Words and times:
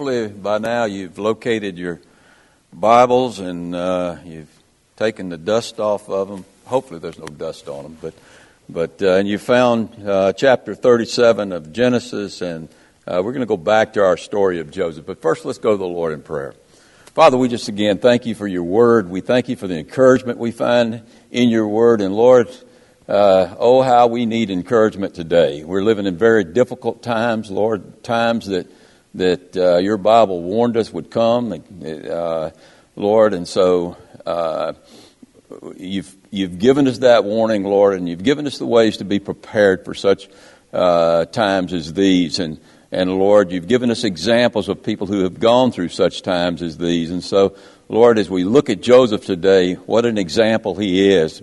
Hopefully, 0.00 0.28
by 0.28 0.58
now 0.58 0.84
you've 0.84 1.18
located 1.18 1.76
your 1.76 2.00
Bibles 2.72 3.40
and 3.40 3.74
uh, 3.74 4.18
you've 4.24 4.62
taken 4.96 5.28
the 5.28 5.36
dust 5.36 5.80
off 5.80 6.08
of 6.08 6.28
them. 6.28 6.44
Hopefully, 6.66 7.00
there's 7.00 7.18
no 7.18 7.26
dust 7.26 7.66
on 7.66 7.82
them, 7.82 7.98
but 8.00 8.14
but 8.68 9.02
uh, 9.02 9.14
and 9.14 9.26
you 9.26 9.38
found 9.38 10.08
uh, 10.08 10.32
chapter 10.34 10.76
37 10.76 11.50
of 11.50 11.72
Genesis, 11.72 12.42
and 12.42 12.68
uh, 13.08 13.20
we're 13.24 13.32
going 13.32 13.40
to 13.40 13.46
go 13.46 13.56
back 13.56 13.94
to 13.94 14.04
our 14.04 14.16
story 14.16 14.60
of 14.60 14.70
Joseph. 14.70 15.04
But 15.04 15.20
first, 15.20 15.44
let's 15.44 15.58
go 15.58 15.72
to 15.72 15.76
the 15.76 15.84
Lord 15.84 16.12
in 16.12 16.22
prayer. 16.22 16.54
Father, 17.16 17.36
we 17.36 17.48
just 17.48 17.66
again 17.66 17.98
thank 17.98 18.24
you 18.24 18.36
for 18.36 18.46
your 18.46 18.62
word. 18.62 19.10
We 19.10 19.20
thank 19.20 19.48
you 19.48 19.56
for 19.56 19.66
the 19.66 19.80
encouragement 19.80 20.38
we 20.38 20.52
find 20.52 21.02
in 21.32 21.48
your 21.48 21.66
word, 21.66 22.00
and 22.02 22.14
Lord. 22.14 22.48
Uh, 23.08 23.56
oh, 23.58 23.82
how 23.82 24.06
we 24.06 24.26
need 24.26 24.50
encouragement 24.50 25.14
today. 25.14 25.64
We're 25.64 25.82
living 25.82 26.06
in 26.06 26.16
very 26.18 26.44
difficult 26.44 27.02
times, 27.02 27.50
Lord, 27.50 28.04
times 28.04 28.46
that 28.46 28.70
that 29.14 29.56
uh, 29.56 29.78
your 29.78 29.96
Bible 29.96 30.42
warned 30.42 30.76
us 30.76 30.92
would 30.92 31.10
come, 31.10 31.52
uh, 31.84 32.50
Lord, 32.96 33.34
and 33.34 33.46
so 33.46 33.96
uh, 34.26 34.74
you've 35.76 36.14
you've 36.30 36.58
given 36.58 36.86
us 36.86 36.98
that 36.98 37.24
warning, 37.24 37.64
Lord, 37.64 37.96
and 37.96 38.08
you've 38.08 38.22
given 38.22 38.46
us 38.46 38.58
the 38.58 38.66
ways 38.66 38.98
to 38.98 39.04
be 39.04 39.18
prepared 39.18 39.84
for 39.84 39.94
such 39.94 40.28
uh, 40.72 41.24
times 41.26 41.72
as 41.72 41.92
these, 41.94 42.38
and 42.38 42.60
and 42.90 43.18
Lord, 43.18 43.52
you've 43.52 43.68
given 43.68 43.90
us 43.90 44.04
examples 44.04 44.68
of 44.68 44.82
people 44.82 45.06
who 45.06 45.22
have 45.24 45.40
gone 45.40 45.72
through 45.72 45.88
such 45.88 46.22
times 46.22 46.62
as 46.62 46.78
these, 46.78 47.10
and 47.10 47.22
so. 47.22 47.56
Lord, 47.90 48.18
as 48.18 48.28
we 48.28 48.44
look 48.44 48.68
at 48.68 48.82
Joseph 48.82 49.24
today, 49.24 49.72
what 49.72 50.04
an 50.04 50.18
example 50.18 50.74
he 50.74 51.10
is, 51.10 51.42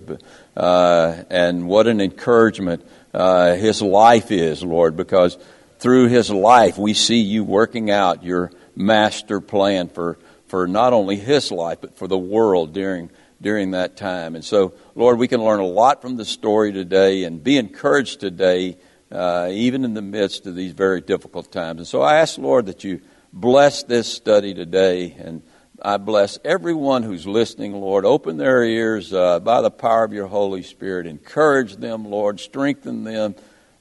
uh, 0.55 1.23
and 1.31 1.67
what 1.67 1.87
an 1.87 1.99
encouragement 1.99 2.85
uh, 3.15 3.55
his 3.55 3.81
life 3.81 4.31
is, 4.31 4.63
Lord, 4.63 4.95
because 4.95 5.39
through 5.79 6.07
his 6.07 6.29
life, 6.29 6.77
we 6.77 6.93
see 6.93 7.19
you 7.19 7.43
working 7.43 7.91
out 7.91 8.23
your 8.23 8.51
master 8.75 9.41
plan 9.41 9.89
for, 9.89 10.17
for 10.47 10.67
not 10.67 10.93
only 10.93 11.15
his 11.15 11.51
life, 11.51 11.79
but 11.81 11.97
for 11.97 12.07
the 12.07 12.17
world 12.17 12.73
during, 12.73 13.09
during 13.41 13.71
that 13.71 13.97
time. 13.97 14.35
And 14.35 14.43
so, 14.43 14.73
Lord, 14.95 15.17
we 15.17 15.27
can 15.27 15.43
learn 15.43 15.59
a 15.59 15.65
lot 15.65 16.01
from 16.01 16.17
the 16.17 16.25
story 16.25 16.71
today 16.71 17.23
and 17.23 17.43
be 17.43 17.57
encouraged 17.57 18.19
today, 18.19 18.77
uh, 19.11 19.49
even 19.51 19.85
in 19.85 19.93
the 19.93 20.01
midst 20.01 20.47
of 20.47 20.55
these 20.55 20.73
very 20.73 21.01
difficult 21.01 21.51
times. 21.51 21.79
And 21.79 21.87
so 21.87 22.01
I 22.01 22.17
ask, 22.17 22.37
Lord, 22.37 22.67
that 22.67 22.83
you 22.83 23.01
bless 23.31 23.83
this 23.83 24.11
study 24.11 24.53
today. 24.53 25.15
And 25.19 25.41
I 25.81 25.97
bless 25.97 26.39
everyone 26.45 27.03
who's 27.03 27.27
listening, 27.27 27.73
Lord. 27.73 28.05
Open 28.05 28.37
their 28.37 28.63
ears 28.63 29.13
uh, 29.13 29.39
by 29.41 29.61
the 29.61 29.71
power 29.71 30.05
of 30.05 30.13
your 30.13 30.27
Holy 30.27 30.63
Spirit. 30.63 31.05
Encourage 31.05 31.75
them, 31.75 32.05
Lord. 32.05 32.39
Strengthen 32.39 33.03
them. 33.03 33.35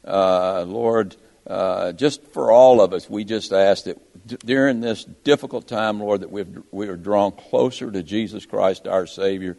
Uh, 0.05 0.65
Lord, 0.67 1.17
uh, 1.47 1.93
just 1.93 2.25
for 2.33 2.51
all 2.51 2.81
of 2.81 2.93
us, 2.93 3.09
we 3.09 3.25
just 3.25 3.53
ask 3.53 3.85
that 3.85 3.99
during 4.47 4.81
this 4.81 5.05
difficult 5.05 5.69
time, 5.69 6.01
Lord, 6.01 6.21
that 6.21 6.31
we've, 6.31 6.63
we 6.71 6.89
are 6.89 6.97
drawn 6.97 7.33
closer 7.33 7.91
to 7.91 8.03
Jesus 8.03 8.47
Christ, 8.47 8.87
our 8.87 9.07
Savior. 9.07 9.57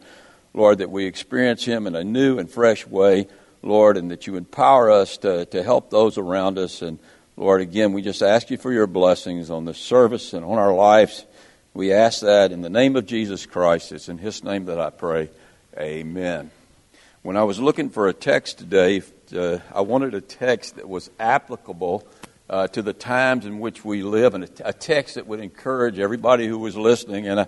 Lord, 0.56 0.78
that 0.78 0.90
we 0.90 1.04
experience 1.04 1.64
Him 1.64 1.86
in 1.86 1.94
a 1.94 2.02
new 2.02 2.38
and 2.38 2.50
fresh 2.50 2.86
way, 2.86 3.28
Lord, 3.62 3.98
and 3.98 4.10
that 4.10 4.26
you 4.26 4.36
empower 4.36 4.90
us 4.90 5.18
to, 5.18 5.44
to 5.46 5.62
help 5.62 5.90
those 5.90 6.16
around 6.16 6.58
us. 6.58 6.80
And 6.80 6.98
Lord, 7.36 7.60
again, 7.60 7.92
we 7.92 8.00
just 8.00 8.22
ask 8.22 8.50
you 8.50 8.56
for 8.56 8.72
your 8.72 8.86
blessings 8.86 9.50
on 9.50 9.66
the 9.66 9.74
service 9.74 10.32
and 10.32 10.44
on 10.44 10.56
our 10.56 10.72
lives. 10.72 11.26
We 11.74 11.92
ask 11.92 12.22
that 12.22 12.52
in 12.52 12.62
the 12.62 12.70
name 12.70 12.96
of 12.96 13.04
Jesus 13.04 13.44
Christ. 13.44 13.92
It's 13.92 14.08
in 14.08 14.16
His 14.16 14.42
name 14.42 14.64
that 14.64 14.80
I 14.80 14.88
pray. 14.88 15.28
Amen. 15.78 16.50
When 17.22 17.36
I 17.36 17.44
was 17.44 17.60
looking 17.60 17.90
for 17.90 18.08
a 18.08 18.14
text 18.14 18.58
today 18.58 19.02
uh, 19.34 19.58
I 19.74 19.80
wanted 19.80 20.14
a 20.14 20.20
text 20.20 20.76
that 20.76 20.88
was 20.88 21.10
applicable 21.18 22.06
uh, 22.48 22.68
to 22.68 22.82
the 22.82 22.92
times 22.92 23.46
in 23.46 23.58
which 23.58 23.84
we 23.84 24.02
live, 24.02 24.34
and 24.34 24.44
a, 24.64 24.72
text 24.72 25.16
that 25.16 25.26
would 25.26 25.40
encourage 25.40 25.98
everybody 25.98 26.46
who 26.46 26.58
was 26.58 26.76
listening. 26.76 27.26
And, 27.26 27.40
I, 27.40 27.46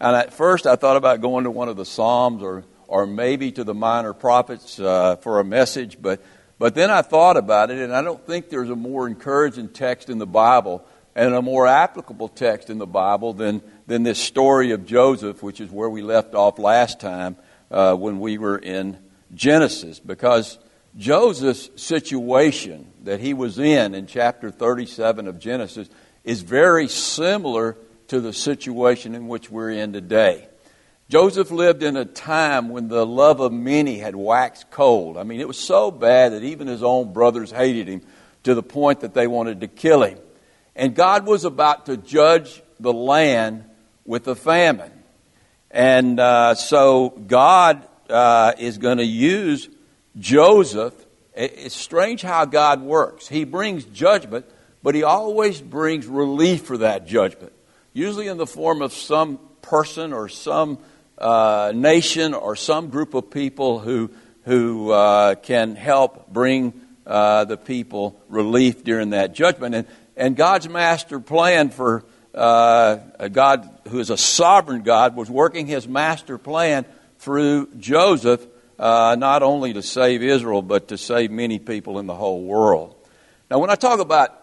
and 0.00 0.16
at 0.16 0.32
first, 0.32 0.66
I 0.66 0.76
thought 0.76 0.96
about 0.96 1.20
going 1.20 1.44
to 1.44 1.50
one 1.50 1.68
of 1.68 1.76
the 1.76 1.84
Psalms 1.84 2.42
or 2.42 2.64
or 2.86 3.06
maybe 3.06 3.52
to 3.52 3.64
the 3.64 3.74
minor 3.74 4.14
prophets 4.14 4.80
uh, 4.80 5.16
for 5.16 5.40
a 5.40 5.44
message, 5.44 6.00
but 6.00 6.22
but 6.58 6.74
then 6.74 6.90
I 6.90 7.02
thought 7.02 7.36
about 7.36 7.70
it, 7.70 7.78
and 7.78 7.94
I 7.94 8.02
don't 8.02 8.26
think 8.26 8.48
there's 8.48 8.70
a 8.70 8.76
more 8.76 9.06
encouraging 9.06 9.68
text 9.68 10.10
in 10.10 10.18
the 10.18 10.26
Bible 10.26 10.84
and 11.14 11.34
a 11.34 11.42
more 11.42 11.66
applicable 11.66 12.28
text 12.28 12.70
in 12.70 12.78
the 12.78 12.86
Bible 12.86 13.34
than 13.34 13.60
than 13.86 14.02
this 14.02 14.18
story 14.18 14.72
of 14.72 14.86
Joseph, 14.86 15.42
which 15.42 15.60
is 15.60 15.70
where 15.70 15.90
we 15.90 16.02
left 16.02 16.34
off 16.34 16.58
last 16.58 16.98
time 16.98 17.36
uh, 17.70 17.94
when 17.94 18.20
we 18.20 18.38
were 18.38 18.58
in 18.58 18.98
Genesis, 19.34 20.00
because 20.00 20.58
Joseph's 20.98 21.70
situation 21.80 22.92
that 23.04 23.20
he 23.20 23.32
was 23.32 23.58
in 23.60 23.94
in 23.94 24.06
chapter 24.06 24.50
37 24.50 25.28
of 25.28 25.38
Genesis 25.38 25.88
is 26.24 26.42
very 26.42 26.88
similar 26.88 27.76
to 28.08 28.20
the 28.20 28.32
situation 28.32 29.14
in 29.14 29.28
which 29.28 29.48
we're 29.48 29.70
in 29.70 29.92
today. 29.92 30.48
Joseph 31.08 31.52
lived 31.52 31.84
in 31.84 31.96
a 31.96 32.04
time 32.04 32.68
when 32.68 32.88
the 32.88 33.06
love 33.06 33.38
of 33.40 33.52
many 33.52 33.98
had 33.98 34.16
waxed 34.16 34.70
cold. 34.70 35.16
I 35.16 35.22
mean, 35.22 35.40
it 35.40 35.46
was 35.46 35.56
so 35.58 35.92
bad 35.92 36.32
that 36.32 36.42
even 36.42 36.66
his 36.66 36.82
own 36.82 37.12
brothers 37.12 37.52
hated 37.52 37.86
him 37.86 38.02
to 38.42 38.54
the 38.54 38.62
point 38.62 39.00
that 39.00 39.14
they 39.14 39.28
wanted 39.28 39.60
to 39.60 39.68
kill 39.68 40.02
him. 40.02 40.18
And 40.74 40.94
God 40.94 41.26
was 41.26 41.44
about 41.44 41.86
to 41.86 41.96
judge 41.96 42.60
the 42.80 42.92
land 42.92 43.64
with 44.04 44.26
a 44.26 44.34
famine. 44.34 44.92
And 45.70 46.18
uh, 46.18 46.56
so 46.56 47.10
God 47.10 47.86
uh, 48.10 48.52
is 48.58 48.78
going 48.78 48.98
to 48.98 49.04
use 49.04 49.68
Joseph, 50.18 50.94
it's 51.34 51.76
strange 51.76 52.22
how 52.22 52.44
God 52.44 52.82
works. 52.82 53.28
He 53.28 53.44
brings 53.44 53.84
judgment, 53.84 54.46
but 54.82 54.94
he 54.94 55.04
always 55.04 55.60
brings 55.60 56.06
relief 56.06 56.62
for 56.66 56.78
that 56.78 57.06
judgment, 57.06 57.52
usually 57.92 58.28
in 58.28 58.36
the 58.36 58.46
form 58.46 58.82
of 58.82 58.92
some 58.92 59.38
person 59.62 60.12
or 60.12 60.28
some 60.28 60.78
uh, 61.18 61.72
nation 61.74 62.34
or 62.34 62.56
some 62.56 62.88
group 62.88 63.14
of 63.14 63.30
people 63.30 63.78
who, 63.78 64.10
who 64.44 64.90
uh, 64.90 65.34
can 65.36 65.76
help 65.76 66.28
bring 66.28 66.72
uh, 67.06 67.44
the 67.44 67.56
people 67.56 68.20
relief 68.28 68.84
during 68.84 69.10
that 69.10 69.34
judgment. 69.34 69.74
And, 69.74 69.86
and 70.16 70.36
God's 70.36 70.68
master 70.68 71.20
plan 71.20 71.70
for 71.70 72.04
uh, 72.34 72.98
a 73.18 73.28
God 73.28 73.68
who 73.88 73.98
is 74.00 74.10
a 74.10 74.16
sovereign 74.16 74.82
God 74.82 75.16
was 75.16 75.30
working 75.30 75.66
his 75.66 75.88
master 75.88 76.38
plan 76.38 76.84
through 77.18 77.68
Joseph 77.78 78.46
uh, 78.78 79.16
not 79.18 79.42
only 79.42 79.72
to 79.72 79.82
save 79.82 80.22
Israel, 80.22 80.62
but 80.62 80.88
to 80.88 80.98
save 80.98 81.30
many 81.30 81.58
people 81.58 81.98
in 81.98 82.06
the 82.06 82.14
whole 82.14 82.42
world. 82.42 82.94
Now, 83.50 83.58
when 83.58 83.70
I 83.70 83.74
talk 83.74 84.00
about 84.00 84.34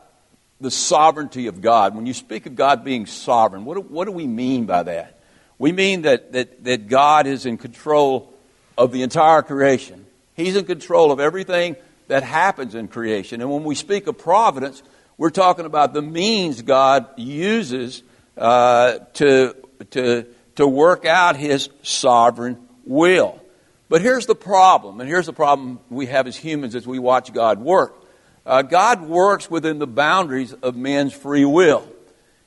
the 0.59 0.71
sovereignty 0.71 1.47
of 1.47 1.61
God, 1.61 1.95
when 1.95 2.05
you 2.05 2.13
speak 2.13 2.45
of 2.45 2.55
God 2.55 2.83
being 2.83 3.05
sovereign, 3.05 3.65
what 3.65 3.75
do, 3.75 3.81
what 3.81 4.05
do 4.05 4.11
we 4.11 4.27
mean 4.27 4.65
by 4.65 4.83
that? 4.83 5.19
We 5.57 5.71
mean 5.71 6.01
that, 6.03 6.33
that, 6.33 6.63
that 6.65 6.87
God 6.87 7.27
is 7.27 7.45
in 7.45 7.57
control 7.57 8.33
of 8.77 8.91
the 8.91 9.03
entire 9.03 9.41
creation. 9.41 10.05
He's 10.33 10.55
in 10.55 10.65
control 10.65 11.11
of 11.11 11.19
everything 11.19 11.77
that 12.07 12.23
happens 12.23 12.75
in 12.75 12.87
creation. 12.87 13.41
And 13.41 13.49
when 13.49 13.63
we 13.63 13.75
speak 13.75 14.07
of 14.07 14.17
providence, 14.17 14.83
we're 15.17 15.29
talking 15.29 15.65
about 15.65 15.93
the 15.93 16.01
means 16.01 16.61
God 16.61 17.07
uses 17.17 18.03
uh, 18.37 18.99
to, 19.13 19.55
to, 19.91 20.25
to 20.55 20.67
work 20.67 21.05
out 21.05 21.37
His 21.37 21.69
sovereign 21.83 22.67
will. 22.83 23.39
But 23.87 24.01
here's 24.01 24.25
the 24.25 24.35
problem, 24.35 24.99
and 24.99 25.07
here's 25.07 25.27
the 25.27 25.33
problem 25.33 25.79
we 25.89 26.07
have 26.07 26.27
as 26.27 26.35
humans 26.35 26.75
as 26.75 26.87
we 26.87 26.99
watch 26.99 27.31
God 27.33 27.59
work. 27.59 28.01
Uh, 28.45 28.61
God 28.61 29.01
works 29.01 29.49
within 29.49 29.79
the 29.79 29.87
boundaries 29.87 30.53
of 30.53 30.75
man's 30.75 31.13
free 31.13 31.45
will. 31.45 31.87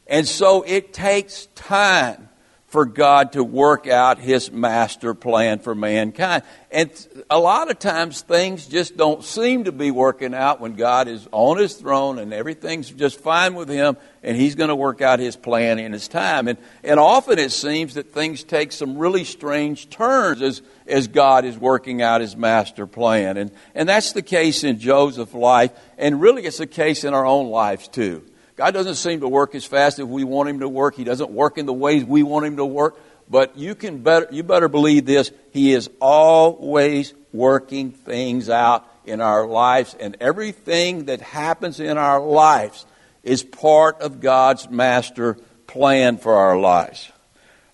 And 0.06 0.26
so 0.26 0.62
it 0.62 0.92
takes 0.92 1.46
time 1.54 2.27
for 2.68 2.84
God 2.84 3.32
to 3.32 3.42
work 3.42 3.86
out 3.86 4.18
His 4.18 4.52
master 4.52 5.14
plan 5.14 5.58
for 5.58 5.74
mankind. 5.74 6.42
And 6.70 6.90
a 7.30 7.38
lot 7.38 7.70
of 7.70 7.78
times 7.78 8.20
things 8.20 8.66
just 8.66 8.94
don't 8.94 9.24
seem 9.24 9.64
to 9.64 9.72
be 9.72 9.90
working 9.90 10.34
out 10.34 10.60
when 10.60 10.74
God 10.74 11.08
is 11.08 11.26
on 11.32 11.56
His 11.56 11.74
throne 11.74 12.18
and 12.18 12.32
everything's 12.34 12.90
just 12.90 13.20
fine 13.20 13.54
with 13.54 13.70
Him 13.70 13.96
and 14.22 14.36
He's 14.36 14.54
going 14.54 14.68
to 14.68 14.76
work 14.76 15.00
out 15.00 15.18
His 15.18 15.34
plan 15.34 15.78
in 15.78 15.94
His 15.94 16.08
time. 16.08 16.46
And, 16.46 16.58
and 16.84 17.00
often 17.00 17.38
it 17.38 17.52
seems 17.52 17.94
that 17.94 18.12
things 18.12 18.44
take 18.44 18.72
some 18.72 18.98
really 18.98 19.24
strange 19.24 19.88
turns 19.88 20.42
as, 20.42 20.60
as 20.86 21.08
God 21.08 21.46
is 21.46 21.56
working 21.56 22.02
out 22.02 22.20
His 22.20 22.36
master 22.36 22.86
plan. 22.86 23.38
And, 23.38 23.50
and 23.74 23.88
that's 23.88 24.12
the 24.12 24.22
case 24.22 24.62
in 24.62 24.78
Joseph's 24.78 25.32
life, 25.32 25.72
and 25.96 26.20
really 26.20 26.44
it's 26.44 26.58
the 26.58 26.66
case 26.66 27.04
in 27.04 27.14
our 27.14 27.24
own 27.24 27.48
lives 27.48 27.88
too. 27.88 28.27
God 28.58 28.74
doesn't 28.74 28.96
seem 28.96 29.20
to 29.20 29.28
work 29.28 29.54
as 29.54 29.64
fast 29.64 30.00
as 30.00 30.04
we 30.04 30.24
want 30.24 30.48
Him 30.48 30.58
to 30.60 30.68
work. 30.68 30.96
He 30.96 31.04
doesn't 31.04 31.30
work 31.30 31.58
in 31.58 31.66
the 31.66 31.72
ways 31.72 32.04
we 32.04 32.24
want 32.24 32.44
Him 32.44 32.56
to 32.56 32.66
work. 32.66 32.98
But 33.30 33.56
you 33.56 33.76
can 33.76 34.02
better, 34.02 34.26
you 34.32 34.42
better 34.42 34.66
believe 34.66 35.06
this. 35.06 35.30
He 35.52 35.72
is 35.72 35.88
always 36.00 37.14
working 37.32 37.92
things 37.92 38.50
out 38.50 38.84
in 39.04 39.20
our 39.20 39.46
lives, 39.46 39.94
and 39.94 40.16
everything 40.20 41.04
that 41.04 41.20
happens 41.20 41.78
in 41.78 41.96
our 41.98 42.20
lives 42.20 42.84
is 43.22 43.44
part 43.44 44.00
of 44.00 44.20
God's 44.20 44.68
master 44.68 45.34
plan 45.68 46.18
for 46.18 46.34
our 46.34 46.58
lives. 46.58 47.12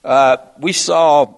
Uh, 0.05 0.37
we 0.59 0.73
saw 0.73 1.35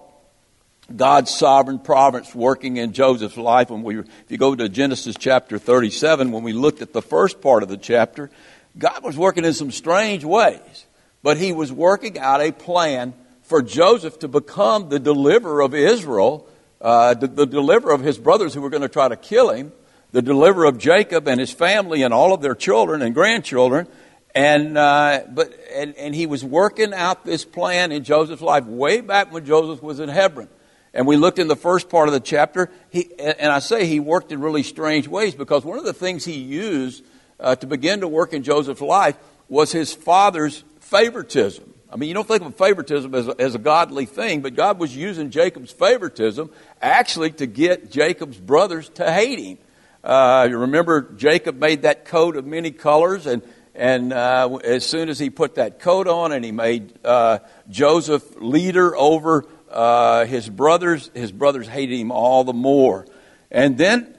God's 0.93 1.33
sovereign 1.33 1.79
providence 1.79 2.35
working 2.35 2.77
in 2.77 2.91
Joseph's 2.91 3.37
life 3.37 3.69
when 3.69 3.81
we, 3.81 3.99
if 3.99 4.07
you 4.27 4.37
go 4.37 4.53
to 4.53 4.67
Genesis 4.67 5.15
chapter 5.17 5.57
37, 5.57 6.33
when 6.33 6.43
we 6.43 6.51
looked 6.51 6.81
at 6.81 6.91
the 6.91 7.01
first 7.01 7.39
part 7.39 7.63
of 7.63 7.69
the 7.69 7.77
chapter, 7.77 8.29
God 8.77 9.03
was 9.03 9.17
working 9.17 9.45
in 9.45 9.53
some 9.53 9.71
strange 9.71 10.23
ways. 10.23 10.85
but 11.23 11.37
he 11.37 11.51
was 11.51 11.71
working 11.71 12.17
out 12.19 12.41
a 12.41 12.51
plan 12.51 13.13
for 13.41 13.61
Joseph 13.61 14.19
to 14.19 14.27
become 14.27 14.89
the 14.89 14.99
deliverer 14.99 15.61
of 15.61 15.73
Israel, 15.73 16.47
uh, 16.79 17.13
the, 17.15 17.27
the 17.27 17.45
deliverer 17.45 17.93
of 17.93 18.01
his 18.01 18.17
brothers 18.17 18.53
who 18.53 18.61
were 18.61 18.69
going 18.69 18.81
to 18.81 18.89
try 18.89 19.07
to 19.07 19.15
kill 19.15 19.49
him, 19.49 19.71
the 20.11 20.21
deliverer 20.21 20.65
of 20.65 20.77
Jacob 20.77 21.27
and 21.27 21.39
his 21.39 21.51
family 21.51 22.03
and 22.03 22.13
all 22.13 22.33
of 22.33 22.41
their 22.41 22.55
children 22.55 23.01
and 23.01 23.13
grandchildren. 23.13 23.87
And, 24.35 24.77
uh, 24.77 25.23
but, 25.29 25.53
and, 25.73 25.95
and 25.95 26.13
he 26.13 26.27
was 26.27 26.43
working 26.43 26.93
out 26.93 27.25
this 27.25 27.43
plan 27.43 27.91
in 27.91 28.03
Joseph's 28.03 28.41
life 28.41 28.65
way 28.65 29.01
back 29.01 29.33
when 29.33 29.45
Joseph 29.45 29.81
was 29.81 29.99
in 29.99 30.09
Hebron. 30.09 30.49
And 30.93 31.07
we 31.07 31.15
looked 31.15 31.39
in 31.39 31.47
the 31.47 31.55
first 31.55 31.89
part 31.89 32.07
of 32.07 32.13
the 32.13 32.19
chapter, 32.19 32.69
he, 32.89 33.09
and 33.19 33.51
I 33.51 33.59
say 33.59 33.85
he 33.85 33.99
worked 33.99 34.31
in 34.31 34.39
really 34.39 34.63
strange 34.63 35.07
ways 35.07 35.35
because 35.35 35.65
one 35.65 35.77
of 35.77 35.83
the 35.83 35.93
things 35.93 36.25
he 36.25 36.37
used 36.39 37.03
uh, 37.39 37.55
to 37.55 37.67
begin 37.67 38.01
to 38.01 38.07
work 38.07 38.33
in 38.33 38.43
Joseph's 38.43 38.81
life 38.81 39.17
was 39.49 39.71
his 39.71 39.93
father's 39.93 40.63
favoritism. 40.79 41.73
I 41.89 41.95
mean, 41.95 42.09
you 42.09 42.15
don't 42.15 42.27
think 42.27 42.43
of 42.43 42.55
favoritism 42.55 43.15
as 43.15 43.27
a, 43.27 43.35
as 43.39 43.55
a 43.55 43.59
godly 43.59 44.05
thing, 44.05 44.41
but 44.41 44.55
God 44.55 44.77
was 44.77 44.95
using 44.95 45.29
Jacob's 45.29 45.71
favoritism 45.71 46.49
actually 46.81 47.31
to 47.31 47.45
get 47.45 47.91
Jacob's 47.91 48.37
brothers 48.37 48.89
to 48.95 49.11
hate 49.11 49.39
him. 49.39 49.57
Uh, 50.03 50.47
you 50.49 50.57
remember 50.57 51.13
Jacob 51.15 51.57
made 51.57 51.83
that 51.83 52.05
coat 52.05 52.35
of 52.35 52.45
many 52.45 52.71
colors, 52.71 53.25
and 53.25 53.41
and 53.73 54.11
uh, 54.11 54.55
as 54.63 54.85
soon 54.85 55.07
as 55.07 55.19
he 55.19 55.29
put 55.29 55.55
that 55.55 55.79
coat 55.79 56.07
on, 56.07 56.31
and 56.31 56.43
he 56.43 56.51
made 56.51 56.93
uh, 57.05 57.39
Joseph 57.69 58.23
leader 58.37 58.95
over 58.95 59.45
uh, 59.69 60.25
his 60.25 60.49
brothers, 60.49 61.11
his 61.13 61.31
brothers 61.31 61.67
hated 61.67 61.99
him 61.99 62.11
all 62.11 62.43
the 62.43 62.53
more. 62.53 63.05
And 63.51 63.77
then 63.77 64.17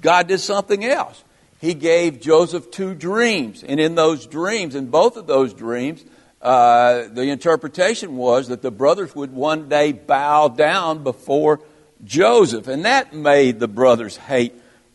God 0.00 0.28
did 0.28 0.40
something 0.40 0.84
else. 0.84 1.22
He 1.62 1.74
gave 1.74 2.20
Joseph 2.20 2.72
two 2.72 2.92
dreams, 2.92 3.62
and 3.62 3.78
in 3.78 3.94
those 3.94 4.26
dreams, 4.26 4.74
in 4.74 4.88
both 4.88 5.16
of 5.16 5.28
those 5.28 5.54
dreams, 5.54 6.04
uh, 6.40 7.04
the 7.06 7.22
interpretation 7.30 8.16
was 8.16 8.48
that 8.48 8.62
the 8.62 8.72
brothers 8.72 9.14
would 9.14 9.32
one 9.32 9.68
day 9.68 9.92
bow 9.92 10.48
down 10.48 11.04
before 11.04 11.60
Joseph, 12.02 12.66
and 12.66 12.84
that 12.84 13.14
made 13.14 13.60
the 13.60 13.68
brothers 13.68 14.16
hate 14.16 14.54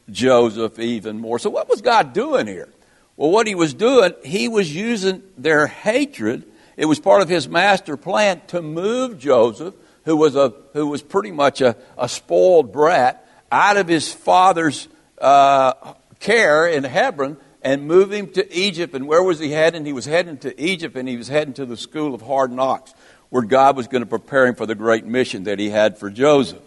Joseph 0.09 0.77
even 0.77 1.19
more. 1.19 1.39
So, 1.39 1.49
what 1.49 1.69
was 1.69 1.81
God 1.81 2.11
doing 2.11 2.47
here? 2.47 2.67
Well, 3.15 3.31
what 3.31 3.47
he 3.47 3.55
was 3.55 3.73
doing, 3.73 4.11
he 4.25 4.49
was 4.49 4.75
using 4.75 5.23
their 5.37 5.67
hatred. 5.67 6.43
It 6.75 6.87
was 6.87 6.99
part 6.99 7.21
of 7.21 7.29
his 7.29 7.47
master 7.47 7.95
plan 7.95 8.41
to 8.47 8.61
move 8.61 9.17
Joseph, 9.17 9.73
who 10.03 10.17
was 10.17 10.35
a 10.35 10.53
who 10.73 10.87
was 10.87 11.01
pretty 11.01 11.31
much 11.31 11.61
a, 11.61 11.77
a 11.97 12.09
spoiled 12.09 12.73
brat, 12.73 13.25
out 13.53 13.77
of 13.77 13.87
his 13.87 14.11
father's 14.11 14.89
uh, 15.17 15.93
care 16.27 16.67
in 16.67 16.83
Hebron 16.83 17.37
and 17.61 17.87
move 17.87 18.11
him 18.11 18.27
to 18.33 18.53
Egypt. 18.53 18.93
And 18.93 19.07
where 19.07 19.23
was 19.23 19.39
he 19.39 19.51
heading? 19.51 19.85
He 19.85 19.93
was 19.93 20.05
heading 20.05 20.37
to 20.39 20.61
Egypt 20.61 20.97
and 20.97 21.07
he 21.07 21.15
was 21.15 21.29
heading 21.29 21.53
to 21.53 21.65
the 21.65 21.77
school 21.77 22.13
of 22.13 22.21
hard 22.21 22.51
knocks, 22.51 22.93
where 23.29 23.43
God 23.43 23.77
was 23.77 23.87
going 23.87 24.03
to 24.03 24.09
prepare 24.09 24.45
him 24.45 24.55
for 24.55 24.65
the 24.65 24.75
great 24.75 25.05
mission 25.05 25.45
that 25.45 25.57
he 25.57 25.69
had 25.69 25.97
for 25.97 26.09
Joseph. 26.09 26.61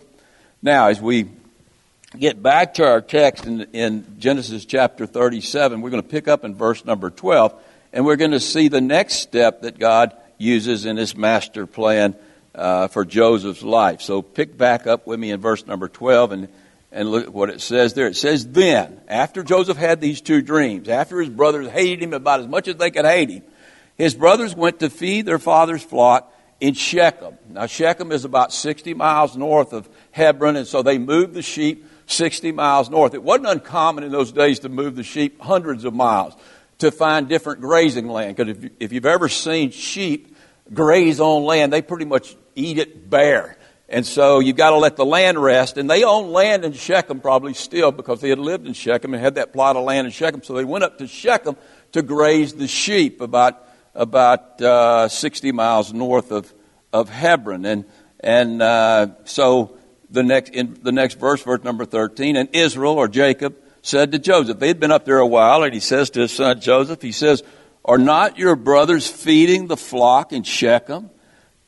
Now, 0.63 0.89
as 0.89 1.01
we 1.01 1.29
get 2.19 2.43
back 2.43 2.75
to 2.75 2.87
our 2.87 3.03
text 3.03 3.45
in, 3.45 3.63
in 3.75 4.17
Genesis 4.19 4.65
chapter 4.65 5.07
37, 5.07 5.83
we're 5.83 5.91
going 5.91 6.03
to 6.03 6.09
pick 6.09 6.27
up 6.27 6.43
in 6.43 6.55
verse 6.55 6.85
number 6.87 7.11
12, 7.11 7.55
and 7.93 8.05
we're 8.07 8.17
going 8.17 8.33
to 8.33 8.41
see 8.41 8.69
the 8.69 8.81
next 8.81 9.17
step 9.17 9.63
that 9.63 9.79
God 9.79 10.17
uses 10.39 10.87
in 10.87 10.97
his 10.97 11.15
master 11.15 11.67
plan 11.67 12.15
uh, 12.55 12.89
for 12.89 13.05
Joseph's 13.05 13.63
life. 13.63 14.01
So 14.01 14.23
pick 14.23 14.57
back 14.57 14.87
up 14.87 15.07
with 15.07 15.21
me 15.21 15.31
in 15.31 15.41
verse 15.41 15.67
number 15.67 15.89
12 15.89 16.33
and 16.33 16.49
and 16.93 17.11
look 17.11 17.27
at 17.27 17.33
what 17.33 17.51
it 17.51 17.61
says 17.61 17.95
there. 17.95 18.07
It 18.07 18.17
says, 18.17 18.47
Then, 18.47 19.01
after 19.09 19.43
Joseph 19.43 19.77
had 19.77 20.01
these 20.01 20.21
two 20.21 20.43
dreams, 20.43 20.89
after 20.89 21.21
his 21.21 21.29
brothers 21.29 21.69
hated 21.69 22.03
him 22.03 22.13
about 22.13 22.41
as 22.41 22.49
much 22.49 22.69
as 22.69 22.77
they 22.77 22.91
could 22.91 23.05
hate 23.05 23.31
him, 23.31 23.43
his 23.97 24.15
brothers 24.15 24.55
went 24.55 24.81
to 24.81 24.91
feed 24.91 25.27
their 25.27 25.39
father's 25.39 25.83
flock 25.83 26.33
in 26.61 26.75
Shechem. 26.75 27.39
Now, 27.49 27.67
Shechem 27.67 28.13
is 28.13 28.25
about 28.25 28.53
60 28.53 28.95
miles 28.95 29.37
north 29.37 29.73
of 29.73 29.89
Hebron, 30.11 30.57
and 30.57 30.67
so 30.67 30.83
they 30.83 30.99
moved 30.99 31.35
the 31.35 31.43
sheep 31.43 31.87
60 32.07 32.53
miles 32.53 32.91
north. 32.91 33.15
It 33.15 33.23
wasn't 33.23 33.49
uncommon 33.49 34.05
in 34.05 34.11
those 34.11 34.33
days 34.33 34.61
to 34.61 34.69
move 34.69 34.97
the 34.97 35.03
sheep 35.03 35.41
hundreds 35.41 35.85
of 35.85 35.95
miles 35.95 36.35
to 36.79 36.91
find 36.91 37.29
different 37.29 37.61
grazing 37.61 38.09
land. 38.09 38.37
Because 38.37 38.57
if, 38.57 38.71
if 38.81 38.93
you've 38.93 39.07
ever 39.07 39.29
seen 39.29 39.71
sheep 39.71 40.37
graze 40.73 41.21
on 41.21 41.45
land, 41.45 41.73
they 41.73 41.83
pretty 41.83 42.05
much 42.05 42.37
eat 42.55 42.79
it 42.79 43.09
bare. 43.09 43.57
And 43.91 44.07
so 44.07 44.39
you've 44.39 44.57
got 44.57 44.71
to 44.71 44.77
let 44.77 44.97
the 44.97 45.05
land 45.05 45.43
rest. 45.43 45.77
And 45.77 45.91
they 45.91 46.05
owned 46.05 46.31
land 46.31 46.65
in 46.65 46.73
Shechem 46.73 47.21
probably 47.21 47.55
still 47.55 47.91
because 47.91 48.21
they 48.21 48.29
had 48.29 48.39
lived 48.39 48.67
in 48.67 48.73
Shechem 48.73 49.13
and 49.13 49.23
had 49.23 49.35
that 49.35 49.53
plot 49.53 49.75
of 49.75 49.85
land 49.85 50.07
in 50.07 50.13
Shechem. 50.13 50.45
So 50.45 50.55
they 50.55 50.65
went 50.65 50.85
up 50.85 50.99
to 50.99 51.09
Shechem 51.09 51.57
to 51.93 52.03
graze 52.03 52.55
the 52.55 52.69
sheep 52.69 53.21
about 53.21 53.67
about 53.93 54.63
uh, 54.63 55.09
60 55.09 55.51
miles 55.51 55.93
north 55.93 56.31
of 56.31 56.55
of 56.93 57.09
Hebron. 57.09 57.65
And 57.65 57.85
and 58.21 58.63
uh, 58.63 59.09
so 59.25 59.77
the 60.09 60.23
next 60.23 60.51
in 60.51 60.79
the 60.83 60.93
next 60.93 61.19
verse, 61.19 61.43
verse 61.43 61.65
number 61.65 61.85
13, 61.85 62.37
and 62.37 62.49
Israel 62.53 62.95
or 62.95 63.09
Jacob 63.09 63.57
said 63.83 64.13
to 64.13 64.19
Joseph, 64.19 64.59
they'd 64.59 64.79
been 64.79 64.93
up 64.93 65.05
there 65.05 65.19
a 65.19 65.27
while, 65.27 65.65
and 65.65 65.73
he 65.75 65.81
says 65.81 66.11
to 66.11 66.21
his 66.21 66.33
son 66.33 66.61
Joseph, 66.61 67.03
he 67.03 67.13
says, 67.13 67.43
"Are 67.85 67.99
not 67.99 68.39
your 68.39 68.55
brothers 68.55 69.09
feeding 69.09 69.67
the 69.67 69.77
flock 69.77 70.33
in 70.33 70.45
Shechem?" 70.45 71.11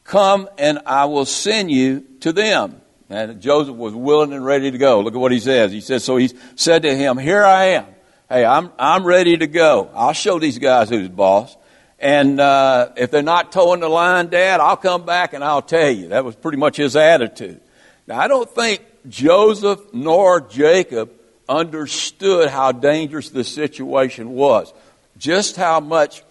Come 0.04 0.48
and 0.58 0.80
I 0.86 1.06
will 1.06 1.24
send 1.24 1.70
you 1.70 2.04
to 2.20 2.32
them. 2.32 2.80
And 3.08 3.40
Joseph 3.40 3.76
was 3.76 3.94
willing 3.94 4.32
and 4.32 4.44
ready 4.44 4.70
to 4.70 4.78
go. 4.78 5.00
Look 5.00 5.14
at 5.14 5.20
what 5.20 5.32
he 5.32 5.40
says. 5.40 5.70
He 5.70 5.80
says, 5.80 6.02
So 6.02 6.16
he 6.16 6.30
said 6.56 6.82
to 6.82 6.94
him, 6.94 7.18
Here 7.18 7.44
I 7.44 7.64
am. 7.64 7.86
Hey, 8.28 8.44
I'm, 8.44 8.72
I'm 8.78 9.04
ready 9.04 9.36
to 9.36 9.46
go. 9.46 9.90
I'll 9.94 10.14
show 10.14 10.38
these 10.38 10.58
guys 10.58 10.88
who's 10.88 11.08
boss. 11.08 11.54
And 11.98 12.40
uh, 12.40 12.92
if 12.96 13.10
they're 13.10 13.22
not 13.22 13.52
toeing 13.52 13.80
the 13.80 13.88
line, 13.88 14.28
Dad, 14.28 14.60
I'll 14.60 14.78
come 14.78 15.04
back 15.04 15.34
and 15.34 15.44
I'll 15.44 15.62
tell 15.62 15.90
you. 15.90 16.08
That 16.08 16.24
was 16.24 16.34
pretty 16.34 16.56
much 16.56 16.78
his 16.78 16.96
attitude. 16.96 17.60
Now, 18.06 18.18
I 18.18 18.28
don't 18.28 18.48
think 18.48 18.82
Joseph 19.08 19.92
nor 19.92 20.40
Jacob 20.40 21.12
understood 21.48 22.48
how 22.48 22.72
dangerous 22.72 23.28
the 23.28 23.44
situation 23.44 24.30
was. 24.30 24.72
Just 25.18 25.56
how 25.56 25.80
much 25.80 26.24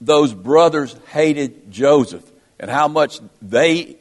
those 0.00 0.32
brothers 0.32 0.94
hated 1.08 1.70
Joseph 1.70 2.29
and 2.60 2.70
how 2.70 2.86
much 2.86 3.18
they 3.42 3.96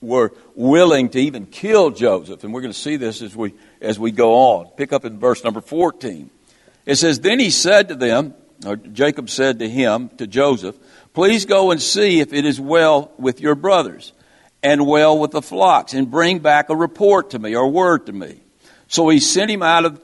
were 0.00 0.32
willing 0.54 1.10
to 1.10 1.20
even 1.20 1.46
kill 1.46 1.90
Joseph. 1.90 2.42
And 2.42 2.52
we're 2.52 2.62
going 2.62 2.72
to 2.72 2.78
see 2.78 2.96
this 2.96 3.22
as 3.22 3.36
we, 3.36 3.54
as 3.80 3.98
we 3.98 4.10
go 4.10 4.34
on. 4.34 4.66
Pick 4.76 4.92
up 4.92 5.04
in 5.04 5.20
verse 5.20 5.44
number 5.44 5.60
14. 5.60 6.30
It 6.86 6.96
says, 6.96 7.20
Then 7.20 7.38
he 7.38 7.50
said 7.50 7.88
to 7.88 7.94
them, 7.94 8.34
or 8.64 8.76
Jacob 8.76 9.28
said 9.30 9.58
to 9.60 9.68
him, 9.68 10.08
to 10.16 10.26
Joseph, 10.26 10.76
Please 11.12 11.44
go 11.44 11.70
and 11.70 11.80
see 11.80 12.20
if 12.20 12.32
it 12.32 12.44
is 12.46 12.58
well 12.58 13.12
with 13.18 13.40
your 13.40 13.54
brothers 13.54 14.12
and 14.62 14.86
well 14.86 15.18
with 15.18 15.30
the 15.30 15.42
flocks, 15.42 15.94
and 15.94 16.10
bring 16.10 16.38
back 16.38 16.68
a 16.68 16.76
report 16.76 17.30
to 17.30 17.38
me 17.38 17.56
or 17.56 17.68
word 17.68 18.06
to 18.06 18.12
me. 18.12 18.40
So 18.88 19.08
he 19.08 19.18
sent 19.18 19.50
him 19.50 19.62
out 19.62 19.86
of, 19.86 20.00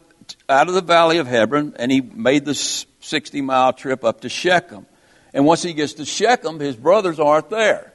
out 0.48 0.68
of 0.68 0.74
the 0.74 0.80
valley 0.80 1.18
of 1.18 1.26
Hebron, 1.26 1.74
and 1.78 1.92
he 1.92 2.00
made 2.00 2.46
the 2.46 2.54
60 2.54 3.42
mile 3.42 3.74
trip 3.74 4.02
up 4.02 4.22
to 4.22 4.30
Shechem. 4.30 4.86
And 5.36 5.44
once 5.44 5.62
he 5.62 5.74
gets 5.74 5.92
to 5.92 6.06
Shechem, 6.06 6.58
his 6.60 6.76
brothers 6.76 7.20
aren't 7.20 7.50
there. 7.50 7.92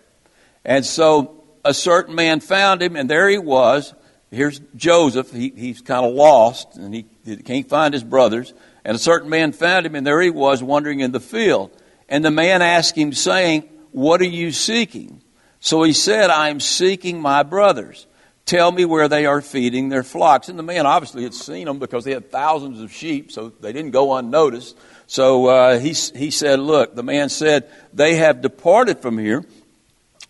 And 0.64 0.86
so 0.86 1.44
a 1.66 1.74
certain 1.74 2.14
man 2.14 2.40
found 2.40 2.84
him, 2.84 2.96
and 2.96 3.10
there 3.10 3.28
he 3.28 3.40
was. 3.40 3.96
Here's 4.30 4.62
Joseph. 4.76 5.32
He, 5.32 5.52
he's 5.56 5.82
kind 5.82 6.06
of 6.06 6.14
lost, 6.14 6.76
and 6.76 6.94
he, 6.94 7.08
he 7.26 7.38
can't 7.38 7.68
find 7.68 7.96
his 7.96 8.04
brothers. 8.04 8.54
And 8.86 8.94
a 8.96 9.00
certain 9.00 9.32
man 9.32 9.54
found 9.54 9.88
him, 9.88 9.96
and 9.96 10.06
there 10.06 10.22
he 10.22 10.30
was 10.30 10.62
wandering 10.62 11.00
in 11.00 11.14
the 11.14 11.20
field. 11.20 11.76
And 12.08 12.24
the 12.24 12.30
man 12.30 12.62
asked 12.62 12.96
him, 12.96 13.12
saying, 13.12 13.68
What 13.92 14.22
are 14.22 14.26
you 14.26 14.52
seeking? 14.52 15.24
So 15.60 15.82
he 15.82 15.94
said, 15.94 16.30
I 16.30 16.50
am 16.50 16.60
seeking 16.60 17.20
my 17.20 17.42
brothers. 17.42 18.06
Tell 18.46 18.72
me 18.72 18.86
where 18.86 19.08
they 19.08 19.26
are 19.26 19.42
feeding 19.42 19.90
their 19.90 20.04
flocks. 20.04 20.50
And 20.50 20.58
the 20.58 20.64
man 20.64 20.86
obviously 20.86 21.24
had 21.24 21.34
seen 21.34 21.66
them 21.66 21.80
because 21.80 22.04
they 22.04 22.14
had 22.14 22.32
thousands 22.32 22.82
of 22.82 22.92
sheep, 22.92 23.32
so 23.32 23.50
they 23.50 23.72
didn't 23.72 23.92
go 23.92 24.16
unnoticed. 24.16 24.78
So 25.08 25.48
uh, 25.48 25.80
he, 25.80 25.94
he 25.94 26.32
said, 26.32 26.60
Look, 26.60 26.96
the 26.96 27.04
man 27.04 27.30
said, 27.30 27.70
They 27.94 28.16
have 28.16 28.42
departed 28.42 29.02
from 29.02 29.18
here, 29.18 29.46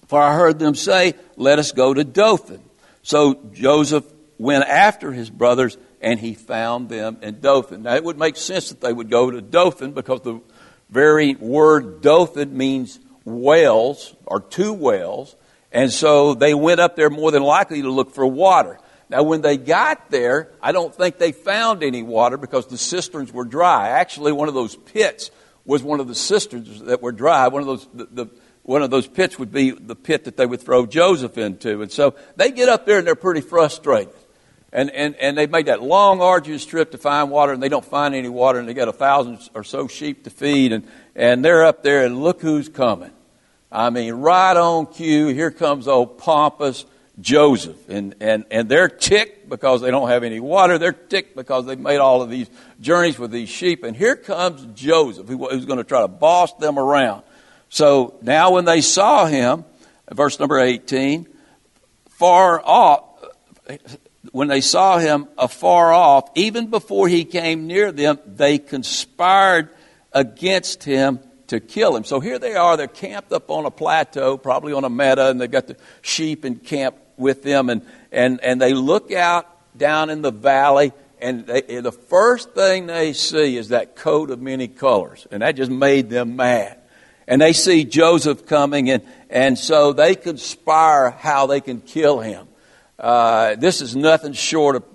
for 0.07 0.21
I 0.21 0.35
heard 0.35 0.59
them 0.59 0.75
say, 0.75 1.13
Let 1.35 1.57
us 1.59 1.71
go 1.71 1.93
to 1.93 2.03
Dothan. 2.03 2.61
So 3.01 3.39
Joseph 3.53 4.05
went 4.37 4.65
after 4.65 5.11
his 5.11 5.29
brothers, 5.29 5.77
and 6.01 6.19
he 6.19 6.33
found 6.33 6.89
them 6.89 7.17
in 7.21 7.39
Dothan. 7.39 7.83
Now, 7.83 7.95
it 7.95 8.03
would 8.03 8.17
make 8.17 8.35
sense 8.35 8.69
that 8.69 8.81
they 8.81 8.91
would 8.91 9.09
go 9.09 9.31
to 9.31 9.41
Dothan 9.41 9.93
because 9.93 10.21
the 10.21 10.41
very 10.89 11.35
word 11.35 12.01
Dothan 12.01 12.55
means 12.55 12.99
wells, 13.23 14.15
or 14.25 14.39
two 14.41 14.73
wells. 14.73 15.35
And 15.71 15.91
so 15.91 16.33
they 16.33 16.53
went 16.53 16.79
up 16.79 16.95
there 16.95 17.09
more 17.09 17.31
than 17.31 17.43
likely 17.43 17.81
to 17.81 17.89
look 17.89 18.13
for 18.13 18.27
water. 18.27 18.77
Now, 19.09 19.23
when 19.23 19.41
they 19.41 19.57
got 19.57 20.09
there, 20.09 20.51
I 20.61 20.71
don't 20.71 20.93
think 20.93 21.17
they 21.17 21.31
found 21.31 21.83
any 21.83 22.01
water 22.01 22.37
because 22.37 22.67
the 22.67 22.77
cisterns 22.77 23.31
were 23.31 23.45
dry. 23.45 23.89
Actually, 23.89 24.31
one 24.31 24.47
of 24.47 24.53
those 24.53 24.75
pits 24.75 25.31
was 25.65 25.83
one 25.83 25.99
of 25.99 26.07
the 26.07 26.15
cisterns 26.15 26.81
that 26.83 27.01
were 27.01 27.11
dry. 27.11 27.47
One 27.49 27.61
of 27.61 27.67
those, 27.67 27.87
the, 27.93 28.05
the, 28.05 28.27
one 28.63 28.81
of 28.81 28.89
those 28.89 29.07
pits 29.07 29.37
would 29.37 29.51
be 29.51 29.71
the 29.71 29.95
pit 29.95 30.25
that 30.25 30.37
they 30.37 30.45
would 30.45 30.61
throw 30.61 30.85
Joseph 30.85 31.37
into. 31.37 31.81
And 31.81 31.91
so 31.91 32.15
they 32.35 32.51
get 32.51 32.69
up 32.69 32.85
there 32.85 32.99
and 32.99 33.07
they're 33.07 33.15
pretty 33.15 33.41
frustrated. 33.41 34.13
And, 34.73 34.89
and, 34.91 35.15
and 35.17 35.37
they 35.37 35.47
made 35.47 35.65
that 35.65 35.83
long, 35.83 36.21
arduous 36.21 36.65
trip 36.65 36.91
to 36.91 36.97
find 36.97 37.29
water, 37.29 37.51
and 37.51 37.61
they 37.61 37.67
don't 37.67 37.83
find 37.83 38.15
any 38.15 38.29
water, 38.29 38.57
and 38.57 38.69
they 38.69 38.73
got 38.73 38.87
a 38.87 38.93
thousand 38.93 39.39
or 39.53 39.65
so 39.65 39.89
sheep 39.89 40.23
to 40.23 40.29
feed, 40.29 40.71
and, 40.71 40.87
and 41.13 41.43
they're 41.43 41.65
up 41.65 41.83
there, 41.83 42.05
and 42.05 42.23
look 42.23 42.41
who's 42.41 42.69
coming. 42.69 43.11
I 43.71 43.89
mean, 43.89 44.15
right 44.15 44.55
on 44.57 44.87
cue, 44.87 45.27
here 45.27 45.51
comes 45.51 45.87
old 45.87 46.17
pompous 46.17 46.85
Joseph. 47.21 47.89
And, 47.89 48.15
and, 48.19 48.45
and 48.51 48.67
they're 48.67 48.89
ticked 48.89 49.49
because 49.49 49.81
they 49.81 49.91
don't 49.91 50.09
have 50.09 50.23
any 50.23 50.39
water. 50.39 50.77
They're 50.77 50.91
ticked 50.91 51.35
because 51.35 51.65
they've 51.65 51.79
made 51.79 51.97
all 51.97 52.21
of 52.21 52.29
these 52.29 52.49
journeys 52.81 53.17
with 53.17 53.31
these 53.31 53.49
sheep. 53.49 53.83
And 53.83 53.95
here 53.95 54.15
comes 54.15 54.65
Joseph, 54.73 55.27
who's 55.27 55.65
going 55.65 55.77
to 55.77 55.83
try 55.83 56.01
to 56.01 56.07
boss 56.07 56.53
them 56.55 56.77
around. 56.77 57.23
So 57.69 58.15
now 58.21 58.51
when 58.51 58.65
they 58.65 58.81
saw 58.81 59.25
him, 59.25 59.63
verse 60.11 60.39
number 60.39 60.59
18, 60.59 61.27
far 62.09 62.61
off, 62.63 63.05
when 64.31 64.49
they 64.49 64.61
saw 64.61 64.97
him 64.97 65.27
afar 65.37 65.93
off, 65.93 66.29
even 66.35 66.67
before 66.67 67.07
he 67.07 67.23
came 67.23 67.67
near 67.67 67.93
them, 67.93 68.19
they 68.25 68.57
conspired 68.57 69.69
against 70.11 70.83
him 70.83 71.19
to 71.51 71.59
kill 71.59 71.97
him. 71.97 72.05
So 72.05 72.21
here 72.21 72.39
they 72.39 72.55
are, 72.55 72.77
they're 72.77 72.87
camped 72.87 73.33
up 73.33 73.51
on 73.51 73.65
a 73.65 73.71
plateau, 73.71 74.37
probably 74.37 74.71
on 74.71 74.85
a 74.85 74.89
meadow, 74.89 75.29
and 75.29 75.39
they've 75.39 75.51
got 75.51 75.67
the 75.67 75.75
sheep 76.01 76.45
in 76.45 76.55
camp 76.55 76.95
with 77.17 77.43
them, 77.43 77.69
and, 77.69 77.85
and, 78.09 78.39
and 78.41 78.61
they 78.61 78.73
look 78.73 79.11
out 79.11 79.47
down 79.77 80.09
in 80.09 80.21
the 80.21 80.31
valley, 80.31 80.93
and 81.19 81.45
they, 81.45 81.81
the 81.81 81.91
first 81.91 82.53
thing 82.53 82.87
they 82.87 83.11
see 83.11 83.57
is 83.57 83.69
that 83.69 83.97
coat 83.97 84.31
of 84.31 84.41
many 84.41 84.69
colors, 84.69 85.27
and 85.29 85.41
that 85.41 85.57
just 85.57 85.69
made 85.69 86.09
them 86.09 86.37
mad. 86.37 86.79
And 87.27 87.41
they 87.41 87.51
see 87.51 87.83
Joseph 87.83 88.45
coming, 88.45 88.89
and, 88.89 89.03
and 89.29 89.57
so 89.57 89.91
they 89.91 90.15
conspire 90.15 91.11
how 91.11 91.47
they 91.47 91.59
can 91.59 91.81
kill 91.81 92.21
him. 92.21 92.47
Uh, 92.97 93.55
this 93.55 93.81
is 93.81 93.93
nothing 93.93 94.31
short 94.31 94.77
of 94.77 94.85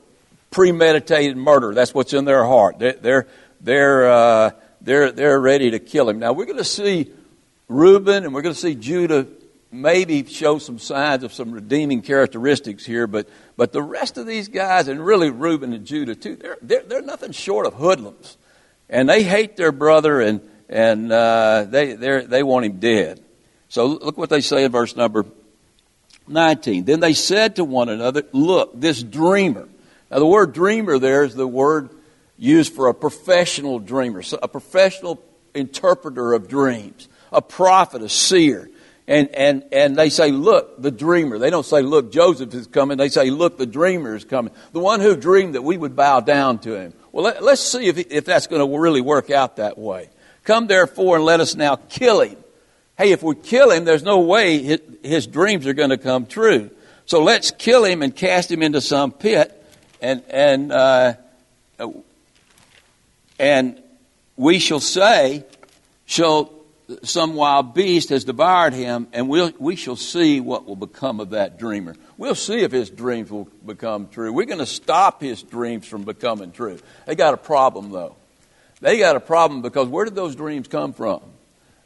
premeditated 0.51 1.37
murder. 1.37 1.75
That's 1.75 1.93
what's 1.93 2.15
in 2.15 2.25
their 2.25 2.45
heart. 2.45 2.79
They're, 2.79 2.95
they're, 2.95 3.27
they're, 3.61 4.11
uh, 4.11 4.51
they're, 4.87 5.11
they're 5.11 5.41
ready 5.41 5.73
to 5.73 5.81
kill 5.81 6.09
him. 6.09 6.21
Now, 6.21 6.33
we're 6.33 6.47
going 6.47 6.59
to 6.59 6.65
see 6.65 7.11
Reuben 7.69 8.25
and 8.25 8.33
we're 8.33 8.43
going 8.43 8.55
to 8.55 8.61
see 8.61 8.77
Judah 8.77 9.27
maybe 9.73 10.25
show 10.25 10.59
some 10.59 10.79
signs 10.79 11.25
of 11.25 11.33
some 11.33 11.51
redeeming 11.51 12.03
characteristics 12.03 12.87
here, 12.87 13.09
but, 13.09 13.29
but 13.57 13.73
the 13.73 13.83
rest 13.83 14.17
of 14.17 14.27
these 14.27 14.47
guys, 14.47 14.87
and 14.87 15.05
really 15.05 15.29
Reuben 15.29 15.73
and 15.73 15.85
Judah 15.85 16.15
too, 16.15 16.37
they're, 16.37 16.57
they're, 16.63 16.83
they're 16.85 17.03
nothing 17.03 17.33
short 17.33 17.67
of 17.67 17.75
hoodlums. 17.75 18.39
And 18.89 19.09
they 19.09 19.25
hate 19.25 19.57
their 19.57 19.73
brother 19.73 20.21
and, 20.21 20.41
and 20.69 21.13
uh, 21.13 21.67
they, 21.69 21.95
they 21.95 22.45
want 22.45 22.65
him 22.65 22.79
dead. 22.79 23.21
So 23.69 23.87
look 23.87 24.17
what 24.17 24.31
they 24.31 24.41
say 24.41 24.63
in 24.63 24.71
verse 24.71 24.95
number 24.95 25.27
19. 26.29 26.85
Then 26.85 27.01
they 27.01 27.13
said 27.13 27.57
to 27.57 27.65
one 27.65 27.89
another, 27.89 28.23
Look, 28.31 28.81
this 28.81 29.03
dreamer. 29.03 29.69
Now, 30.13 30.21
the 30.21 30.27
word 30.27 30.53
dreamer 30.53 31.01
there 31.01 31.25
is 31.25 31.35
the 31.35 31.49
word 31.49 31.91
used 32.39 32.73
for 32.73 32.89
a 32.89 32.95
professional 32.95 33.79
dreamer, 33.79 34.23
a 34.43 34.49
professional 34.49 35.23
interpreter 35.55 36.33
of 36.33 36.49
dreams, 36.49 37.09
a 37.33 37.43
prophet, 37.43 38.03
a 38.03 38.09
seer. 38.09 38.71
And, 39.09 39.29
and, 39.37 39.65
and 39.71 39.97
they 39.97 40.11
say, 40.11 40.33
look, 40.33 40.83
the 40.83 40.91
dreamer. 40.91 41.39
They 41.39 41.51
don't 41.51 41.65
say, 41.65 41.81
look, 41.81 42.11
Joseph 42.11 42.53
is 42.55 42.67
coming. 42.67 42.99
They 42.99 43.09
say, 43.09 43.31
look, 43.31 43.57
the 43.57 43.67
dreamer 43.67 44.17
is 44.17 44.25
coming. 44.25 44.53
The 44.73 44.81
one 44.81 45.01
who 45.01 45.17
dreamed 45.17 45.55
that 45.55 45.63
we 45.63 45.77
would 45.77 45.95
bow 45.95 46.21
down 46.21 46.59
to 46.61 46.75
him. 46.75 46.93
Well, 47.13 47.25
let, 47.25 47.41
us 47.41 47.61
see 47.61 47.87
if, 47.87 47.99
if 47.99 48.25
that's 48.25 48.49
going 48.49 48.69
to 48.69 48.79
really 48.79 49.01
work 49.01 49.31
out 49.31 49.57
that 49.57 49.79
way. 49.79 50.11
Come 50.43 50.67
therefore 50.67 51.17
and 51.17 51.25
let 51.25 51.41
us 51.41 51.55
now 51.55 51.77
kill 51.77 52.21
him. 52.21 52.37
Hey, 52.99 53.13
if 53.13 53.23
we 53.23 53.37
kill 53.37 53.71
him, 53.71 53.85
there's 53.85 54.03
no 54.03 54.21
way 54.21 54.59
his, 54.59 54.81
his 55.03 55.27
dreams 55.27 55.67
are 55.67 55.75
going 55.75 55.91
to 55.91 55.99
come 55.99 56.27
true. 56.27 56.71
So 57.05 57.23
let's 57.23 57.53
kill 57.53 57.85
him 57.85 58.03
and 58.03 58.15
cast 58.15 58.51
him 58.51 58.63
into 58.63 58.81
some 58.81 59.13
pit 59.13 59.53
and, 60.01 60.23
and, 60.29 60.73
uh, 60.73 61.15
and 63.39 63.83
we 64.37 64.59
shall 64.59 64.81
say, 64.81 65.45
shall 66.05 66.53
some 67.03 67.35
wild 67.35 67.75
beast 67.75 68.11
has 68.11 68.25
devoured 68.25 68.73
him, 68.73 69.09
and 69.13 69.29
we'll, 69.29 69.53
we 69.59 69.77
shall 69.77 69.97
see 69.97 70.41
what 70.41 70.67
will 70.67 70.77
become 70.77 71.21
of 71.21 71.31
that 71.31 71.59
dreamer. 71.59 71.97
We'll 72.17 72.35
see 72.35 72.61
if 72.61 72.71
his 72.73 72.91
dreams 72.91 73.31
will 73.31 73.49
become 73.65 74.09
true. 74.09 74.33
We're 74.33 74.47
going 74.47 74.59
to 74.59 74.67
stop 74.67 75.21
his 75.21 75.43
dreams 75.43 75.87
from 75.87 76.05
becoming 76.05 76.53
true. 76.53 76.79
They 77.07 77.15
got 77.15 77.35
a 77.35 77.39
problem, 77.39 77.91
though. 77.91 78.17
They 78.81 78.99
got 78.99 79.17
a 79.17 79.21
problem 79.21 79.63
because 79.63 79.89
where 79.89 80.05
did 80.05 80.15
those 80.15 80.37
dreams 80.37 80.69
come 80.69 80.93
from? 80.93 81.23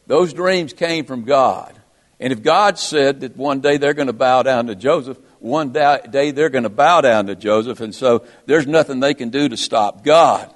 Those 0.06 0.32
dreams 0.32 0.72
came 0.72 1.04
from 1.04 1.24
God. 1.24 1.74
And 2.18 2.32
if 2.32 2.42
God 2.42 2.78
said 2.78 3.20
that 3.20 3.36
one 3.36 3.60
day 3.60 3.78
they're 3.78 3.94
going 3.94 4.08
to 4.08 4.12
bow 4.12 4.42
down 4.42 4.66
to 4.66 4.74
Joseph, 4.74 5.16
one 5.38 5.72
day 5.72 6.32
they're 6.32 6.50
going 6.50 6.64
to 6.64 6.68
bow 6.68 7.00
down 7.00 7.26
to 7.26 7.34
Joseph, 7.34 7.80
and 7.80 7.94
so 7.94 8.26
there's 8.44 8.66
nothing 8.66 9.00
they 9.00 9.14
can 9.14 9.30
do 9.30 9.48
to 9.48 9.56
stop 9.56 10.04
God. 10.04 10.52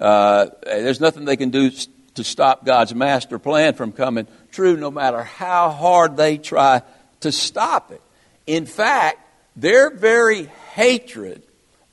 Uh, 0.00 0.46
there's 0.62 1.00
nothing 1.00 1.24
they 1.24 1.36
can 1.36 1.50
do 1.50 1.70
to 2.14 2.24
stop 2.24 2.64
God's 2.64 2.94
master 2.94 3.38
plan 3.38 3.74
from 3.74 3.92
coming 3.92 4.26
true, 4.52 4.76
no 4.76 4.90
matter 4.90 5.22
how 5.22 5.70
hard 5.70 6.16
they 6.16 6.38
try 6.38 6.82
to 7.20 7.32
stop 7.32 7.90
it. 7.90 8.02
In 8.46 8.66
fact, 8.66 9.18
their 9.56 9.90
very 9.90 10.44
hatred 10.74 11.42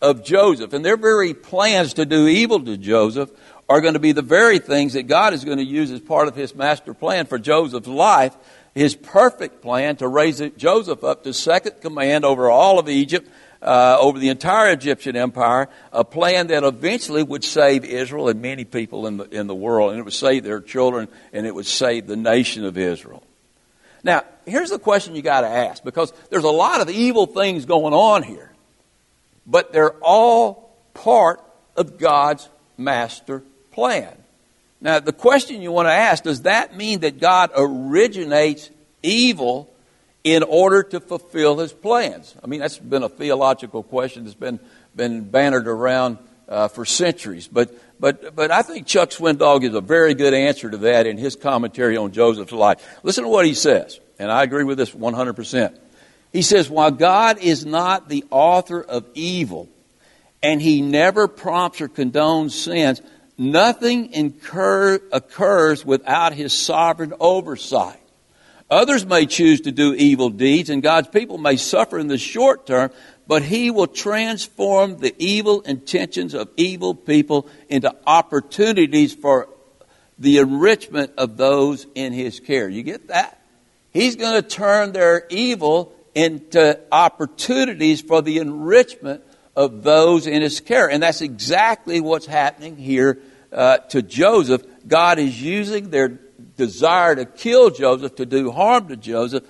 of 0.01 0.23
Joseph 0.23 0.73
and 0.73 0.85
their 0.85 0.97
very 0.97 1.33
plans 1.33 1.95
to 1.95 2.05
do 2.05 2.27
evil 2.27 2.59
to 2.59 2.77
Joseph 2.77 3.31
are 3.67 3.81
going 3.81 3.95
to 3.95 3.99
be 3.99 4.11
the 4.11 4.21
very 4.21 4.59
things 4.59 4.93
that 4.93 5.03
God 5.03 5.33
is 5.33 5.43
going 5.43 5.57
to 5.57 5.63
use 5.63 5.91
as 5.91 5.99
part 5.99 6.27
of 6.27 6.35
his 6.35 6.53
master 6.53 6.93
plan 6.93 7.25
for 7.25 7.39
Joseph's 7.39 7.87
life, 7.87 8.35
his 8.75 8.95
perfect 8.95 9.61
plan 9.61 9.95
to 9.97 10.07
raise 10.07 10.41
Joseph 10.57 11.03
up 11.03 11.23
to 11.23 11.33
second 11.33 11.81
command 11.81 12.25
over 12.25 12.49
all 12.49 12.77
of 12.77 12.87
Egypt 12.89 13.29
uh, 13.65 13.97
over 13.99 14.19
the 14.19 14.29
entire 14.29 14.71
Egyptian 14.71 15.15
empire, 15.15 15.67
a 15.91 16.03
plan 16.03 16.47
that 16.47 16.63
eventually 16.63 17.23
would 17.23 17.43
save 17.43 17.83
Israel 17.83 18.29
and 18.29 18.41
many 18.41 18.63
people 18.63 19.07
in 19.07 19.17
the, 19.17 19.23
in 19.25 19.47
the 19.47 19.55
world, 19.55 19.91
and 19.91 19.99
it 19.99 20.03
would 20.03 20.13
save 20.13 20.43
their 20.43 20.61
children, 20.61 21.07
and 21.33 21.47
it 21.47 21.53
would 21.53 21.65
save 21.65 22.05
the 22.05 22.15
nation 22.15 22.63
of 22.63 22.77
Israel. 22.77 23.23
Now, 24.03 24.23
here's 24.45 24.69
the 24.69 24.77
question 24.77 25.15
you 25.15 25.23
got 25.23 25.41
to 25.41 25.47
ask, 25.47 25.83
because 25.83 26.13
there's 26.29 26.43
a 26.43 26.49
lot 26.49 26.79
of 26.79 26.89
evil 26.91 27.25
things 27.25 27.65
going 27.65 27.93
on 27.93 28.21
here, 28.21 28.51
but 29.47 29.73
they're 29.73 29.95
all 30.01 30.75
part 30.93 31.41
of 31.75 31.97
God's 31.97 32.47
master 32.77 33.41
plan. 33.71 34.15
Now, 34.79 34.99
the 34.99 35.11
question 35.13 35.63
you 35.63 35.71
want 35.71 35.87
to 35.87 35.93
ask 35.93 36.23
does 36.23 36.43
that 36.43 36.77
mean 36.77 36.99
that 36.99 37.19
God 37.19 37.49
originates 37.55 38.69
evil 39.01 39.73
in 40.25 40.41
order 40.41 40.81
to 40.81 40.99
fulfill 40.99 41.59
his 41.59 41.71
plans? 41.71 42.35
I 42.43 42.47
mean, 42.47 42.59
that's 42.59 42.79
been 42.79 43.03
a 43.03 43.09
theological 43.09 43.83
question 43.83 44.25
that's 44.25 44.35
been, 44.35 44.59
been 44.95 45.21
bannered 45.23 45.67
around 45.67 46.17
uh, 46.49 46.67
for 46.67 46.83
centuries. 46.83 47.47
But, 47.47 47.73
but, 47.99 48.35
but 48.35 48.49
I 48.49 48.63
think 48.63 48.87
Chuck 48.87 49.11
Swindoll 49.11 49.61
gives 49.61 49.75
a 49.75 49.81
very 49.81 50.15
good 50.15 50.33
answer 50.33 50.69
to 50.69 50.77
that 50.77 51.05
in 51.05 51.17
his 51.17 51.35
commentary 51.35 51.95
on 51.95 52.11
Joseph's 52.11 52.51
life. 52.51 52.83
Listen 53.03 53.23
to 53.23 53.29
what 53.29 53.45
he 53.45 53.53
says, 53.53 53.99
and 54.17 54.31
I 54.31 54.43
agree 54.43 54.63
with 54.63 54.79
this 54.79 54.91
100%. 54.91 55.77
He 56.33 56.41
says, 56.41 56.71
While 56.71 56.91
God 56.91 57.37
is 57.37 57.63
not 57.63 58.09
the 58.09 58.25
author 58.31 58.81
of 58.81 59.05
evil, 59.13 59.69
and 60.41 60.59
he 60.59 60.81
never 60.81 61.27
prompts 61.27 61.81
or 61.81 61.87
condones 61.87 62.51
sins, 62.51 62.99
nothing 63.37 64.11
incur, 64.11 64.99
occurs 65.11 65.85
without 65.85 66.33
his 66.33 66.51
sovereign 66.51 67.13
oversight. 67.19 67.99
Others 68.69 69.05
may 69.05 69.27
choose 69.27 69.61
to 69.61 69.71
do 69.71 69.93
evil 69.93 70.29
deeds, 70.29 70.69
and 70.69 70.81
God's 70.81 71.07
people 71.07 71.37
may 71.37 71.55
suffer 71.55 71.99
in 71.99 72.07
the 72.07 72.17
short 72.17 72.65
term, 72.65 72.91
but 73.27 73.43
He 73.43 73.69
will 73.69 73.87
transform 73.87 74.97
the 74.97 75.13
evil 75.19 75.61
intentions 75.61 76.33
of 76.33 76.49
evil 76.57 76.95
people 76.95 77.47
into 77.69 77.95
opportunities 78.07 79.13
for 79.13 79.49
the 80.17 80.39
enrichment 80.39 81.11
of 81.17 81.37
those 81.37 81.85
in 81.93 82.11
His 82.13 82.39
care. 82.39 82.67
You 82.67 82.81
get 82.81 83.09
that? 83.09 83.39
He's 83.91 84.15
going 84.15 84.41
to 84.41 84.47
turn 84.47 84.93
their 84.93 85.27
evil 85.29 85.93
into 86.15 86.79
opportunities 86.91 88.01
for 88.01 88.21
the 88.21 88.39
enrichment 88.39 89.23
of 89.55 89.83
those 89.83 90.25
in 90.25 90.41
His 90.41 90.59
care. 90.59 90.89
And 90.89 91.03
that's 91.03 91.21
exactly 91.21 92.01
what's 92.01 92.25
happening 92.25 92.77
here 92.77 93.19
uh, 93.51 93.77
to 93.89 94.01
Joseph. 94.01 94.63
God 94.87 95.19
is 95.19 95.41
using 95.41 95.91
their 95.91 96.19
desire 96.57 97.15
to 97.15 97.25
kill 97.25 97.69
Joseph, 97.69 98.15
to 98.15 98.25
do 98.25 98.51
harm 98.51 98.87
to 98.89 98.97
Joseph, 98.97 99.43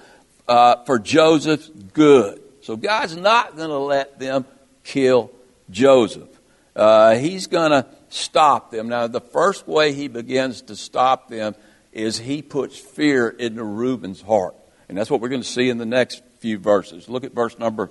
uh, 0.47 0.83
for 0.85 0.99
Joseph's 0.99 1.69
good. 1.69 2.41
So 2.61 2.75
God's 2.75 3.15
not 3.15 3.55
going 3.55 3.69
to 3.69 3.77
let 3.77 4.19
them 4.19 4.45
kill 4.83 5.31
Joseph. 5.69 6.29
Uh, 6.75 7.15
he's 7.15 7.47
going 7.47 7.71
to 7.71 7.85
stop 8.09 8.71
them. 8.71 8.89
Now, 8.89 9.07
the 9.07 9.21
first 9.21 9.67
way 9.67 9.93
he 9.93 10.07
begins 10.07 10.63
to 10.63 10.75
stop 10.75 11.29
them 11.29 11.55
is 11.91 12.17
he 12.17 12.41
puts 12.41 12.77
fear 12.77 13.29
into 13.29 13.63
Reuben's 13.63 14.21
heart. 14.21 14.55
And 14.89 14.97
that's 14.97 15.09
what 15.09 15.21
we're 15.21 15.29
going 15.29 15.41
to 15.41 15.47
see 15.47 15.69
in 15.69 15.77
the 15.77 15.85
next 15.85 16.21
few 16.39 16.59
verses. 16.59 17.09
Look 17.09 17.23
at 17.23 17.33
verse 17.33 17.57
number 17.57 17.89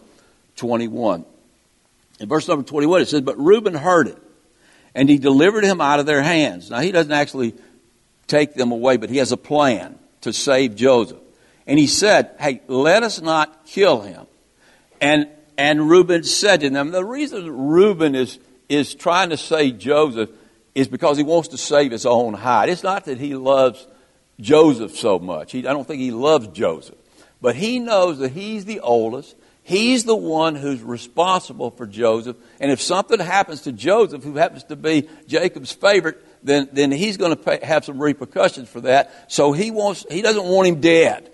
21. 0.56 1.24
In 2.20 2.28
verse 2.28 2.46
number 2.46 2.64
21, 2.64 3.02
it 3.02 3.08
says, 3.08 3.22
But 3.22 3.38
Reuben 3.38 3.74
heard 3.74 4.08
it, 4.08 4.18
and 4.94 5.08
he 5.08 5.18
delivered 5.18 5.64
him 5.64 5.80
out 5.80 5.98
of 5.98 6.06
their 6.06 6.22
hands. 6.22 6.70
Now, 6.70 6.80
he 6.80 6.92
doesn't 6.92 7.12
actually 7.12 7.54
take 8.26 8.54
them 8.54 8.72
away, 8.72 8.96
but 8.96 9.10
he 9.10 9.18
has 9.18 9.32
a 9.32 9.36
plan 9.36 9.98
to 10.22 10.32
save 10.32 10.74
Joseph. 10.74 11.18
And 11.66 11.78
he 11.78 11.86
said, 11.86 12.34
Hey, 12.38 12.60
let 12.66 13.02
us 13.02 13.20
not 13.20 13.66
kill 13.66 14.00
him. 14.00 14.26
And, 15.00 15.28
and 15.56 15.88
Reuben 15.88 16.24
said 16.24 16.60
to 16.60 16.70
them, 16.70 16.90
The 16.90 17.04
reason 17.04 17.68
Reuben 17.68 18.14
is, 18.14 18.38
is 18.68 18.94
trying 18.94 19.30
to 19.30 19.36
save 19.36 19.78
Joseph 19.78 20.30
is 20.74 20.88
because 20.88 21.16
he 21.16 21.22
wants 21.22 21.48
to 21.48 21.58
save 21.58 21.92
his 21.92 22.06
own 22.06 22.34
hide. 22.34 22.68
It's 22.68 22.82
not 22.82 23.04
that 23.04 23.18
he 23.18 23.34
loves 23.34 23.86
Joseph 24.40 24.96
so 24.96 25.18
much. 25.18 25.52
He, 25.52 25.60
I 25.66 25.72
don't 25.72 25.86
think 25.86 26.00
he 26.00 26.10
loves 26.10 26.48
Joseph. 26.48 26.96
But 27.40 27.56
he 27.56 27.78
knows 27.78 28.18
that 28.18 28.32
he's 28.32 28.64
the 28.64 28.80
oldest. 28.80 29.36
He's 29.62 30.04
the 30.04 30.16
one 30.16 30.56
who's 30.56 30.82
responsible 30.82 31.70
for 31.70 31.86
Joseph. 31.86 32.36
And 32.60 32.70
if 32.70 32.80
something 32.80 33.20
happens 33.20 33.62
to 33.62 33.72
Joseph, 33.72 34.24
who 34.24 34.36
happens 34.36 34.64
to 34.64 34.76
be 34.76 35.08
Jacob's 35.26 35.72
favorite, 35.72 36.22
then, 36.44 36.68
then 36.72 36.92
he's 36.92 37.16
going 37.16 37.36
to 37.36 37.64
have 37.64 37.84
some 37.84 38.00
repercussions 38.00 38.68
for 38.68 38.82
that. 38.82 39.32
So 39.32 39.52
he 39.52 39.70
wants, 39.70 40.06
he 40.10 40.22
doesn't 40.22 40.44
want 40.44 40.68
him 40.68 40.80
dead. 40.80 41.30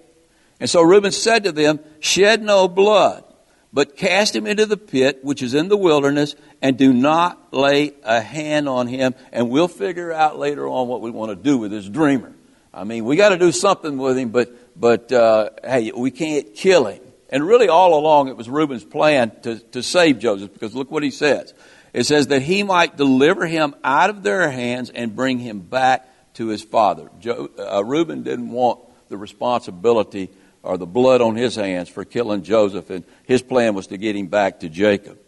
And 0.60 0.70
so 0.70 0.82
Reuben 0.82 1.10
said 1.10 1.44
to 1.44 1.52
them, 1.52 1.80
shed 1.98 2.42
no 2.42 2.68
blood, 2.68 3.24
but 3.72 3.96
cast 3.96 4.36
him 4.36 4.46
into 4.46 4.66
the 4.66 4.76
pit, 4.76 5.24
which 5.24 5.42
is 5.42 5.54
in 5.54 5.68
the 5.68 5.76
wilderness, 5.76 6.36
and 6.62 6.76
do 6.78 6.92
not 6.92 7.52
lay 7.52 7.92
a 8.04 8.20
hand 8.20 8.68
on 8.68 8.86
him. 8.86 9.14
And 9.32 9.50
we'll 9.50 9.68
figure 9.68 10.12
out 10.12 10.38
later 10.38 10.68
on 10.68 10.86
what 10.86 11.00
we 11.00 11.10
want 11.10 11.30
to 11.30 11.36
do 11.36 11.58
with 11.58 11.70
this 11.70 11.88
dreamer. 11.88 12.32
I 12.72 12.84
mean, 12.84 13.04
we 13.04 13.16
got 13.16 13.30
to 13.30 13.38
do 13.38 13.50
something 13.50 13.98
with 13.98 14.16
him, 14.16 14.28
but, 14.28 14.80
but, 14.80 15.10
uh, 15.10 15.50
hey, 15.64 15.90
we 15.90 16.12
can't 16.12 16.54
kill 16.54 16.86
him. 16.86 17.02
And 17.30 17.46
really 17.46 17.68
all 17.68 17.98
along 17.98 18.28
it 18.28 18.36
was 18.36 18.48
Reuben's 18.48 18.84
plan 18.84 19.32
to, 19.42 19.58
to 19.58 19.82
save 19.82 20.18
Joseph 20.18 20.52
because 20.52 20.74
look 20.74 20.90
what 20.90 21.02
he 21.02 21.10
says. 21.10 21.54
It 21.92 22.04
says 22.04 22.28
that 22.28 22.42
he 22.42 22.62
might 22.62 22.96
deliver 22.96 23.46
him 23.46 23.74
out 23.82 24.10
of 24.10 24.22
their 24.22 24.50
hands 24.50 24.90
and 24.90 25.14
bring 25.16 25.38
him 25.38 25.60
back 25.60 26.08
to 26.34 26.48
his 26.48 26.62
father. 26.62 27.10
Uh, 27.26 27.84
Reuben 27.84 28.22
didn't 28.22 28.50
want 28.50 28.80
the 29.08 29.16
responsibility 29.16 30.30
or 30.62 30.78
the 30.78 30.86
blood 30.86 31.20
on 31.20 31.36
his 31.36 31.56
hands 31.56 31.88
for 31.88 32.04
killing 32.04 32.42
Joseph, 32.42 32.90
and 32.90 33.04
his 33.24 33.42
plan 33.42 33.74
was 33.74 33.88
to 33.88 33.96
get 33.96 34.14
him 34.14 34.26
back 34.26 34.60
to 34.60 34.68
Jacob. 34.68 35.18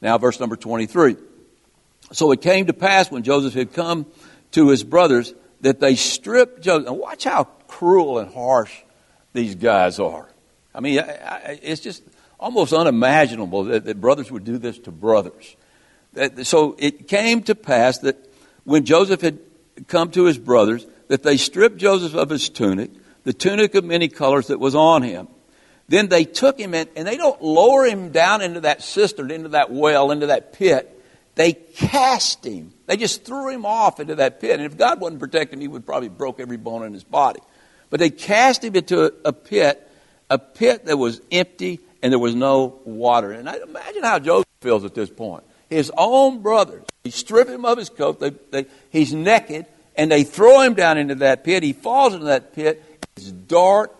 Now, 0.00 0.18
verse 0.18 0.40
number 0.40 0.56
23. 0.56 1.16
So 2.12 2.30
it 2.32 2.42
came 2.42 2.66
to 2.66 2.72
pass 2.72 3.10
when 3.10 3.22
Joseph 3.22 3.54
had 3.54 3.72
come 3.72 4.06
to 4.52 4.68
his 4.68 4.84
brothers 4.84 5.32
that 5.62 5.80
they 5.80 5.94
stripped 5.94 6.60
Joseph. 6.60 6.88
And 6.88 6.98
watch 6.98 7.24
how 7.24 7.44
cruel 7.66 8.18
and 8.18 8.32
harsh 8.32 8.72
these 9.32 9.54
guys 9.54 9.98
are. 9.98 10.28
I 10.74 10.80
mean, 10.80 11.00
it's 11.62 11.80
just 11.80 12.02
almost 12.38 12.72
unimaginable 12.72 13.64
that, 13.64 13.84
that 13.84 14.00
brothers 14.00 14.30
would 14.30 14.44
do 14.44 14.58
this 14.58 14.78
to 14.80 14.90
brothers. 14.90 15.56
So 16.42 16.76
it 16.78 17.08
came 17.08 17.42
to 17.44 17.54
pass 17.54 17.98
that 17.98 18.16
when 18.64 18.84
Joseph 18.84 19.20
had 19.20 19.38
come 19.88 20.10
to 20.12 20.24
his 20.24 20.38
brothers, 20.38 20.86
that 21.08 21.22
they 21.22 21.36
stripped 21.36 21.76
Joseph 21.76 22.14
of 22.14 22.30
his 22.30 22.48
tunic, 22.48 22.90
the 23.24 23.32
tunic 23.32 23.74
of 23.74 23.84
many 23.84 24.08
colors 24.08 24.48
that 24.48 24.60
was 24.60 24.74
on 24.74 25.02
him. 25.02 25.28
Then 25.88 26.08
they 26.08 26.24
took 26.24 26.58
him 26.58 26.72
in, 26.72 26.88
and 26.96 27.06
they 27.06 27.16
don't 27.16 27.42
lower 27.42 27.84
him 27.84 28.10
down 28.10 28.40
into 28.40 28.60
that 28.60 28.82
cistern, 28.82 29.30
into 29.30 29.50
that 29.50 29.70
well, 29.70 30.10
into 30.10 30.28
that 30.28 30.54
pit. 30.54 30.90
They 31.34 31.52
cast 31.52 32.46
him. 32.46 32.72
They 32.86 32.96
just 32.96 33.24
threw 33.24 33.50
him 33.50 33.66
off 33.66 34.00
into 34.00 34.14
that 34.16 34.40
pit. 34.40 34.52
And 34.52 34.62
if 34.62 34.78
God 34.78 35.00
wasn't 35.00 35.20
protecting 35.20 35.58
him, 35.58 35.62
he 35.62 35.68
would 35.68 35.84
probably 35.84 36.08
broke 36.08 36.40
every 36.40 36.56
bone 36.56 36.84
in 36.84 36.94
his 36.94 37.04
body. 37.04 37.40
But 37.90 38.00
they 38.00 38.10
cast 38.10 38.64
him 38.64 38.74
into 38.74 39.12
a, 39.24 39.32
pit, 39.32 39.90
a 40.30 40.38
pit 40.38 40.86
that 40.86 40.96
was 40.96 41.20
empty 41.30 41.80
and 42.02 42.12
there 42.12 42.18
was 42.18 42.34
no 42.34 42.80
water. 42.84 43.32
And 43.32 43.48
I 43.48 43.56
imagine 43.56 44.02
how 44.02 44.18
Joseph 44.18 44.48
feels 44.60 44.84
at 44.84 44.94
this 44.94 45.10
point. 45.10 45.44
His 45.74 45.90
own 45.96 46.40
brothers, 46.40 46.84
they 47.02 47.10
strip 47.10 47.48
him 47.48 47.64
of 47.64 47.78
his 47.78 47.90
coat, 47.90 48.20
they, 48.20 48.30
they, 48.30 48.66
he's 48.90 49.12
naked, 49.12 49.66
and 49.96 50.10
they 50.10 50.22
throw 50.22 50.60
him 50.60 50.74
down 50.74 50.98
into 50.98 51.16
that 51.16 51.42
pit. 51.42 51.62
He 51.62 51.72
falls 51.72 52.14
into 52.14 52.26
that 52.26 52.54
pit. 52.54 52.82
It's 53.16 53.30
dark. 53.30 53.94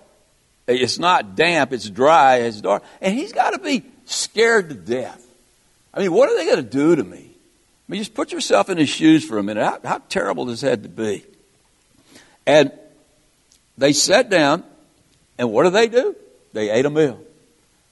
It's 0.67 0.99
not 0.99 1.35
damp. 1.35 1.73
It's 1.73 1.91
dry. 1.91 2.37
It's 2.37 2.61
dark. 2.61 2.85
And 3.01 3.15
he's 3.15 3.33
got 3.33 3.51
to 3.51 3.59
be 3.59 3.85
scared 4.07 4.69
to 4.69 4.75
death. 4.75 5.21
I 5.93 6.01
mean, 6.01 6.13
what 6.13 6.29
are 6.29 6.37
they 6.37 6.45
going 6.47 6.57
to 6.57 6.63
do 6.63 6.97
to 6.97 7.05
me? 7.05 7.31
I 7.31 7.93
mean, 7.93 8.01
just 8.01 8.15
put 8.15 8.33
yourself 8.33 8.71
in 8.71 8.79
his 8.79 8.89
shoes 8.89 9.25
for 9.25 9.39
a 9.39 9.43
minute. 9.43 9.65
How, 9.65 9.79
how 9.85 9.99
terrible 10.09 10.47
this 10.47 10.61
had 10.61 10.85
to 10.85 10.89
be. 10.89 11.25
And 12.47 12.73
they 13.77 13.93
sat 13.93 14.31
down, 14.31 14.65
and 15.39 15.51
what 15.53 15.65
do 15.65 15.71
they 15.71 15.89
do? 15.89 16.17
They 16.53 16.71
ate 16.71 16.87
a 16.87 16.91
meal. 16.91 17.21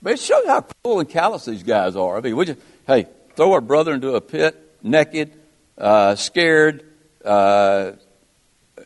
But 0.02 0.14
it 0.14 0.18
shows 0.18 0.46
how 0.46 0.62
cruel 0.62 1.00
and 1.00 1.08
callous 1.08 1.44
these 1.44 1.62
guys 1.62 1.94
are. 1.94 2.16
I 2.16 2.20
mean, 2.20 2.36
would 2.36 2.48
you, 2.48 2.56
hey, 2.86 3.06
throw 3.36 3.52
our 3.52 3.60
brother 3.60 3.92
into 3.94 4.14
a 4.14 4.20
pit, 4.20 4.56
naked, 4.82 5.32
uh, 5.78 6.14
scared, 6.16 6.84
uh, 7.24 7.92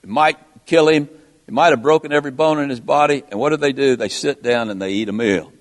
might 0.05 0.39
kill 0.67 0.89
him. 0.89 1.09
He 1.47 1.53
might 1.53 1.71
have 1.71 1.83
broken 1.83 2.13
every 2.13 2.33
bone 2.33 2.59
in 2.59 2.71
his 2.71 2.81
body. 2.81 3.23
And 3.31 3.39
what 3.39 3.51
do 3.51 3.57
they 3.57 3.73
do? 3.73 3.97
They 3.97 4.09
sit 4.09 4.43
down 4.43 4.71
and 4.71 4.83
they 4.83 4.93
eat 4.93 5.09
a 5.09 5.13
meal. 5.13 5.53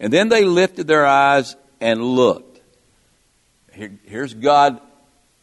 And 0.00 0.12
then 0.12 0.28
they 0.28 0.44
lifted 0.44 0.86
their 0.86 1.06
eyes 1.06 1.56
and 1.80 2.02
looked. 2.02 2.60
Here, 3.72 3.98
here's 4.04 4.34
God, 4.34 4.80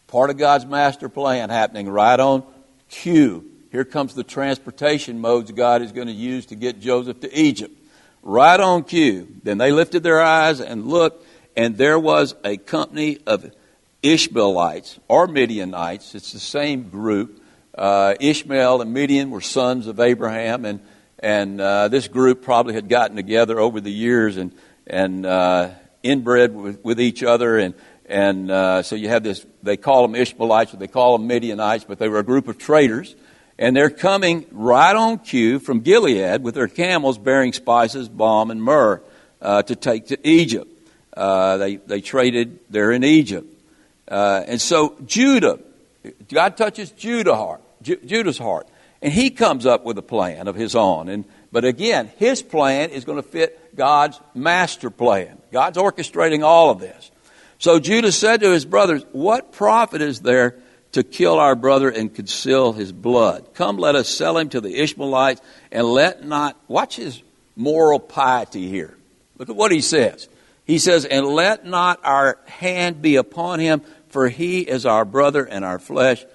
part 0.08 0.30
of 0.30 0.38
God's 0.38 0.66
master 0.66 1.10
plan 1.10 1.50
happening 1.50 1.90
right 1.90 2.20
on 2.20 2.44
cue. 2.90 3.46
Here 3.72 3.84
comes 3.84 4.14
the 4.14 4.24
transportation 4.24 5.20
modes 5.20 5.52
God 5.52 5.82
is 5.82 5.92
going 5.92 6.08
to 6.08 6.14
use 6.14 6.46
to 6.48 6.56
get 6.56 6.80
Joseph 6.80 7.20
to 7.22 7.38
Egypt. 7.38 7.78
Right 8.24 8.60
on 8.60 8.84
cue. 8.84 9.28
Then 9.44 9.58
they 9.58 9.72
lifted 9.72 10.04
their 10.04 10.22
eyes 10.22 10.62
and 10.62 10.88
looked, 10.88 11.25
and 11.56 11.78
there 11.78 12.00
was 12.00 12.36
a 12.44 12.58
company 12.58 13.20
of 13.26 13.52
Ishmaelites 14.02 15.00
or 15.08 15.28
Midianites. 15.28 16.16
It's 16.16 16.32
the 16.32 16.40
same 16.40 16.90
group 16.90 17.42
uh, 17.78 18.16
Ishmael 18.20 18.82
and 18.82 18.94
Midian 18.94 19.30
were 19.30 19.42
sons 19.42 19.88
of 19.88 20.00
Abraham, 20.00 20.66
and 20.66 20.80
and 21.20 21.60
uh, 21.60 21.88
this 21.90 22.08
group 22.08 22.42
probably 22.42 22.74
had 22.74 22.88
gotten 22.88 23.16
together 23.16 23.60
over 23.60 23.82
the 23.82 23.92
years 23.92 24.38
and 24.38 24.54
and 24.88 25.26
uh, 25.26 25.72
inbred 26.02 26.56
with, 26.56 26.84
with 26.84 27.02
each 27.02 27.22
other, 27.22 27.58
and 27.58 27.74
and 28.06 28.50
uh, 28.50 28.82
so 28.82 28.96
you 28.96 29.10
have 29.10 29.24
this. 29.24 29.46
They 29.62 29.76
call 29.76 30.04
them 30.04 30.16
Ishmaelites, 30.16 30.74
or 30.74 30.78
they 30.78 30.88
call 30.88 31.18
them 31.18 31.28
Midianites, 31.28 31.84
but 31.84 32.00
they 32.00 32.08
were 32.08 32.20
a 32.20 32.24
group 32.24 32.48
of 32.48 32.58
traders, 32.58 33.14
and 33.60 33.76
they're 33.76 33.90
coming 33.90 34.46
right 34.52 34.96
on 34.96 35.20
cue 35.20 35.60
from 35.60 35.82
Gilead 35.82 36.44
with 36.44 36.56
their 36.56 36.70
camels 36.70 37.18
bearing 37.18 37.52
spices, 37.52 38.08
balm, 38.08 38.52
and 38.52 38.64
myrrh 38.64 39.02
uh, 39.42 39.64
to 39.64 39.76
take 39.76 40.08
to 40.08 40.28
Egypt. 40.28 40.72
Uh, 41.16 41.58
they 41.58 41.76
they 41.78 42.02
traded 42.02 42.60
there 42.70 42.92
in 42.92 43.04
Egypt, 43.04 43.48
and 44.08 44.60
so 44.62 44.96
Judah, 45.06 45.60
God 46.30 46.58
touches 46.58 46.92
Judah 46.92 47.36
heart 47.36 47.62
Judah's 47.86 48.38
heart. 48.38 48.68
And 49.02 49.14
he 49.14 49.30
comes 49.30 49.66
up 49.66 49.86
with 49.86 49.98
a 49.98 50.02
plan 50.02 50.48
of 50.48 50.56
his 50.56 50.76
own. 50.76 51.10
And, 51.10 51.26
but 51.52 51.64
again, 51.64 52.12
his 52.18 52.42
plan 52.42 52.90
is 52.90 53.06
going 53.06 53.22
to 53.22 53.28
fit 53.28 53.76
God's 53.76 54.20
master 54.34 54.90
plan. 54.90 55.38
God's 55.52 55.78
orchestrating 55.78 56.44
all 56.44 56.72
of 56.72 56.80
this. 56.80 57.12
So 57.60 57.80
Judah 57.80 58.12
said 58.12 58.42
to 58.42 58.52
his 58.52 58.66
brothers, 58.66 59.06
What 59.12 59.52
profit 59.52 60.02
is 60.02 60.22
there 60.22 60.56
to 60.94 61.04
kill 61.04 61.40
our 61.40 61.56
brother 61.56 61.90
and 61.90 62.14
conceal 62.14 62.74
his 62.74 62.92
blood? 62.92 63.54
Come, 63.54 63.78
let 63.78 63.96
us 63.96 64.10
sell 64.10 64.38
him 64.38 64.50
to 64.50 64.62
the 64.62 64.76
Ishmaelites 64.76 65.42
and 65.72 65.86
let 65.86 66.26
not, 66.26 66.58
watch 66.68 66.96
his 66.96 67.22
moral 67.56 68.00
piety 68.00 68.68
here. 68.68 68.96
Look 69.38 69.50
at 69.50 69.56
what 69.56 69.72
he 69.72 69.82
says. 69.82 70.28
He 70.66 70.80
says, 70.80 71.06
And 71.06 71.26
let 71.26 71.66
not 71.66 72.00
our 72.04 72.40
hand 72.46 73.02
be 73.02 73.16
upon 73.16 73.60
him, 73.60 73.82
for 74.10 74.28
he 74.28 74.62
is 74.62 74.86
our 74.86 75.06
brother 75.06 75.46
and 75.46 75.64
our 75.64 75.80
flesh 75.80 76.26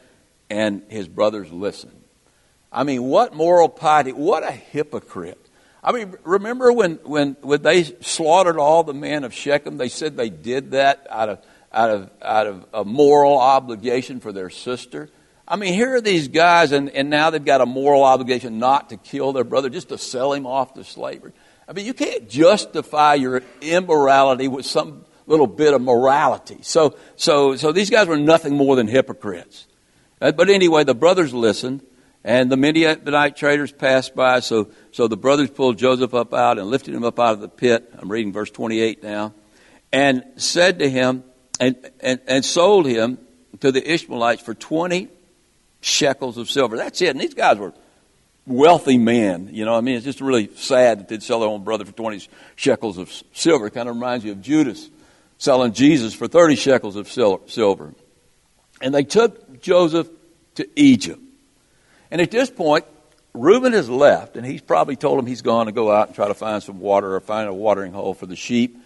and 0.51 0.83
his 0.88 1.09
brothers 1.09 1.51
listen. 1.53 1.93
I 2.73 2.85
mean, 2.85 3.05
what 3.05 3.35
moral 3.35 3.69
piety, 3.69 4.12
what 4.12 4.43
a 4.43 4.53
hypocrite. 4.53 5.38
I 5.83 5.93
mean, 5.93 6.14
remember 6.25 6.73
when, 6.73 6.97
when, 7.05 7.37
when 7.40 7.62
they 7.62 7.85
slaughtered 7.85 8.59
all 8.59 8.83
the 8.83 8.93
men 8.93 9.25
of 9.25 9.33
Shechem, 9.33 9.79
they 9.79 9.88
said 9.88 10.16
they 10.16 10.29
did 10.29 10.73
that 10.73 11.07
out 11.09 11.31
of, 11.31 11.38
out 11.73 11.90
of, 11.90 12.11
out 12.21 12.47
of 12.47 12.66
a 12.75 12.85
moral 12.85 13.38
obligation 13.38 14.21
for 14.21 14.33
their 14.33 14.51
sister? 14.51 15.09
I 15.49 15.57
mean, 15.57 15.75
here 15.75 15.97
are 15.97 16.01
these 16.01 16.29
guys, 16.29 16.71
and, 16.71 16.90
and 16.90 17.11
now 17.11 17.31
they've 17.31 17.45
got 17.45 17.61
a 17.61 17.66
moral 17.66 18.05
obligation 18.05 18.59
not 18.59 18.90
to 18.90 18.97
kill 18.97 19.33
their 19.33 19.43
brother, 19.43 19.69
just 19.69 19.88
to 19.88 19.99
sell 19.99 20.33
him 20.33 20.47
off 20.47 20.75
to 20.75 20.85
slavery. 20.85 21.33
I 21.70 21.72
mean, 21.72 21.87
you 21.87 21.94
can't 21.94 22.28
justify 22.28 23.14
your 23.14 23.42
immorality 23.61 24.48
with 24.48 24.66
some 24.66 25.04
little 25.28 25.46
bit 25.46 25.72
of 25.72 25.80
morality. 25.80 26.59
So, 26.62 26.96
so, 27.14 27.54
so 27.54 27.70
these 27.70 27.90
guys 27.90 28.09
were 28.09 28.16
nothing 28.16 28.56
more 28.56 28.74
than 28.74 28.88
hypocrites. 28.88 29.68
Uh, 30.20 30.33
but 30.33 30.50
anyway, 30.50 30.83
the 30.83 30.96
brothers 30.96 31.33
listened, 31.33 31.87
and 32.24 32.50
the 32.50 32.56
Midianite 32.56 33.37
traders 33.37 33.70
passed 33.70 34.16
by. 34.16 34.40
So, 34.40 34.72
so 34.90 35.06
the 35.06 35.16
brothers 35.16 35.48
pulled 35.48 35.78
Joseph 35.78 36.12
up 36.12 36.35
out 36.35 36.59
and 36.59 36.68
lifted 36.68 36.92
him 36.92 37.04
up 37.04 37.20
out 37.20 37.35
of 37.35 37.40
the 37.40 37.48
pit. 37.48 37.88
I'm 37.96 38.11
reading 38.11 38.33
verse 38.33 38.50
28 38.50 39.04
now. 39.04 39.33
And 39.92 40.24
said 40.35 40.80
to 40.80 40.90
him, 40.90 41.22
and, 41.61 41.76
and, 42.00 42.18
and 42.26 42.44
sold 42.44 42.87
him 42.87 43.18
to 43.61 43.70
the 43.70 43.92
Ishmaelites 43.92 44.42
for 44.42 44.54
20 44.54 45.09
shekels 45.80 46.37
of 46.37 46.50
silver. 46.50 46.76
That's 46.76 47.00
it. 47.00 47.11
And 47.11 47.20
these 47.20 47.35
guys 47.35 47.59
were 47.59 47.74
wealthy 48.46 48.98
men. 48.98 49.50
You 49.53 49.64
know, 49.64 49.74
I 49.74 49.81
mean, 49.81 49.96
it's 49.96 50.05
just 50.05 50.20
really 50.20 50.50
sad 50.57 51.00
that 51.00 51.09
they'd 51.09 51.22
sell 51.22 51.40
their 51.40 51.48
own 51.48 51.64
brother 51.64 51.85
for 51.85 51.92
20 51.92 52.26
shekels 52.57 52.98
of 52.98 53.12
silver. 53.33 53.66
It 53.66 53.74
kind 53.74 53.88
of 53.88 53.94
reminds 53.94 54.24
you 54.24 54.33
of 54.33 54.40
Judas 54.40 54.88
selling 55.38 55.72
Jesus 55.72 56.14
for 56.14 56.29
30 56.29 56.57
shekels 56.57 56.96
of 56.96 57.09
silver. 57.09 57.94
And 58.83 58.94
they 58.94 59.05
took 59.05 59.61
Joseph 59.61 60.09
to 60.57 60.68
Egypt. 60.76 61.20
And 62.11 62.20
at 62.20 62.31
this 62.31 62.50
point, 62.50 62.85
Reuben 63.33 63.72
has 63.72 63.88
left, 63.88 64.37
and 64.37 64.44
he's 64.44 64.61
probably 64.61 64.96
told 64.96 65.18
him 65.18 65.26
he's 65.26 65.42
gone 65.42 65.66
to 65.66 65.72
go 65.72 65.90
out 65.90 66.09
and 66.09 66.16
try 66.16 66.29
to 66.29 66.35
find 66.35 66.62
some 66.62 66.81
water 66.81 67.14
or 67.14 67.20
find 67.20 67.48
a 67.48 67.55
watering 67.55 67.92
hole 67.92 68.14
for 68.14 68.26
the 68.26 68.37
sheep. 68.37 68.76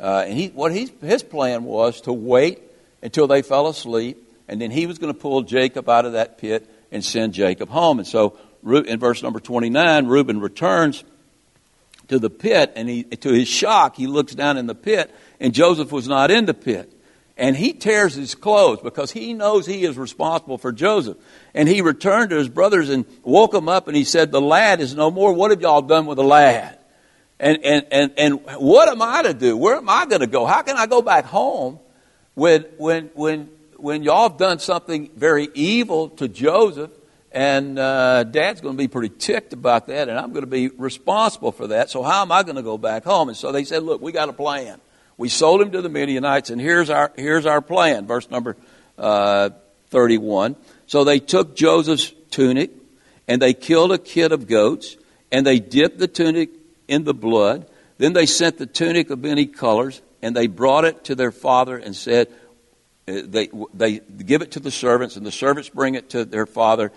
Uh, 0.00 0.24
and 0.26 0.36
he, 0.36 0.48
what 0.48 0.72
he's, 0.72 0.90
his 1.00 1.22
plan 1.22 1.64
was 1.64 2.00
to 2.02 2.12
wait 2.12 2.60
until 3.02 3.26
they 3.26 3.42
fell 3.42 3.68
asleep, 3.68 4.18
and 4.48 4.60
then 4.60 4.70
he 4.70 4.86
was 4.86 4.98
going 4.98 5.12
to 5.12 5.18
pull 5.18 5.42
Jacob 5.42 5.88
out 5.88 6.04
of 6.04 6.12
that 6.12 6.38
pit 6.38 6.68
and 6.90 7.04
send 7.04 7.32
Jacob 7.32 7.68
home. 7.68 8.00
And 8.00 8.08
so 8.08 8.36
in 8.64 8.98
verse 8.98 9.22
number 9.22 9.40
29, 9.40 10.06
Reuben 10.06 10.40
returns 10.40 11.04
to 12.08 12.18
the 12.18 12.30
pit, 12.30 12.72
and 12.76 12.88
he, 12.88 13.04
to 13.04 13.32
his 13.32 13.48
shock, 13.48 13.96
he 13.96 14.06
looks 14.06 14.34
down 14.34 14.56
in 14.56 14.66
the 14.66 14.74
pit, 14.74 15.14
and 15.40 15.54
Joseph 15.54 15.90
was 15.90 16.08
not 16.08 16.30
in 16.30 16.46
the 16.46 16.54
pit. 16.54 16.92
And 17.36 17.56
he 17.56 17.72
tears 17.72 18.14
his 18.14 18.34
clothes 18.34 18.80
because 18.82 19.10
he 19.10 19.32
knows 19.32 19.66
he 19.66 19.84
is 19.84 19.96
responsible 19.96 20.58
for 20.58 20.70
Joseph. 20.70 21.16
And 21.54 21.68
he 21.68 21.80
returned 21.80 22.30
to 22.30 22.36
his 22.36 22.48
brothers 22.48 22.90
and 22.90 23.06
woke 23.22 23.52
them 23.52 23.68
up, 23.68 23.88
and 23.88 23.96
he 23.96 24.04
said, 24.04 24.30
The 24.30 24.40
lad 24.40 24.80
is 24.80 24.94
no 24.94 25.10
more. 25.10 25.32
What 25.32 25.50
have 25.50 25.60
y'all 25.60 25.82
done 25.82 26.06
with 26.06 26.16
the 26.16 26.24
lad? 26.24 26.78
And, 27.40 27.64
and, 27.64 27.86
and, 27.90 28.12
and 28.18 28.40
what 28.58 28.88
am 28.88 29.02
I 29.02 29.22
to 29.22 29.34
do? 29.34 29.56
Where 29.56 29.76
am 29.76 29.88
I 29.88 30.06
going 30.06 30.20
to 30.20 30.28
go? 30.28 30.44
How 30.46 30.62
can 30.62 30.76
I 30.76 30.86
go 30.86 31.02
back 31.02 31.24
home 31.24 31.80
when, 32.34 32.62
when, 32.76 33.10
when, 33.14 33.48
when 33.76 34.02
y'all 34.04 34.28
have 34.28 34.38
done 34.38 34.58
something 34.58 35.10
very 35.16 35.48
evil 35.54 36.10
to 36.10 36.28
Joseph? 36.28 36.92
And 37.32 37.78
uh, 37.78 38.24
dad's 38.24 38.60
going 38.60 38.76
to 38.76 38.78
be 38.78 38.88
pretty 38.88 39.08
ticked 39.08 39.54
about 39.54 39.86
that, 39.86 40.10
and 40.10 40.18
I'm 40.18 40.32
going 40.32 40.44
to 40.44 40.50
be 40.50 40.68
responsible 40.68 41.50
for 41.50 41.68
that. 41.68 41.88
So, 41.88 42.02
how 42.02 42.20
am 42.22 42.30
I 42.30 42.42
going 42.42 42.56
to 42.56 42.62
go 42.62 42.76
back 42.76 43.04
home? 43.04 43.28
And 43.28 43.36
so 43.36 43.52
they 43.52 43.64
said, 43.64 43.82
Look, 43.82 44.02
we 44.02 44.12
got 44.12 44.28
a 44.28 44.34
plan. 44.34 44.80
We 45.16 45.30
sold 45.30 45.62
him 45.62 45.70
to 45.72 45.80
the 45.80 45.88
Midianites, 45.88 46.50
and 46.50 46.60
here's 46.60 46.90
our, 46.90 47.10
here's 47.16 47.46
our 47.46 47.62
plan. 47.62 48.06
Verse 48.06 48.28
number 48.30 48.56
uh, 48.98 49.50
31. 49.88 50.56
So 50.86 51.04
they 51.04 51.20
took 51.20 51.56
Joseph's 51.56 52.12
tunic, 52.30 52.70
and 53.26 53.40
they 53.40 53.54
killed 53.54 53.92
a 53.92 53.98
kid 53.98 54.32
of 54.32 54.46
goats, 54.46 54.96
and 55.30 55.46
they 55.46 55.58
dipped 55.58 55.98
the 55.98 56.08
tunic 56.08 56.50
in 56.86 57.04
the 57.04 57.14
blood. 57.14 57.66
Then 57.96 58.12
they 58.12 58.26
sent 58.26 58.58
the 58.58 58.66
tunic 58.66 59.08
of 59.08 59.20
many 59.20 59.46
colors, 59.46 60.02
and 60.20 60.36
they 60.36 60.48
brought 60.48 60.84
it 60.84 61.04
to 61.04 61.14
their 61.14 61.32
father 61.32 61.78
and 61.78 61.96
said, 61.96 62.28
uh, 63.08 63.20
they, 63.24 63.48
they 63.74 63.98
give 63.98 64.42
it 64.42 64.52
to 64.52 64.60
the 64.60 64.70
servants, 64.70 65.16
and 65.16 65.26
the 65.26 65.32
servants 65.32 65.68
bring 65.68 65.94
it 65.94 66.10
to 66.10 66.24
their 66.24 66.46
father, 66.46 66.92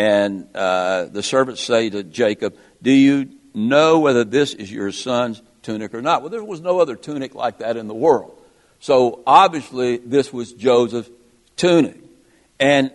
and 0.00 0.48
uh, 0.54 1.04
the 1.12 1.22
servants 1.22 1.62
say 1.62 1.90
to 1.90 2.02
Jacob, 2.02 2.56
Do 2.80 2.90
you 2.90 3.32
know 3.52 3.98
whether 3.98 4.24
this 4.24 4.54
is 4.54 4.72
your 4.72 4.92
son's 4.92 5.42
tunic 5.60 5.92
or 5.92 6.00
not? 6.00 6.22
Well, 6.22 6.30
there 6.30 6.42
was 6.42 6.62
no 6.62 6.80
other 6.80 6.96
tunic 6.96 7.34
like 7.34 7.58
that 7.58 7.76
in 7.76 7.86
the 7.86 7.94
world. 7.94 8.34
So 8.78 9.22
obviously, 9.26 9.98
this 9.98 10.32
was 10.32 10.54
Joseph's 10.54 11.10
tunic. 11.56 11.98
And 12.58 12.90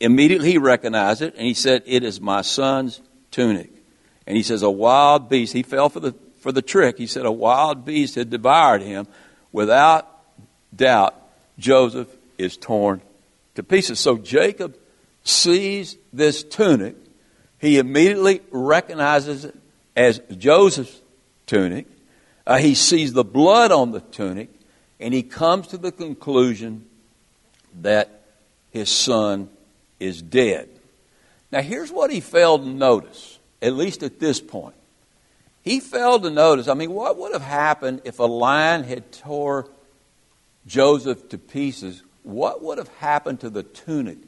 immediately 0.00 0.50
he 0.50 0.58
recognized 0.58 1.22
it, 1.22 1.34
and 1.36 1.46
he 1.46 1.54
said, 1.54 1.84
It 1.86 2.02
is 2.02 2.20
my 2.20 2.42
son's 2.42 3.00
tunic. 3.30 3.70
And 4.26 4.36
he 4.36 4.42
says, 4.42 4.64
A 4.64 4.70
wild 4.70 5.28
beast, 5.28 5.52
he 5.52 5.62
fell 5.62 5.88
for 5.90 6.00
the, 6.00 6.12
for 6.40 6.50
the 6.50 6.60
trick. 6.60 6.98
He 6.98 7.06
said, 7.06 7.24
A 7.24 7.30
wild 7.30 7.84
beast 7.84 8.16
had 8.16 8.30
devoured 8.30 8.82
him. 8.82 9.06
Without 9.52 10.08
doubt, 10.74 11.14
Joseph 11.56 12.08
is 12.36 12.56
torn 12.56 13.00
to 13.54 13.62
pieces. 13.62 14.00
So 14.00 14.18
Jacob 14.18 14.76
sees 15.24 15.96
this 16.12 16.42
tunic, 16.42 16.96
he 17.58 17.78
immediately 17.78 18.40
recognizes 18.50 19.44
it 19.44 19.56
as 19.96 20.20
Joseph's 20.36 21.00
tunic. 21.46 21.86
Uh, 22.46 22.58
he 22.58 22.74
sees 22.74 23.12
the 23.12 23.24
blood 23.24 23.70
on 23.70 23.92
the 23.92 24.00
tunic, 24.00 24.48
and 24.98 25.12
he 25.12 25.22
comes 25.22 25.68
to 25.68 25.76
the 25.76 25.92
conclusion 25.92 26.86
that 27.82 28.22
his 28.70 28.88
son 28.88 29.48
is 29.98 30.22
dead. 30.22 30.68
Now, 31.52 31.60
here's 31.60 31.90
what 31.90 32.10
he 32.10 32.20
failed 32.20 32.62
to 32.62 32.68
notice, 32.68 33.38
at 33.60 33.74
least 33.74 34.02
at 34.02 34.20
this 34.20 34.40
point. 34.40 34.76
He 35.62 35.80
failed 35.80 36.22
to 36.22 36.30
notice, 36.30 36.68
I 36.68 36.74
mean, 36.74 36.92
what 36.92 37.18
would 37.18 37.32
have 37.32 37.42
happened 37.42 38.02
if 38.04 38.18
a 38.18 38.24
lion 38.24 38.84
had 38.84 39.12
tore 39.12 39.68
Joseph 40.66 41.28
to 41.28 41.38
pieces? 41.38 42.02
What 42.22 42.62
would 42.62 42.78
have 42.78 42.88
happened 42.88 43.40
to 43.40 43.50
the 43.50 43.62
tunic 43.62 44.18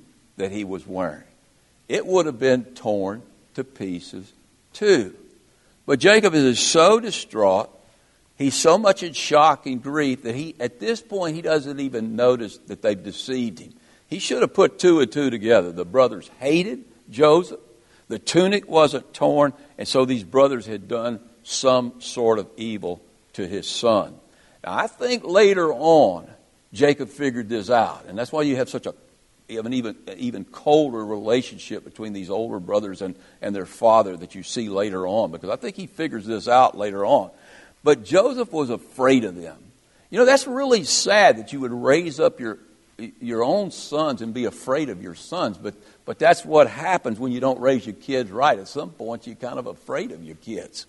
that 0.42 0.50
he 0.50 0.64
was 0.64 0.84
wearing. 0.84 1.22
It 1.88 2.04
would 2.04 2.26
have 2.26 2.40
been 2.40 2.64
torn 2.64 3.22
to 3.54 3.62
pieces 3.62 4.32
too. 4.72 5.14
But 5.86 6.00
Jacob 6.00 6.34
is 6.34 6.58
so 6.58 6.98
distraught, 6.98 7.70
he's 8.36 8.54
so 8.54 8.76
much 8.76 9.04
in 9.04 9.12
shock 9.12 9.66
and 9.66 9.80
grief 9.80 10.24
that 10.24 10.34
he, 10.34 10.56
at 10.58 10.80
this 10.80 11.00
point, 11.00 11.36
he 11.36 11.42
doesn't 11.42 11.78
even 11.78 12.16
notice 12.16 12.58
that 12.66 12.82
they've 12.82 13.00
deceived 13.00 13.60
him. 13.60 13.72
He 14.08 14.18
should 14.18 14.42
have 14.42 14.52
put 14.52 14.80
two 14.80 14.98
and 14.98 15.12
two 15.12 15.30
together. 15.30 15.70
The 15.70 15.84
brothers 15.84 16.28
hated 16.40 16.84
Joseph, 17.08 17.60
the 18.08 18.18
tunic 18.18 18.68
wasn't 18.68 19.14
torn, 19.14 19.52
and 19.78 19.86
so 19.86 20.04
these 20.04 20.24
brothers 20.24 20.66
had 20.66 20.88
done 20.88 21.20
some 21.44 22.00
sort 22.00 22.40
of 22.40 22.48
evil 22.56 23.00
to 23.34 23.46
his 23.46 23.68
son. 23.68 24.14
Now, 24.64 24.76
I 24.76 24.88
think 24.88 25.22
later 25.22 25.72
on, 25.72 26.28
Jacob 26.72 27.10
figured 27.10 27.48
this 27.48 27.70
out, 27.70 28.06
and 28.08 28.18
that's 28.18 28.32
why 28.32 28.42
you 28.42 28.56
have 28.56 28.68
such 28.68 28.86
a 28.86 28.94
have 29.50 29.66
an 29.66 29.74
even, 29.74 29.96
even 30.16 30.44
colder 30.44 31.04
relationship 31.04 31.84
between 31.84 32.12
these 32.12 32.30
older 32.30 32.58
brothers 32.58 33.02
and, 33.02 33.14
and 33.40 33.54
their 33.54 33.66
father 33.66 34.16
that 34.16 34.34
you 34.34 34.42
see 34.42 34.68
later 34.68 35.06
on, 35.06 35.30
because 35.30 35.50
I 35.50 35.56
think 35.56 35.76
he 35.76 35.86
figures 35.86 36.26
this 36.26 36.48
out 36.48 36.76
later 36.76 37.04
on. 37.04 37.30
But 37.84 38.04
Joseph 38.04 38.52
was 38.52 38.70
afraid 38.70 39.24
of 39.24 39.34
them. 39.34 39.58
You 40.10 40.18
know, 40.18 40.24
that's 40.24 40.46
really 40.46 40.84
sad 40.84 41.38
that 41.38 41.52
you 41.52 41.60
would 41.60 41.72
raise 41.72 42.20
up 42.20 42.38
your, 42.38 42.58
your 42.96 43.42
own 43.42 43.70
sons 43.70 44.22
and 44.22 44.32
be 44.32 44.44
afraid 44.44 44.88
of 44.88 45.02
your 45.02 45.14
sons, 45.14 45.58
but, 45.58 45.74
but 46.04 46.18
that's 46.18 46.44
what 46.44 46.68
happens 46.68 47.18
when 47.18 47.32
you 47.32 47.40
don't 47.40 47.60
raise 47.60 47.86
your 47.86 47.94
kids 47.94 48.30
right. 48.30 48.58
At 48.58 48.68
some 48.68 48.90
point, 48.90 49.26
you're 49.26 49.36
kind 49.36 49.58
of 49.58 49.66
afraid 49.66 50.12
of 50.12 50.22
your 50.22 50.36
kids. 50.36 50.86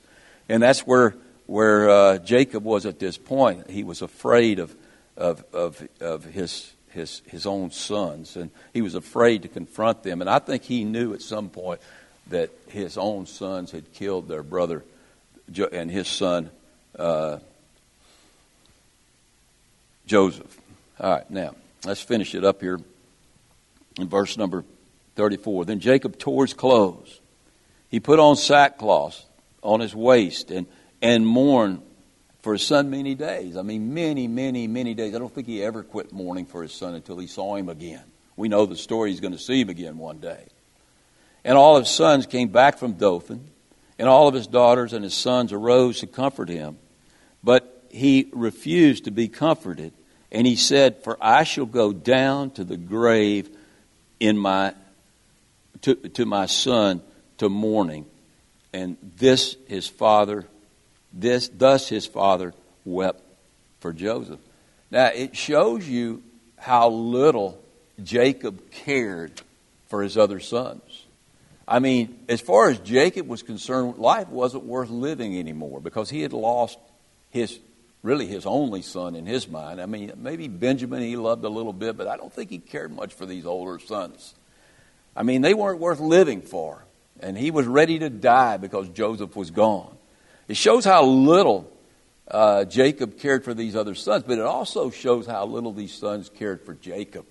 And 0.50 0.62
that's 0.62 0.82
where, 0.82 1.16
where 1.48 1.89
uh, 1.89 2.18
Jacob 2.20 2.63
was 2.63 2.86
at 2.86 3.00
this 3.00 3.18
point. 3.18 3.70
He 3.70 3.84
was 3.84 4.02
afraid 4.02 4.60
of, 4.60 4.76
of, 5.16 5.44
of, 5.54 5.88
of 6.00 6.26
his 6.26 6.72
his, 6.93 7.21
his 7.27 7.45
own 7.45 7.71
sons, 7.71 8.36
and 8.36 8.51
he 8.73 8.82
was 8.82 8.95
afraid 8.95 9.41
to 9.41 9.47
confront 9.47 10.03
them. 10.03 10.21
And 10.21 10.29
I 10.29 10.39
think 10.39 10.63
he 10.63 10.84
knew 10.84 11.13
at 11.13 11.21
some 11.21 11.49
point 11.49 11.82
that 12.27 12.51
his 12.67 12.97
own 12.97 13.25
sons 13.25 13.71
had 13.71 13.91
killed 13.93 14.27
their 14.27 14.43
brother 14.43 14.84
and 15.71 15.91
his 15.91 16.08
son 16.08 16.49
uh, 16.97 17.39
Joseph. 20.06 20.58
All 20.99 21.12
right, 21.12 21.29
now 21.29 21.56
let's 21.86 22.01
finish 22.01 22.36
it 22.36 22.45
up 22.45 22.62
here 22.62 22.79
in 23.99 24.08
verse 24.08 24.38
number 24.38 24.63
34. 25.15 25.65
Then 25.65 25.79
Jacob 25.79 26.17
tore 26.17 26.45
his 26.45 26.53
clothes. 26.53 27.19
He 27.89 27.99
put 27.99 28.19
on 28.19 28.36
sackcloth 28.36 29.23
on 29.62 29.79
his 29.79 29.95
waist 29.95 30.51
and, 30.51 30.67
and 31.01 31.25
mourned 31.25 31.82
for 32.43 32.51
his 32.53 32.62
son 32.62 32.89
many 32.89 33.15
days. 33.15 33.56
I 33.56 33.62
mean, 33.62 33.93
many, 33.93 34.27
many, 34.27 34.67
many 34.67 34.93
days. 34.93 35.15
I 35.15 35.17
don't 35.17 35.34
think 35.34 35.47
he 35.47 35.63
ever 35.63 35.82
quit 35.82 36.12
mourning 36.12 36.45
for 36.45 36.62
his 36.62 36.73
son 36.73 36.93
until 36.93 37.17
he 37.17 37.25
saw 37.25 37.56
him 37.56 37.69
again. 37.69 38.03
We 38.36 38.49
know 38.49 38.65
the 38.65 38.75
story, 38.75 39.12
he's 39.12 39.21
going 39.21 39.34
to 39.34 39.39
see 39.39 39.62
him 39.62 39.69
again 39.69 39.97
one 39.97 40.19
day. 40.19 40.45
And 41.45 41.58
all 41.58 41.77
of 41.77 41.84
his 41.86 41.93
sons 41.93 42.25
came 42.25 42.49
back 42.49 42.77
from 42.77 42.93
Dothan, 42.93 43.49
and 43.97 44.10
all 44.10 44.27
of 44.27 44.34
his 44.34 44.47
daughters 44.47 44.91
and 44.91 45.03
his 45.03 45.13
sons 45.13 45.53
arose 45.53 46.01
to 46.01 46.08
comfort 46.08 46.49
him. 46.49 46.77
But 47.43 47.86
he 47.89 48.29
refused 48.34 49.06
to 49.06 49.12
be 49.12 49.29
comforted, 49.29 49.93
and 50.32 50.45
he 50.45 50.58
said, 50.58 51.03
For 51.03 51.17
I 51.21 51.43
shall 51.45 51.65
go 51.65 51.93
down 51.93 52.51
to 52.51 52.65
the 52.65 52.77
grave 52.77 53.49
in 54.19 54.38
my 54.38 54.73
to, 55.82 55.95
to 55.95 56.25
my 56.25 56.47
son 56.47 57.01
to 57.38 57.47
mourning. 57.47 58.06
And 58.73 58.97
this 59.17 59.56
his 59.67 59.88
father 59.88 60.47
this, 61.13 61.47
thus 61.49 61.88
his 61.88 62.06
father 62.06 62.54
wept 62.84 63.21
for 63.80 63.93
Joseph. 63.93 64.39
Now, 64.89 65.08
it 65.08 65.36
shows 65.36 65.88
you 65.88 66.23
how 66.58 66.89
little 66.89 67.62
Jacob 68.02 68.71
cared 68.71 69.41
for 69.88 70.02
his 70.02 70.17
other 70.17 70.39
sons. 70.39 71.06
I 71.67 71.80
mean, 71.80 72.19
as 72.28 72.41
far 72.41 72.69
as 72.69 72.80
Jacob 72.80 73.28
was 73.28 73.43
concerned, 73.43 73.97
life 73.97 74.28
wasn't 74.30 74.65
worth 74.65 74.89
living 74.89 75.38
anymore 75.38 75.80
because 75.80 76.10
he 76.10 76.21
had 76.21 76.34
lost 76.34 76.78
his, 77.30 77.58
really 78.02 78.28
his 78.28 78.45
only 78.45 78.82
son 78.82 79.15
in 79.15 79.26
his 79.26 79.47
mind. 79.47 79.80
I 79.80 79.86
mean, 79.86 80.12
maybe 80.17 80.47
Benjamin 80.47 81.02
he 81.02 81.15
loved 81.15 81.43
a 81.45 81.49
little 81.49 81.73
bit, 81.73 81.95
but 81.95 82.08
I 82.08 82.17
don't 82.17 82.34
think 82.34 82.49
he 82.49 82.60
cared 82.60 82.93
much 82.93 83.13
for 83.13 83.26
these 83.26 83.45
older 83.45 83.80
sons. 83.80 84.36
I 85.15 85.23
mean, 85.23 85.41
they 85.41 85.54
weren't 85.54 85.80
worth 85.80 85.99
living 85.99 86.41
for. 86.41 86.84
And 87.19 87.38
he 87.38 87.52
was 87.52 87.67
ready 87.67 87.99
to 87.99 88.10
die 88.10 88.58
because 88.58 88.89
Joseph 88.89 89.36
was 89.36 89.52
gone. 89.52 89.95
It 90.47 90.58
shows 90.58 90.86
how 90.86 91.06
little 91.06 91.71
uh, 92.27 92.65
Jacob 92.65 93.19
cared 93.19 93.43
for 93.43 93.53
these 93.53 93.75
other 93.75 93.95
sons, 93.95 94.23
but 94.27 94.38
it 94.38 94.45
also 94.45 94.89
shows 94.89 95.25
how 95.25 95.45
little 95.45 95.73
these 95.73 95.93
sons 95.93 96.29
cared 96.29 96.62
for 96.62 96.73
Jacob. 96.73 97.25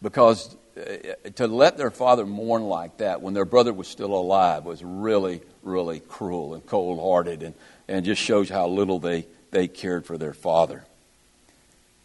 Because 0.00 0.54
uh, 0.76 1.30
to 1.36 1.46
let 1.46 1.76
their 1.76 1.90
father 1.90 2.26
mourn 2.26 2.64
like 2.64 2.98
that 2.98 3.22
when 3.22 3.34
their 3.34 3.44
brother 3.44 3.72
was 3.72 3.88
still 3.88 4.14
alive 4.14 4.64
was 4.64 4.82
really, 4.82 5.42
really 5.62 6.00
cruel 6.00 6.54
and 6.54 6.64
cold 6.66 6.98
hearted 6.98 7.42
and, 7.42 7.54
and 7.88 8.04
just 8.04 8.20
shows 8.20 8.48
how 8.48 8.66
little 8.68 8.98
they, 8.98 9.26
they 9.50 9.68
cared 9.68 10.04
for 10.04 10.18
their 10.18 10.32
father. 10.32 10.84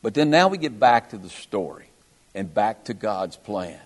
But 0.02 0.14
then 0.14 0.30
now 0.30 0.48
we 0.48 0.58
get 0.58 0.80
back 0.80 1.10
to 1.10 1.18
the 1.18 1.30
story 1.30 1.88
and 2.36 2.54
back 2.54 2.86
to 2.86 2.94
God's 2.94 3.36
plan 3.36 3.80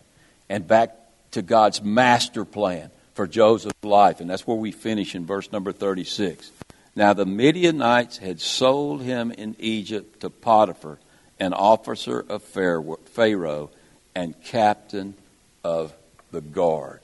and 0.50 0.68
back 0.68 0.96
to 1.32 1.42
God's 1.42 1.82
master 1.82 2.44
plan 2.44 2.92
for 3.14 3.28
Joseph's 3.28 3.84
life. 3.84 4.22
And 4.22 4.30
that's 4.30 4.48
where 4.48 4.58
we 4.58 4.72
finish 4.72 5.16
in 5.16 5.26
verse 5.26 5.52
number 5.52 5.72
36. 5.72 6.52
Now 6.96 7.14
the 7.14 7.26
Midianites 7.26 8.18
had 8.18 8.42
sold 8.42 9.02
him 9.02 9.32
in 9.32 9.56
Egypt 9.60 10.22
to 10.22 10.30
Potiphar, 10.30 11.00
an 11.40 11.54
officer 11.54 12.20
of 12.28 12.44
Pharaoh 12.44 13.70
and 14.16 14.42
captain 14.44 15.16
of 15.64 15.94
the 16.32 16.42
guard. 16.42 17.00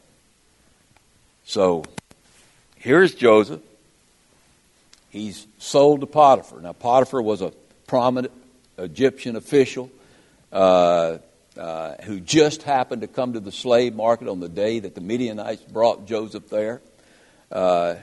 So 1.46 1.84
here's 2.76 3.16
Joseph. 3.16 3.62
He's 5.10 5.48
sold 5.58 6.02
to 6.02 6.06
Potiphar. 6.06 6.60
Now, 6.60 6.74
Potiphar 6.74 7.22
was 7.22 7.42
a 7.42 7.54
prominent 7.88 8.34
Egyptian 8.78 9.36
official 9.36 9.90
uh, 10.52 11.18
uh, 11.60 11.96
who 12.04 12.20
just 12.20 12.64
happened 12.64 13.02
to 13.02 13.08
come 13.08 13.34
to 13.34 13.40
the 13.40 13.52
slave 13.52 13.96
market 13.96 14.28
on 14.28 14.40
the 14.40 14.50
day 14.50 14.80
that 14.80 14.96
the 14.96 15.02
Midianites 15.02 15.64
brought 15.64 16.06
Joseph 16.06 16.50
there. 16.50 16.82
Uh, 17.52 17.96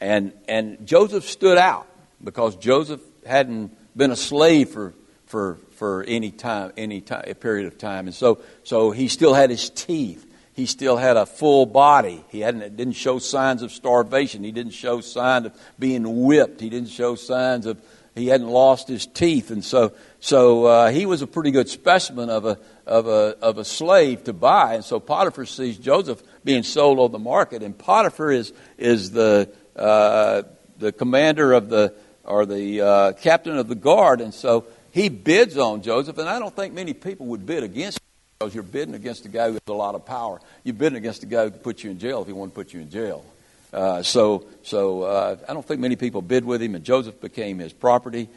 and, 0.00 0.32
and 0.48 0.86
Joseph 0.86 1.28
stood 1.28 1.58
out 1.58 1.86
because 2.22 2.56
Joseph 2.56 3.00
hadn't 3.26 3.76
been 3.96 4.10
a 4.10 4.16
slave 4.16 4.70
for, 4.70 4.94
for, 5.26 5.56
for 5.76 6.02
any 6.04 6.30
time, 6.30 6.72
any 6.76 7.00
time, 7.00 7.22
period 7.34 7.66
of 7.66 7.78
time. 7.78 8.06
And 8.06 8.14
so, 8.14 8.40
so 8.64 8.90
he 8.90 9.08
still 9.08 9.34
had 9.34 9.50
his 9.50 9.70
teeth. 9.70 10.26
He 10.52 10.66
still 10.66 10.96
had 10.96 11.16
a 11.16 11.26
full 11.26 11.64
body. 11.66 12.24
He 12.28 12.40
hadn't, 12.40 12.76
didn't 12.76 12.94
show 12.94 13.18
signs 13.18 13.62
of 13.62 13.72
starvation. 13.72 14.44
He 14.44 14.52
didn't 14.52 14.72
show 14.72 15.00
signs 15.00 15.46
of 15.46 15.60
being 15.78 16.24
whipped. 16.24 16.60
He 16.60 16.68
didn't 16.68 16.90
show 16.90 17.14
signs 17.14 17.66
of, 17.66 17.80
he 18.14 18.26
hadn't 18.26 18.48
lost 18.48 18.88
his 18.88 19.06
teeth. 19.06 19.50
And 19.50 19.64
so, 19.64 19.92
so 20.18 20.64
uh, 20.64 20.90
he 20.90 21.06
was 21.06 21.22
a 21.22 21.26
pretty 21.26 21.50
good 21.50 21.68
specimen 21.68 22.28
of 22.28 22.44
a, 22.44 22.58
of, 22.90 23.06
a, 23.06 23.36
of 23.40 23.56
a 23.58 23.64
slave 23.64 24.24
to 24.24 24.32
buy. 24.32 24.74
And 24.74 24.84
so 24.84 24.98
Potiphar 24.98 25.46
sees 25.46 25.78
Joseph 25.78 26.20
being 26.44 26.64
sold 26.64 26.98
on 26.98 27.12
the 27.12 27.20
market. 27.20 27.62
And 27.62 27.78
Potiphar 27.78 28.32
is, 28.32 28.52
is 28.76 29.12
the, 29.12 29.48
uh, 29.76 30.42
the 30.78 30.90
commander 30.90 31.52
of 31.52 31.68
the, 31.68 31.94
or 32.24 32.44
the 32.44 32.80
uh, 32.80 33.12
captain 33.12 33.56
of 33.56 33.68
the 33.68 33.76
guard. 33.76 34.20
And 34.20 34.34
so 34.34 34.66
he 34.90 35.08
bids 35.08 35.56
on 35.56 35.82
Joseph. 35.82 36.18
And 36.18 36.28
I 36.28 36.40
don't 36.40 36.54
think 36.54 36.74
many 36.74 36.92
people 36.92 37.26
would 37.26 37.46
bid 37.46 37.62
against 37.62 37.98
him 37.98 38.04
because 38.40 38.54
you're 38.54 38.64
bidding 38.64 38.96
against 38.96 39.24
a 39.24 39.28
guy 39.28 39.46
who 39.46 39.52
has 39.52 39.62
a 39.68 39.72
lot 39.72 39.94
of 39.94 40.04
power. 40.04 40.40
You're 40.64 40.74
bidding 40.74 40.98
against 40.98 41.22
a 41.22 41.26
guy 41.26 41.44
who 41.44 41.52
could 41.52 41.62
put 41.62 41.84
you 41.84 41.92
in 41.92 42.00
jail 42.00 42.22
if 42.22 42.26
he 42.26 42.32
wanted 42.32 42.50
to 42.50 42.54
put 42.56 42.74
you 42.74 42.80
in 42.80 42.90
jail. 42.90 43.24
Uh, 43.72 44.02
so 44.02 44.46
so 44.64 45.02
uh, 45.02 45.36
I 45.48 45.52
don't 45.52 45.64
think 45.64 45.80
many 45.80 45.94
people 45.94 46.22
bid 46.22 46.44
with 46.44 46.60
him, 46.60 46.74
and 46.74 46.84
Joseph 46.84 47.20
became 47.20 47.60
his 47.60 47.72
property. 47.72 48.28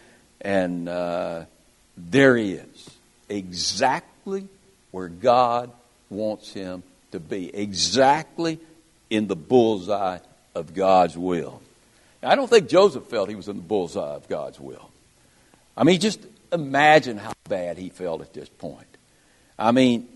And 0.41 0.87
uh, 0.87 1.45
there 1.97 2.37
he 2.37 2.53
is, 2.53 2.89
exactly 4.23 4.47
where 4.91 5.07
God 5.07 5.71
wants 6.09 6.53
him 6.53 6.83
to 7.11 7.19
be, 7.19 7.53
exactly 7.55 8.59
in 9.09 9.27
the 9.27 9.35
bullseye 9.35 10.19
of 10.55 10.73
God's 10.73 11.17
will. 11.17 11.61
Now, 12.21 12.31
I 12.31 12.35
don't 12.35 12.49
think 12.49 12.69
Joseph 12.69 13.05
felt 13.05 13.29
he 13.29 13.35
was 13.35 13.47
in 13.47 13.57
the 13.57 13.61
bullseye 13.61 14.15
of 14.15 14.27
God's 14.27 14.59
will. 14.59 14.89
I 15.75 15.83
mean, 15.83 15.99
just 15.99 16.19
imagine 16.51 17.17
how 17.17 17.33
bad 17.49 17.77
he 17.77 17.89
felt 17.89 18.21
at 18.21 18.33
this 18.33 18.49
point. 18.49 18.87
I 19.57 19.71
mean, 19.71 20.07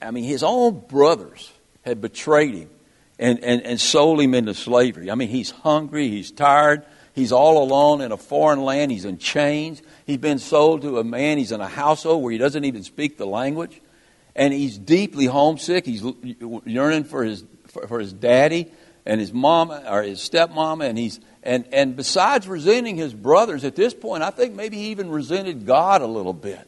I 0.00 0.10
mean, 0.10 0.24
his 0.24 0.42
own 0.42 0.80
brothers 0.88 1.52
had 1.84 2.00
betrayed 2.00 2.54
him 2.54 2.70
and, 3.18 3.42
and, 3.42 3.62
and 3.62 3.80
sold 3.80 4.20
him 4.20 4.34
into 4.34 4.54
slavery. 4.54 5.10
I 5.10 5.14
mean, 5.14 5.28
he's 5.28 5.50
hungry, 5.50 6.08
he's 6.08 6.30
tired, 6.30 6.84
he's 7.14 7.32
all 7.32 7.62
alone 7.62 8.00
in 8.00 8.12
a 8.12 8.16
foreign 8.16 8.62
land, 8.62 8.90
he's 8.92 9.04
in 9.04 9.18
chains. 9.18 9.82
He's 10.06 10.18
been 10.18 10.38
sold 10.38 10.82
to 10.82 10.98
a 10.98 11.04
man, 11.04 11.38
he's 11.38 11.52
in 11.52 11.60
a 11.60 11.68
household 11.68 12.22
where 12.22 12.32
he 12.32 12.38
doesn't 12.38 12.64
even 12.64 12.82
speak 12.82 13.16
the 13.16 13.26
language, 13.26 13.80
and 14.36 14.52
he's 14.52 14.76
deeply 14.76 15.26
homesick. 15.26 15.86
He's 15.86 16.04
yearning 16.64 17.04
for 17.04 17.24
his, 17.24 17.44
for, 17.68 17.86
for 17.86 18.00
his 18.00 18.12
daddy 18.12 18.70
and 19.06 19.20
his 19.20 19.32
mom 19.32 19.70
or 19.70 20.02
his 20.02 20.18
stepmom, 20.20 20.84
and 20.84 20.98
he's 20.98 21.20
and, 21.44 21.66
and 21.72 21.94
besides 21.94 22.48
resenting 22.48 22.96
his 22.96 23.12
brothers 23.12 23.64
at 23.64 23.76
this 23.76 23.92
point, 23.92 24.22
I 24.22 24.30
think 24.30 24.54
maybe 24.54 24.78
he 24.78 24.86
even 24.88 25.10
resented 25.10 25.66
God 25.66 26.00
a 26.00 26.06
little 26.06 26.32
bit. 26.32 26.66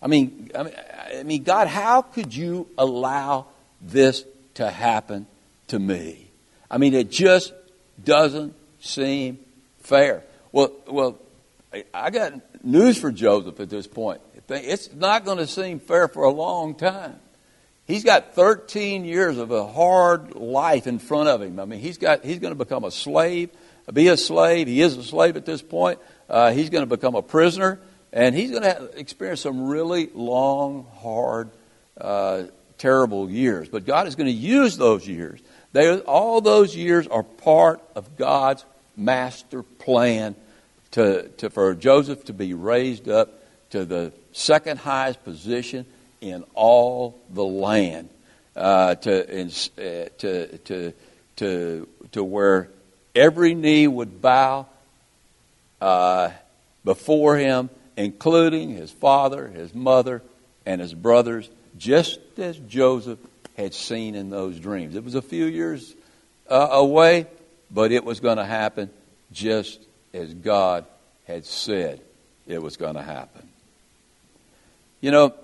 I 0.00 0.06
mean, 0.06 0.50
I 0.54 0.62
mean, 0.62 0.74
I 1.18 1.22
mean, 1.22 1.42
God, 1.42 1.68
how 1.68 2.00
could 2.02 2.34
you 2.34 2.68
allow 2.78 3.46
this 3.82 4.24
to 4.54 4.70
happen 4.70 5.26
to 5.68 5.78
me? 5.78 6.30
I 6.70 6.78
mean, 6.78 6.94
it 6.94 7.10
just 7.10 7.52
doesn't 8.02 8.54
seem 8.80 9.38
fair. 9.84 10.24
Well, 10.52 10.72
well, 10.86 11.18
I 11.92 12.10
got 12.10 12.64
news 12.64 12.98
for 12.98 13.10
Joseph 13.10 13.60
at 13.60 13.70
this 13.70 13.86
point. 13.86 14.20
It's 14.48 14.92
not 14.92 15.24
going 15.24 15.38
to 15.38 15.46
seem 15.46 15.80
fair 15.80 16.08
for 16.08 16.24
a 16.24 16.30
long 16.30 16.74
time. 16.74 17.18
He's 17.86 18.04
got 18.04 18.34
13 18.34 19.04
years 19.04 19.36
of 19.36 19.50
a 19.50 19.66
hard 19.66 20.34
life 20.34 20.86
in 20.86 20.98
front 20.98 21.28
of 21.28 21.42
him. 21.42 21.60
I 21.60 21.66
mean, 21.66 21.80
he's 21.80 21.98
got 21.98 22.24
he's 22.24 22.38
going 22.38 22.52
to 22.52 22.58
become 22.58 22.84
a 22.84 22.90
slave, 22.90 23.50
be 23.92 24.08
a 24.08 24.16
slave. 24.16 24.68
He 24.68 24.80
is 24.80 24.96
a 24.96 25.02
slave 25.02 25.36
at 25.36 25.44
this 25.44 25.60
point. 25.60 25.98
Uh, 26.28 26.52
he's 26.52 26.70
going 26.70 26.82
to 26.82 26.96
become 26.96 27.14
a 27.14 27.22
prisoner, 27.22 27.80
and 28.12 28.34
he's 28.34 28.50
going 28.50 28.62
to 28.62 28.90
experience 28.98 29.42
some 29.42 29.66
really 29.66 30.08
long, 30.14 30.86
hard, 31.02 31.50
uh, 32.00 32.44
terrible 32.78 33.30
years. 33.30 33.68
But 33.68 33.84
God 33.84 34.06
is 34.06 34.14
going 34.14 34.28
to 34.28 34.32
use 34.32 34.78
those 34.78 35.06
years. 35.06 35.40
They, 35.72 35.98
all 35.98 36.40
those 36.40 36.74
years 36.74 37.06
are 37.06 37.22
part 37.22 37.82
of 37.94 38.16
God's 38.16 38.64
master 38.96 39.62
plan 39.62 40.34
to, 40.92 41.28
to, 41.38 41.50
for 41.50 41.74
Joseph 41.74 42.24
to 42.26 42.32
be 42.32 42.54
raised 42.54 43.08
up 43.08 43.42
to 43.70 43.84
the 43.84 44.12
second 44.32 44.78
highest 44.78 45.24
position 45.24 45.86
in 46.20 46.44
all 46.54 47.20
the 47.30 47.44
land, 47.44 48.08
uh, 48.56 48.94
to, 48.94 49.40
in, 49.40 49.48
uh, 49.48 50.08
to, 50.18 50.58
to, 50.58 50.92
to, 51.36 51.88
to 52.12 52.24
where 52.24 52.70
every 53.14 53.54
knee 53.54 53.86
would 53.86 54.22
bow 54.22 54.66
uh, 55.80 56.30
before 56.84 57.36
him, 57.36 57.70
including 57.96 58.70
his 58.70 58.90
father, 58.90 59.48
his 59.48 59.74
mother, 59.74 60.22
and 60.64 60.80
his 60.80 60.94
brothers, 60.94 61.50
just 61.76 62.20
as 62.38 62.56
Joseph 62.56 63.18
had 63.56 63.74
seen 63.74 64.14
in 64.14 64.30
those 64.30 64.58
dreams. 64.58 64.94
It 64.94 65.04
was 65.04 65.14
a 65.14 65.22
few 65.22 65.44
years 65.44 65.94
uh, 66.48 66.68
away, 66.70 67.26
but 67.70 67.92
it 67.92 68.04
was 68.04 68.20
going 68.20 68.38
to 68.38 68.44
happen 68.44 68.90
just 69.32 69.80
as 70.12 70.32
God 70.32 70.84
had 71.26 71.44
said 71.44 72.00
it 72.46 72.62
was 72.62 72.76
going 72.76 72.94
to 72.94 73.02
happen. 73.02 73.48
You 75.00 75.10
know, 75.10 75.34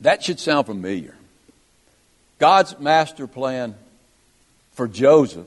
that 0.00 0.22
should 0.22 0.40
sound 0.40 0.66
familiar. 0.66 1.14
God's 2.38 2.78
master 2.78 3.26
plan 3.26 3.74
for 4.72 4.88
Joseph 4.88 5.46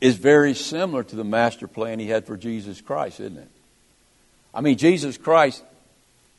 is 0.00 0.16
very 0.16 0.54
similar 0.54 1.02
to 1.04 1.16
the 1.16 1.24
master 1.24 1.66
plan 1.68 1.98
he 1.98 2.06
had 2.06 2.26
for 2.26 2.36
Jesus 2.36 2.80
Christ, 2.80 3.20
isn't 3.20 3.36
it? 3.36 3.48
I 4.54 4.62
mean, 4.62 4.78
Jesus 4.78 5.18
Christ 5.18 5.62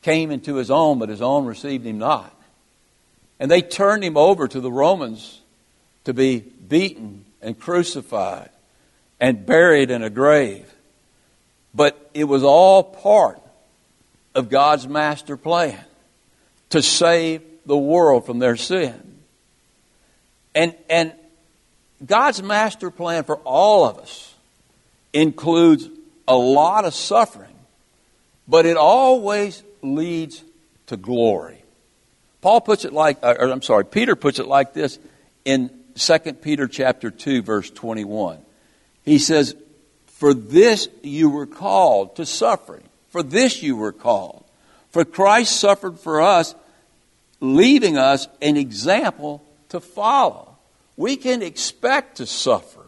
came 0.02 0.32
into 0.32 0.56
his 0.56 0.72
own, 0.72 0.98
but 0.98 1.10
his 1.10 1.22
own 1.22 1.46
received 1.46 1.86
him 1.86 2.00
not. 2.00 2.36
And 3.40 3.50
they 3.50 3.62
turned 3.62 4.04
him 4.04 4.18
over 4.18 4.48
to 4.48 4.60
the 4.60 4.72
Romans 4.72 5.41
to 6.06 6.14
be 6.14 6.40
beaten 6.40 7.26
and 7.42 7.60
crucified 7.60 8.50
and 9.20 9.46
buried 9.46 9.92
in 9.92 10.04
a 10.04 10.10
grave. 10.10 10.72
But 11.74 12.10
it 12.14 12.26
was 12.26 12.44
all 12.44 12.84
part 12.84 13.42
of 14.36 14.50
God's 14.50 14.88
master 14.88 15.38
plan 15.38 15.80
to 16.70 16.82
save 16.82 17.42
the 17.66 17.78
world 17.78 18.26
from 18.26 18.40
their 18.40 18.56
sin. 18.56 19.20
And, 20.56 20.76
and 20.90 21.14
God's 22.06 22.42
master 22.42 22.90
plan 22.90 23.24
for 23.24 23.38
all 23.38 23.86
of 23.86 24.00
us 24.00 24.34
includes 25.14 25.88
a 26.28 26.36
lot 26.36 26.86
of 26.86 26.94
suffering, 26.94 27.56
but 28.48 28.66
it 28.66 28.78
always 28.78 29.64
leads 29.82 30.44
to 30.88 30.98
glory. 30.98 31.62
Paul 32.42 32.62
puts 32.62 32.86
it 32.86 32.94
like, 32.94 33.20
uh, 33.22 33.36
or 33.40 33.50
I'm 33.50 33.62
sorry, 33.62 33.86
Peter 33.86 34.16
puts 34.16 34.40
it 34.40 34.48
like 34.48 34.74
this 34.74 34.98
in 35.46 35.70
2 36.02 36.20
Peter 36.34 36.68
chapter 36.68 37.12
2 37.12 37.44
verse 37.44 37.70
21. 37.70 38.40
He 39.04 39.20
says, 39.20 39.56
For 40.08 40.34
this 40.34 40.90
you 41.04 41.30
were 41.30 41.46
called 41.46 42.16
to 42.16 42.26
suffering. 42.26 42.84
For 43.10 43.22
this 43.22 43.62
you 43.62 43.76
were 43.76 43.92
called. 43.92 44.44
For 44.90 45.06
Christ 45.06 45.60
suffered 45.60 46.00
for 46.00 46.22
us, 46.22 46.56
leaving 47.40 47.98
us 47.98 48.28
an 48.42 48.58
example 48.58 49.44
to 49.70 49.80
follow. 49.80 50.58
We 50.98 51.18
can 51.18 51.42
expect 51.42 52.18
to 52.18 52.26
suffer. 52.26 52.86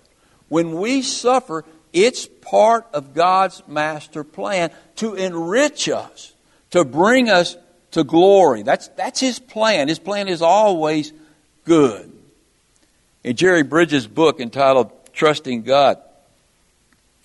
When 0.49 0.73
we 0.80 1.02
suffer, 1.02 1.65
it's 1.93 2.26
part 2.26 2.88
of 2.93 3.13
God's 3.13 3.62
master 3.67 4.23
plan 4.23 4.71
to 4.97 5.13
enrich 5.13 5.88
us, 5.88 6.34
to 6.71 6.84
bring 6.84 7.30
us 7.30 7.58
to 7.91 8.04
glory. 8.04 8.63
That's, 8.63 8.88
that's 8.89 9.19
His 9.19 9.39
plan. 9.39 9.88
His 9.88 9.99
plan 9.99 10.28
is 10.28 10.41
always 10.41 11.13
good. 11.63 12.12
In 13.23 13.38
Jerry 13.38 13.63
Bridges' 13.63 14.05
book 14.05 14.39
entitled 14.39 14.91
trusting 15.13 15.62
God. 15.63 15.97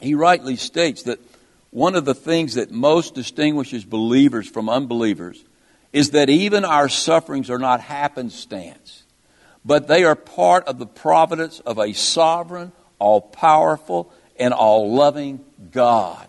He 0.00 0.14
rightly 0.14 0.54
states 0.56 1.04
that 1.04 1.18
one 1.70 1.96
of 1.96 2.04
the 2.04 2.14
things 2.14 2.54
that 2.54 2.70
most 2.70 3.14
distinguishes 3.14 3.84
believers 3.84 4.48
from 4.48 4.68
unbelievers 4.68 5.42
is 5.92 6.11
that 6.11 6.30
even 6.30 6.64
our 6.64 6.88
sufferings 6.88 7.50
are 7.50 7.58
not 7.58 7.80
happenstance, 7.80 9.02
but 9.64 9.88
they 9.88 10.04
are 10.04 10.14
part 10.14 10.68
of 10.68 10.78
the 10.78 10.87
providence 10.87 11.61
of 11.61 11.78
a 11.78 11.92
sovereign, 11.92 12.72
all 12.98 13.20
powerful, 13.20 14.12
and 14.38 14.54
all 14.54 14.94
loving 14.94 15.44
God. 15.72 16.28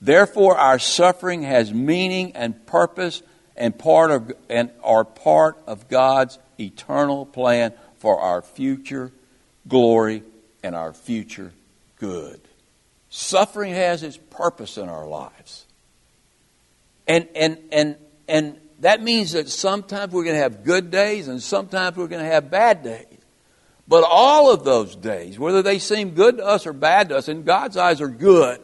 Therefore, 0.00 0.56
our 0.56 0.78
suffering 0.78 1.42
has 1.42 1.72
meaning 1.72 2.32
and 2.36 2.66
purpose 2.66 3.22
and 3.56 3.76
part 3.76 4.10
of 4.10 4.32
and 4.48 4.70
are 4.82 5.04
part 5.04 5.58
of 5.66 5.88
God's 5.88 6.38
eternal 6.58 7.26
plan 7.26 7.72
for 8.02 8.18
our 8.18 8.42
future 8.42 9.12
glory 9.68 10.24
and 10.64 10.74
our 10.74 10.92
future 10.92 11.52
good. 12.00 12.40
Suffering 13.10 13.72
has 13.74 14.02
its 14.02 14.16
purpose 14.16 14.76
in 14.76 14.88
our 14.88 15.06
lives. 15.06 15.66
And, 17.06 17.28
and, 17.36 17.58
and, 17.70 17.96
and 18.26 18.58
that 18.80 19.04
means 19.04 19.32
that 19.32 19.48
sometimes 19.48 20.12
we're 20.12 20.24
going 20.24 20.34
to 20.34 20.42
have 20.42 20.64
good 20.64 20.90
days 20.90 21.28
and 21.28 21.40
sometimes 21.40 21.96
we're 21.96 22.08
going 22.08 22.24
to 22.24 22.28
have 22.28 22.50
bad 22.50 22.82
days. 22.82 23.06
But 23.86 24.02
all 24.02 24.52
of 24.52 24.64
those 24.64 24.96
days, 24.96 25.38
whether 25.38 25.62
they 25.62 25.78
seem 25.78 26.10
good 26.10 26.38
to 26.38 26.44
us 26.44 26.66
or 26.66 26.72
bad 26.72 27.10
to 27.10 27.16
us, 27.18 27.28
in 27.28 27.44
God's 27.44 27.76
eyes 27.76 28.00
are 28.00 28.08
good. 28.08 28.60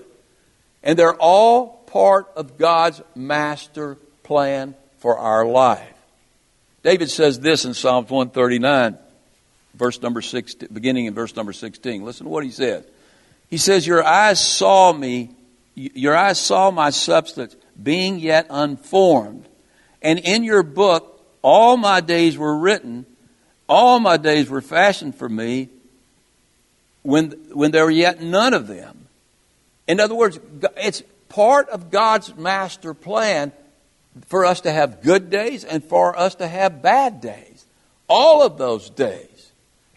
And 0.83 0.99
they're 0.99 1.15
all 1.15 1.85
part 1.87 2.27
of 2.35 2.59
God's 2.59 3.03
master 3.15 3.99
plan 4.25 4.75
for 4.99 5.17
our 5.17 5.47
life. 5.47 5.95
David 6.83 7.09
says 7.09 7.39
this 7.39 7.65
in 7.65 7.73
Psalms 7.73 8.11
139, 8.11 8.99
verse 9.79 10.03
number 10.03 10.21
6, 10.21 10.55
beginning 10.73 11.07
in 11.07 11.15
verse 11.15 11.35
number 11.37 11.53
16. 11.53 12.05
Listen 12.05 12.25
to 12.25 12.31
what 12.31 12.45
he 12.45 12.51
said. 12.51 12.85
He 13.49 13.57
says, 13.57 13.87
Your 13.87 14.05
eyes 14.05 14.45
saw 14.45 14.93
me, 14.93 15.31
your 15.75 16.17
eyes 16.17 16.39
saw 16.39 16.71
my 16.71 16.91
substance 16.91 17.57
being 17.81 18.19
yet 18.19 18.47
unformed. 18.51 19.49
And 20.03 20.19
in 20.19 20.45
your 20.45 20.63
book, 20.63 21.25
all 21.43 21.77
my 21.77 22.01
days 22.01 22.37
were 22.37 22.57
written, 22.59 23.07
all 23.69 24.01
my 24.01 24.17
days 24.17 24.51
were 24.51 24.61
fashioned 24.61 25.15
for 25.15 25.29
me 25.29 25.69
when, 27.03 27.31
when 27.53 27.71
there 27.71 27.85
were 27.85 27.91
yet 27.91 28.21
none 28.21 28.55
of 28.55 28.67
them. 28.67 29.07
In 29.87 30.01
other 30.01 30.15
words, 30.15 30.39
it's 30.77 31.03
part 31.29 31.69
of 31.69 31.91
God's 31.91 32.35
master 32.37 32.95
plan 32.95 33.53
for 34.27 34.45
us 34.45 34.63
to 34.63 34.73
have 34.73 35.03
good 35.03 35.31
days 35.31 35.65
and 35.65 35.85
for 35.85 36.19
us 36.19 36.35
to 36.37 36.49
have 36.49 36.83
bad 36.83 37.21
days. 37.21 37.67
All 38.09 38.43
of 38.43 38.59
those 38.59 38.91
days 38.91 39.38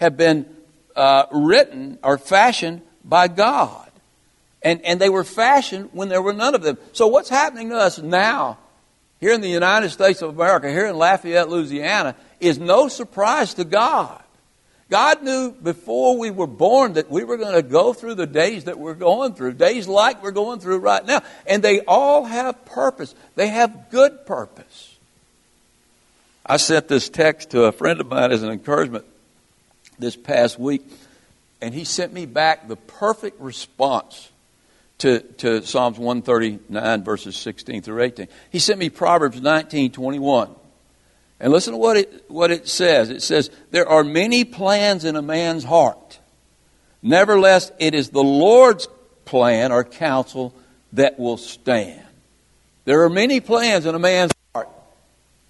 have 0.02 0.18
been 0.18 0.46
uh, 0.96 1.26
written 1.32 2.00
or 2.04 2.18
fashioned 2.18 2.82
by 3.06 3.28
God. 3.28 3.90
And, 4.64 4.84
and 4.84 5.00
they 5.00 5.10
were 5.10 5.24
fashioned 5.24 5.90
when 5.94 6.10
there 6.10 6.22
were 6.22 6.34
none 6.34 6.56
of 6.56 6.64
them. 6.64 6.78
So 6.92 7.08
what's 7.08 7.30
happening 7.30 7.70
to 7.70 7.78
us 7.78 8.00
now, 8.00 8.58
here 9.20 9.34
in 9.34 9.42
the 9.42 9.50
United 9.50 9.92
States 9.92 10.22
of 10.22 10.32
America, 10.32 10.70
here 10.70 10.88
in 10.88 10.98
Lafayette, 10.98 11.50
Louisiana, 11.50 12.16
is 12.40 12.60
no 12.60 12.88
surprise 12.88 13.54
to 13.56 13.64
God. 13.64 14.22
God 14.90 15.24
knew 15.24 15.52
before 15.52 16.18
we 16.18 16.32
were 16.32 16.48
born 16.48 16.94
that 16.94 17.10
we 17.10 17.24
were 17.24 17.38
going 17.38 17.54
to 17.54 17.62
go 17.62 17.94
through 17.94 18.16
the 18.16 18.28
days 18.28 18.66
that 18.66 18.78
we're 18.78 18.94
going 18.94 19.36
through, 19.36 19.54
days 19.54 19.88
like 19.88 20.22
we're 20.22 20.32
going 20.32 20.60
through 20.60 20.80
right 20.80 21.06
now. 21.06 21.22
And 21.48 21.64
they 21.64 21.82
all 21.82 22.26
have 22.26 22.66
purpose. 22.66 23.16
They 23.36 23.48
have 23.48 23.90
good 23.90 24.26
purpose. 24.26 24.98
I 26.46 26.58
sent 26.58 26.88
this 26.88 27.08
text 27.08 27.52
to 27.52 27.66
a 27.66 27.72
friend 27.72 28.02
of 28.02 28.08
mine 28.08 28.32
as 28.32 28.44
an 28.44 28.50
encouragement 28.50 29.06
this 30.02 30.16
past 30.16 30.60
week, 30.60 30.84
and 31.62 31.74
he 31.74 31.84
sent 31.84 32.12
me 32.12 32.26
back 32.26 32.68
the 32.68 32.76
perfect 32.76 33.40
response 33.40 34.30
to, 34.98 35.20
to 35.20 35.66
Psalms 35.66 35.98
139, 35.98 37.04
verses 37.04 37.36
16 37.38 37.82
through 37.82 38.04
18. 38.04 38.28
He 38.52 38.60
sent 38.60 38.80
me 38.80 38.90
Proverbs 38.90 39.42
19, 39.42 39.92
21. 39.92 40.56
And 41.40 41.52
listen 41.52 41.74
to 41.74 41.78
what 41.78 41.98
it, 41.98 42.26
what 42.28 42.52
it 42.52 42.68
says. 42.68 43.10
It 43.10 43.24
says, 43.24 43.50
There 43.72 43.88
are 43.88 44.04
many 44.04 44.44
plans 44.44 45.06
in 45.06 45.16
a 45.16 45.22
man's 45.24 45.64
heart. 45.64 46.20
Nevertheless, 47.02 47.72
it 47.80 47.96
is 47.96 48.10
the 48.10 48.24
Lord's 48.24 48.88
plan 49.26 49.72
or 49.72 49.84
counsel 49.84 50.54
that 50.94 51.18
will 51.18 51.38
stand. 51.38 52.06
There 52.86 53.04
are 53.04 53.10
many 53.10 53.40
plans 53.40 53.88
in 53.88 53.96
a 53.96 54.00
man's 54.00 54.34
heart, 54.54 54.70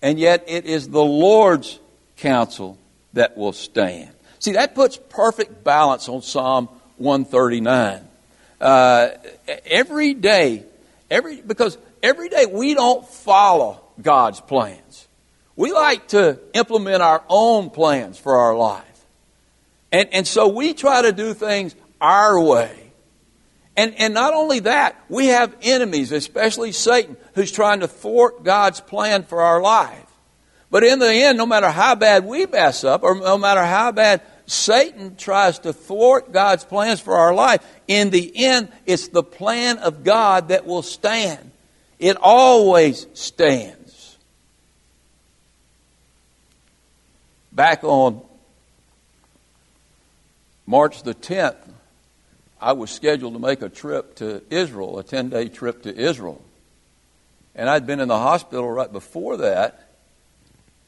and 0.02 0.18
yet 0.18 0.46
it 0.48 0.66
is 0.66 0.88
the 0.88 1.04
Lord's 1.04 1.80
counsel 2.16 2.78
that 3.14 3.36
will 3.36 3.54
stand. 3.54 4.12
See, 4.42 4.54
that 4.54 4.74
puts 4.74 4.98
perfect 4.98 5.64
balance 5.64 6.10
on 6.10 6.24
Psalm 6.24 6.68
139 6.98 8.08
uh, 8.60 9.10
every 9.66 10.16
day, 10.16 10.64
every 11.12 11.42
because 11.42 11.78
every 12.02 12.28
day 12.28 12.48
we 12.48 12.74
don't 12.74 13.08
follow 13.08 13.80
God's 14.02 14.42
plans. 14.42 15.08
We 15.56 15.72
like 15.72 16.08
to 16.10 16.40
implement 16.56 17.04
our 17.04 17.24
own 17.30 17.70
plans 17.70 18.18
for 18.18 18.38
our 18.38 18.56
life. 18.56 18.84
And, 19.92 20.10
and 20.12 20.26
so 20.26 20.48
we 20.48 20.74
try 20.74 21.04
to 21.04 21.12
do 21.12 21.36
things 21.36 21.76
our 22.00 22.40
way. 22.40 22.76
And, 23.78 23.94
and 24.00 24.14
not 24.16 24.34
only 24.34 24.62
that, 24.62 25.00
we 25.08 25.28
have 25.28 25.56
enemies, 25.62 26.12
especially 26.12 26.72
Satan, 26.72 27.16
who's 27.36 27.52
trying 27.52 27.82
to 27.82 27.88
thwart 27.88 28.44
God's 28.44 28.82
plan 28.82 29.22
for 29.22 29.42
our 29.42 29.62
life. 29.62 30.11
But 30.72 30.86
in 30.86 31.00
the 31.00 31.14
end, 31.14 31.38
no 31.38 31.46
matter 31.46 31.70
how 31.70 31.96
bad 31.96 32.26
we 32.26 32.46
mess 32.46 32.84
up, 32.86 33.04
or 33.04 33.16
no 33.16 33.38
matter 33.38 33.64
how 33.64 33.92
bad 33.92 34.22
Satan 34.52 35.16
tries 35.18 35.60
to 35.60 35.74
thwart 35.74 36.32
God's 36.32 36.64
plans 36.64 37.00
for 37.00 37.16
our 37.16 37.34
life. 37.34 37.62
In 37.88 38.10
the 38.10 38.32
end, 38.36 38.70
it's 38.86 39.10
the 39.10 39.24
plan 39.24 39.78
of 39.78 40.04
God 40.04 40.48
that 40.48 40.66
will 40.66 40.82
stand. 40.82 41.52
It 42.00 42.18
always 42.20 43.06
stands. 43.14 44.18
Back 47.52 47.84
on 47.84 48.22
March 50.66 51.04
the 51.04 51.14
10th, 51.14 51.70
I 52.60 52.74
was 52.74 52.92
scheduled 52.92 53.34
to 53.34 53.40
make 53.40 53.62
a 53.62 53.70
trip 53.70 54.16
to 54.16 54.42
Israel, 54.50 55.00
a 55.00 55.04
10 55.04 55.30
day 55.30 55.50
trip 55.50 55.84
to 55.84 55.96
Israel. 55.96 56.42
And 57.56 57.70
I'd 57.70 57.86
been 57.86 58.00
in 58.00 58.08
the 58.08 58.18
hospital 58.18 58.70
right 58.70 58.92
before 58.92 59.38
that. 59.38 59.91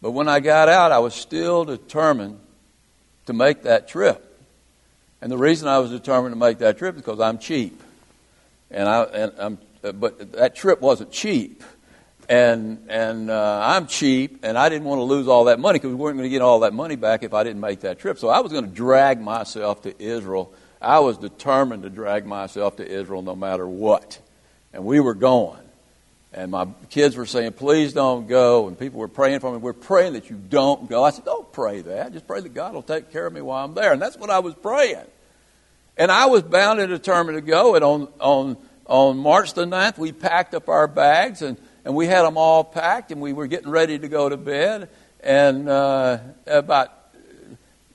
But 0.03 0.11
when 0.11 0.27
I 0.27 0.41
got 0.41 0.67
out, 0.67 0.91
I 0.91 0.99
was 0.99 1.13
still 1.13 1.63
determined 1.63 2.37
to 3.25 3.31
make 3.31 3.63
that 3.63 3.87
trip. 3.87 4.37
And 5.21 5.31
the 5.31 5.37
reason 5.37 5.69
I 5.69 5.79
was 5.79 5.91
determined 5.91 6.33
to 6.33 6.37
make 6.37 6.57
that 6.57 6.77
trip 6.77 6.95
is 6.95 7.01
because 7.01 7.21
I'm 7.21 7.37
cheap. 7.37 7.81
And 8.69 8.89
I, 8.89 9.03
and 9.03 9.31
I'm, 9.37 9.57
but 9.97 10.33
that 10.33 10.57
trip 10.57 10.81
wasn't 10.81 11.13
cheap. 11.13 11.63
And, 12.27 12.85
and 12.89 13.31
uh, 13.31 13.61
I'm 13.63 13.87
cheap, 13.87 14.39
and 14.43 14.57
I 14.57 14.67
didn't 14.67 14.83
want 14.83 14.99
to 14.99 15.03
lose 15.03 15.29
all 15.29 15.45
that 15.45 15.61
money 15.61 15.79
because 15.79 15.91
we 15.91 15.95
weren't 15.95 16.17
going 16.17 16.29
to 16.29 16.29
get 16.29 16.41
all 16.41 16.59
that 16.61 16.73
money 16.73 16.97
back 16.97 17.23
if 17.23 17.33
I 17.33 17.45
didn't 17.45 17.61
make 17.61 17.79
that 17.81 17.97
trip. 17.97 18.19
So 18.19 18.27
I 18.27 18.41
was 18.41 18.51
going 18.51 18.65
to 18.65 18.75
drag 18.75 19.21
myself 19.21 19.83
to 19.83 20.03
Israel. 20.03 20.53
I 20.81 20.99
was 20.99 21.17
determined 21.17 21.83
to 21.83 21.89
drag 21.89 22.25
myself 22.25 22.75
to 22.75 22.85
Israel 22.85 23.21
no 23.21 23.37
matter 23.37 23.65
what. 23.65 24.19
And 24.73 24.83
we 24.83 24.99
were 24.99 25.13
going. 25.13 25.62
And 26.33 26.49
my 26.49 26.67
kids 26.89 27.15
were 27.15 27.27
saying, 27.27 27.53
please 27.53 27.93
don't 27.93 28.27
go. 28.27 28.67
And 28.67 28.77
people 28.77 28.99
were 28.99 29.07
praying 29.07 29.39
for 29.39 29.51
me. 29.51 29.59
We're 29.59 29.73
praying 29.73 30.13
that 30.13 30.31
you 30.31 30.35
don't 30.35 30.89
go. 30.89 31.03
I 31.03 31.11
said, 31.11 31.25
don't 31.25 31.51
pray 31.51 31.81
that. 31.81 32.11
Just 32.11 32.25
pray 32.25 32.41
that 32.41 32.53
God 32.53 32.73
will 32.73 32.81
take 32.81 33.11
care 33.11 33.27
of 33.27 33.33
me 33.33 33.41
while 33.41 33.63
I'm 33.63 33.75
there. 33.75 33.93
And 33.93 34.01
that's 34.01 34.17
what 34.17 34.31
I 34.31 34.39
was 34.39 34.55
praying. 34.55 35.05
And 35.95 36.11
I 36.11 36.25
was 36.25 36.41
bound 36.41 36.79
and 36.79 36.89
determined 36.89 37.37
to 37.37 37.41
go. 37.41 37.75
And 37.75 37.83
on, 37.83 38.07
on, 38.19 38.57
on 38.87 39.17
March 39.17 39.53
the 39.53 39.65
9th, 39.65 39.99
we 39.99 40.11
packed 40.11 40.55
up 40.55 40.69
our 40.69 40.87
bags 40.87 41.43
and, 41.43 41.55
and 41.85 41.93
we 41.93 42.07
had 42.07 42.23
them 42.23 42.35
all 42.35 42.63
packed 42.63 43.11
and 43.11 43.21
we 43.21 43.31
were 43.31 43.45
getting 43.45 43.69
ready 43.69 43.99
to 43.99 44.07
go 44.07 44.27
to 44.27 44.37
bed. 44.37 44.89
And 45.19 45.69
uh, 45.69 46.17
about 46.47 46.91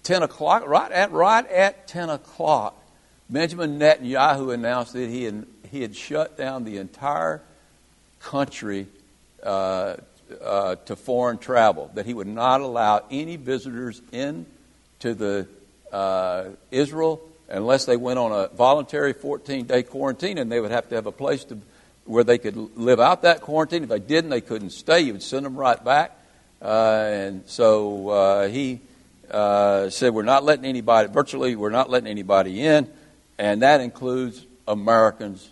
10 0.04 0.22
o'clock, 0.22 0.66
right 0.68 0.92
at, 0.92 1.10
right 1.10 1.46
at 1.50 1.88
10 1.88 2.08
o'clock, 2.08 2.80
Benjamin 3.28 3.80
Netanyahu 3.80 4.54
announced 4.54 4.92
that 4.92 5.08
he 5.08 5.24
had, 5.24 5.44
he 5.70 5.82
had 5.82 5.96
shut 5.96 6.38
down 6.38 6.62
the 6.62 6.76
entire 6.76 7.42
country 8.20 8.86
uh, 9.42 9.96
uh, 10.42 10.76
to 10.76 10.96
foreign 10.96 11.38
travel, 11.38 11.90
that 11.94 12.06
he 12.06 12.14
would 12.14 12.26
not 12.26 12.60
allow 12.60 13.04
any 13.10 13.36
visitors 13.36 14.02
into 14.12 15.14
the 15.14 15.46
uh, 15.92 16.44
Israel 16.70 17.22
unless 17.48 17.86
they 17.86 17.96
went 17.96 18.18
on 18.18 18.32
a 18.32 18.48
voluntary 18.48 19.12
14 19.12 19.66
day 19.66 19.82
quarantine, 19.82 20.38
and 20.38 20.52
they 20.52 20.60
would 20.60 20.70
have 20.70 20.88
to 20.90 20.94
have 20.94 21.06
a 21.06 21.12
place 21.12 21.44
to, 21.44 21.58
where 22.04 22.24
they 22.24 22.38
could 22.38 22.56
live 22.76 23.00
out 23.00 23.22
that 23.22 23.40
quarantine. 23.40 23.82
If 23.82 23.88
they 23.88 23.98
didn't, 23.98 24.30
they 24.30 24.40
couldn't 24.40 24.70
stay. 24.70 25.04
He 25.04 25.12
would 25.12 25.22
send 25.22 25.46
them 25.46 25.56
right 25.56 25.82
back. 25.82 26.16
Uh, 26.60 27.08
and 27.10 27.42
so 27.46 28.08
uh, 28.08 28.48
he 28.48 28.80
uh, 29.30 29.90
said, 29.90 30.12
We're 30.12 30.22
not 30.22 30.44
letting 30.44 30.64
anybody, 30.64 31.08
virtually, 31.08 31.56
we're 31.56 31.70
not 31.70 31.88
letting 31.88 32.08
anybody 32.08 32.62
in, 32.64 32.90
and 33.38 33.62
that 33.62 33.80
includes 33.80 34.44
Americans 34.66 35.48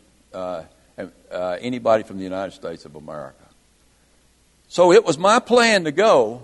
uh, 1.36 1.58
anybody 1.60 2.02
from 2.02 2.18
the 2.18 2.24
United 2.24 2.52
States 2.52 2.84
of 2.84 2.96
America. 2.96 3.44
So 4.68 4.92
it 4.92 5.04
was 5.04 5.18
my 5.18 5.38
plan 5.38 5.84
to 5.84 5.92
go, 5.92 6.42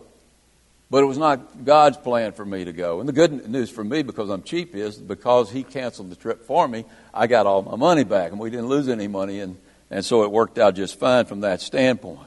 but 0.91 1.03
it 1.03 1.07
was 1.07 1.19
not 1.19 1.65
God's 1.65 1.97
plan 1.97 2.33
for 2.33 2.45
me 2.45 2.65
to 2.65 2.73
go. 2.73 3.01
And 3.01 3.09
the 3.09 3.13
good 3.13 3.49
news 3.49 3.71
for 3.71 3.83
me, 3.83 4.03
because 4.03 4.29
I'm 4.31 4.43
cheap, 4.43 4.75
is 4.75 4.97
because 4.97 5.51
He 5.51 5.63
canceled 5.63 6.11
the 6.11 6.17
trip 6.17 6.45
for 6.45 6.69
me, 6.69 6.85
I 7.13 7.27
got 7.27 7.47
all 7.47 7.63
my 7.63 7.77
money 7.77 8.05
back, 8.05 8.31
and 8.31 8.39
we 8.39 8.51
didn't 8.51 8.69
lose 8.69 8.89
any 8.89 9.09
money, 9.09 9.41
and, 9.41 9.57
and 9.91 10.05
so 10.05 10.23
it 10.23 10.31
worked 10.31 10.59
out 10.59 10.75
just 10.75 10.99
fine 10.99 11.25
from 11.25 11.41
that 11.41 11.61
standpoint. 11.61 12.21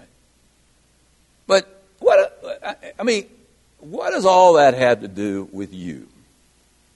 But 1.47 1.67
what, 1.99 2.41
I 2.99 3.03
mean, 3.03 3.27
what 3.79 4.09
does 4.09 4.25
all 4.25 4.53
that 4.53 4.73
have 4.73 5.01
to 5.01 5.07
do 5.07 5.47
with 5.51 5.73
you 5.73 6.07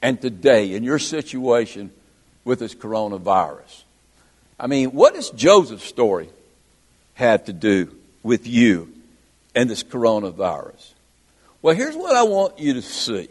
and 0.02 0.20
today 0.20 0.74
in 0.74 0.84
your 0.84 1.00
situation 1.00 1.92
with 2.44 2.60
this 2.60 2.74
coronavirus? 2.74 3.84
I 4.60 4.68
mean, 4.68 4.90
what 4.90 5.14
does 5.14 5.30
Joseph's 5.30 5.86
story 5.86 6.30
have 7.16 7.46
to 7.46 7.54
do 7.54 7.96
with 8.24 8.48
you 8.48 8.92
and 9.56 9.70
this 9.70 9.84
coronavirus? 9.84 10.94
Well, 11.62 11.76
here's 11.76 11.96
what 11.96 12.16
I 12.16 12.24
want 12.24 12.60
you 12.60 12.74
to 12.74 12.82
see. 12.82 13.30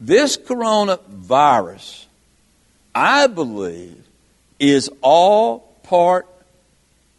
This 0.00 0.36
coronavirus, 0.36 2.06
I 2.94 3.26
believe, 3.26 4.02
is 4.58 4.90
all 5.00 5.60
part 5.82 6.26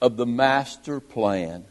of 0.01 0.17
the 0.17 0.25
master 0.25 0.99
plan 0.99 1.65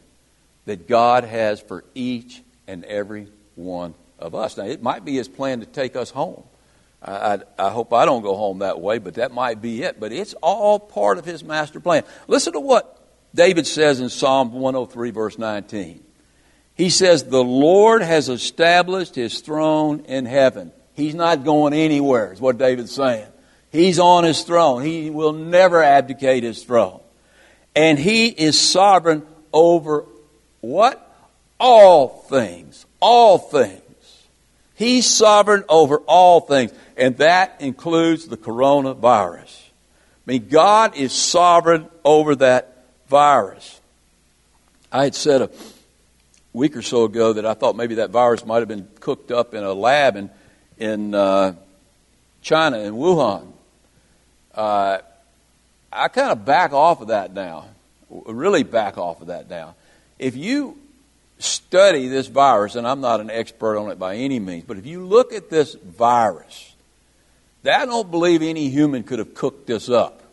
that 0.65 0.87
God 0.87 1.23
has 1.23 1.61
for 1.61 1.83
each 1.95 2.41
and 2.67 2.83
every 2.85 3.27
one 3.55 3.93
of 4.19 4.35
us. 4.35 4.57
Now, 4.57 4.65
it 4.65 4.83
might 4.83 5.05
be 5.05 5.15
His 5.15 5.27
plan 5.27 5.61
to 5.61 5.65
take 5.65 5.95
us 5.95 6.09
home. 6.09 6.43
I, 7.01 7.39
I, 7.59 7.69
hope 7.69 7.93
I 7.93 8.05
don't 8.05 8.23
go 8.23 8.35
home 8.35 8.59
that 8.59 8.81
way, 8.81 8.97
but 8.97 9.15
that 9.15 9.31
might 9.31 9.61
be 9.61 9.83
it. 9.83 9.99
But 9.99 10.11
it's 10.11 10.33
all 10.41 10.79
part 10.79 11.17
of 11.17 11.25
His 11.25 11.43
master 11.43 11.79
plan. 11.79 12.03
Listen 12.27 12.53
to 12.53 12.59
what 12.59 12.97
David 13.35 13.67
says 13.67 13.99
in 13.99 14.09
Psalm 14.09 14.51
103, 14.51 15.11
verse 15.11 15.37
19. 15.37 16.03
He 16.75 16.89
says, 16.89 17.23
The 17.23 17.43
Lord 17.43 18.01
has 18.01 18.29
established 18.29 19.15
His 19.15 19.41
throne 19.41 20.01
in 20.01 20.25
heaven. 20.25 20.71
He's 20.93 21.15
not 21.15 21.43
going 21.43 21.73
anywhere, 21.73 22.33
is 22.33 22.41
what 22.41 22.57
David's 22.57 22.91
saying. 22.91 23.27
He's 23.71 23.99
on 23.99 24.23
His 24.23 24.41
throne. 24.41 24.83
He 24.83 25.09
will 25.11 25.33
never 25.33 25.83
abdicate 25.83 26.43
His 26.43 26.63
throne. 26.63 26.99
And 27.75 27.99
He 27.99 28.27
is 28.27 28.59
sovereign 28.59 29.21
over 29.53 30.05
what? 30.61 31.03
All 31.59 32.07
things. 32.07 32.85
All 32.99 33.37
things. 33.37 33.81
He's 34.77 35.07
sovereign 35.07 35.63
over 35.67 35.97
all 36.05 36.39
things. 36.39 36.71
And 36.95 37.17
that 37.17 37.61
includes 37.61 38.27
the 38.27 38.37
coronavirus. 38.37 39.63
I 39.65 40.31
mean, 40.31 40.49
God 40.49 40.95
is 40.95 41.11
sovereign 41.11 41.87
over 42.05 42.35
that 42.35 42.85
virus. 43.07 43.81
I 44.91 45.05
had 45.05 45.15
said 45.15 45.41
a 45.41 45.49
week 46.53 46.77
or 46.77 46.83
so 46.83 47.05
ago 47.05 47.33
that 47.33 47.45
I 47.45 47.55
thought 47.55 47.75
maybe 47.75 47.95
that 47.95 48.11
virus 48.11 48.45
might 48.45 48.59
have 48.59 48.67
been 48.67 48.87
cooked 48.99 49.31
up 49.31 49.55
in 49.55 49.63
a 49.63 49.73
lab 49.73 50.15
in, 50.15 50.29
in 50.77 51.15
uh, 51.15 51.55
China, 52.43 52.77
in 52.77 52.93
Wuhan. 52.93 53.51
Uh, 54.53 54.99
I 55.91 56.07
kind 56.09 56.31
of 56.31 56.45
back 56.45 56.71
off 56.71 57.01
of 57.01 57.07
that 57.07 57.33
now, 57.33 57.65
really 58.09 58.61
back 58.61 58.99
off 58.99 59.21
of 59.21 59.27
that 59.27 59.49
now. 59.49 59.73
If 60.19 60.35
you 60.35 60.77
study 61.39 62.07
this 62.07 62.27
virus, 62.27 62.75
and 62.75 62.87
I'm 62.87 63.01
not 63.01 63.19
an 63.19 63.29
expert 63.29 63.77
on 63.77 63.91
it 63.91 63.99
by 63.99 64.15
any 64.15 64.39
means, 64.39 64.63
but 64.65 64.77
if 64.77 64.85
you 64.85 65.05
look 65.05 65.33
at 65.33 65.49
this 65.49 65.75
virus, 65.75 66.73
I 67.65 67.85
don't 67.85 68.09
believe 68.09 68.41
any 68.41 68.69
human 68.69 69.03
could 69.03 69.19
have 69.19 69.33
cooked 69.33 69.67
this 69.67 69.89
up. 69.89 70.23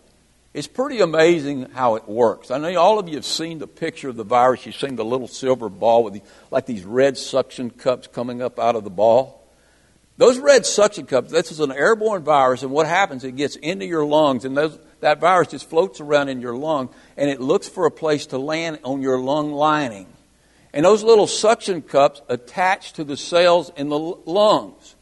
It's 0.55 0.69
pretty 0.69 1.01
amazing 1.01 1.71
how 1.71 1.97
it 1.97 2.09
works. 2.09 2.53
I 2.53 2.59
know 2.59 2.77
all 2.77 3.01
of 3.01 3.09
you 3.09 3.17
have 3.17 3.25
seen 3.25 3.59
the 3.59 3.67
picture 3.67 4.09
of 4.09 4.15
the 4.15 4.23
virus. 4.23 4.65
You've 4.65 4.77
seen 4.77 4.95
the 4.95 5.05
little 5.05 5.27
silver 5.27 5.69
ball 5.69 6.05
with 6.05 6.15
the, 6.15 6.23
like 6.53 6.65
these 6.65 6.85
red 6.85 7.19
suction 7.19 7.71
cups 7.71 8.07
coming 8.07 8.41
up 8.41 8.61
out 8.61 8.77
of 8.77 8.85
the 8.85 8.91
ball. 8.91 9.45
Those 10.17 10.39
red 10.39 10.65
suction 10.65 11.07
cups, 11.07 11.33
this 11.33 11.51
is 11.51 11.59
an 11.59 11.73
airborne 11.73 12.23
virus, 12.23 12.63
and 12.63 12.71
what 12.71 12.87
happens, 12.87 13.25
it 13.25 13.35
gets 13.35 13.57
into 13.57 13.85
your 13.85 14.07
lungs, 14.07 14.45
and 14.45 14.57
those, 14.57 14.79
that 15.01 15.19
virus 15.19 15.49
just 15.49 15.69
floats 15.69 16.01
around 16.01 16.29
in 16.29 16.41
your 16.41 16.57
lung, 16.57 16.89
and 17.17 17.29
it 17.29 17.41
looks 17.41 17.69
for 17.69 17.85
a 17.87 17.91
place 17.91 18.27
to 18.27 18.39
land 18.39 18.79
on 18.85 19.03
your 19.03 19.19
lung 19.19 19.53
lining. 19.53 20.07
And 20.75 20.85
those 20.85 21.05
little 21.05 21.29
suction 21.29 21.83
cups 21.83 22.21
attach 22.29 22.95
to 22.95 23.05
the 23.05 23.17
cells 23.17 23.71
in 23.77 23.89
the 23.91 23.99
lungs. 23.99 24.97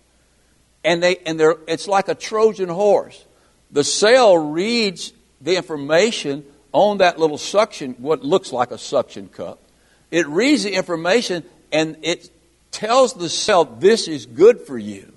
And, 0.85 1.03
they, 1.03 1.17
and 1.25 1.41
they're, 1.41 1.57
it's 1.67 1.89
like 1.89 2.09
a 2.09 2.15
Trojan 2.15 2.69
horse. 2.69 3.25
The 3.71 3.83
cell 3.83 4.37
reads 4.37 5.15
the 5.41 5.57
information 5.57 6.45
on 6.73 6.99
that 6.99 7.19
little 7.19 7.39
suction, 7.39 7.95
what 7.95 8.23
looks 8.23 8.53
like 8.53 8.71
a 8.71 8.77
suction 8.77 9.29
cup. 9.29 9.61
It 10.11 10.27
reads 10.29 10.65
the 10.65 10.75
information 10.75 11.43
and 11.73 11.97
it 12.03 12.29
tells 12.71 13.15
the 13.15 13.31
cell 13.31 13.65
this 13.65 14.09
is 14.09 14.27
good 14.27 14.61
for 14.61 14.77
you. 14.77 15.11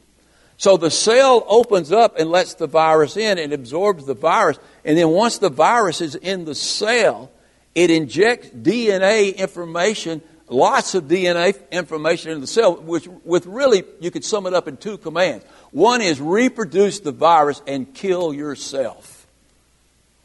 So 0.56 0.78
the 0.78 0.90
cell 0.90 1.46
opens 1.50 1.92
up 1.92 2.18
and 2.18 2.32
lets 2.32 2.54
the 2.54 2.68
virus 2.68 3.18
in 3.18 3.38
and 3.40 3.52
absorbs 3.52 4.06
the 4.06 4.14
virus. 4.14 4.58
And 4.86 4.98
then 4.98 5.10
once 5.10 5.38
the 5.38 5.50
virus 5.50 6.00
is 6.00 6.16
in 6.16 6.46
the 6.46 6.56
cell, 6.56 7.30
it 7.76 7.92
injects 7.92 8.48
DNA 8.52 9.36
information, 9.36 10.22
lots 10.48 10.96
of 10.96 11.06
DNA 11.06 11.56
information 11.72 12.32
in 12.32 12.42
the 12.42 12.48
cell, 12.48 12.76
which 12.76 13.08
with 13.24 13.46
really 13.46 13.84
you 14.00 14.12
could 14.12 14.24
sum 14.24 14.46
it 14.46 14.54
up 14.54 14.68
in 14.68 14.78
two 14.78 14.98
commands. 14.98 15.46
One 15.72 16.02
is 16.02 16.22
reproduce 16.22 17.00
the 17.00 17.12
virus 17.12 17.62
and 17.68 17.94
kill 17.94 18.34
yourself. 18.34 19.28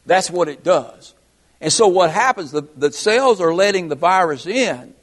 That's 0.06 0.30
what 0.30 0.48
it 0.48 0.62
does. 0.62 1.14
And 1.60 1.72
so 1.72 1.88
what 1.88 2.10
happens, 2.10 2.52
the, 2.52 2.62
the 2.76 2.92
cells 2.92 3.40
are 3.40 3.52
letting 3.52 3.88
the 3.88 3.94
virus 3.94 4.46
in. 4.46 4.94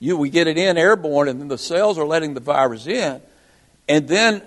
You, 0.00 0.16
we 0.16 0.30
get 0.30 0.46
it 0.46 0.58
in 0.58 0.76
airborne, 0.76 1.28
and 1.28 1.40
then 1.40 1.48
the 1.48 1.58
cells 1.58 1.98
are 1.98 2.06
letting 2.06 2.34
the 2.34 2.40
virus 2.40 2.86
in. 2.86 3.20
And 3.88 4.08
then 4.08 4.42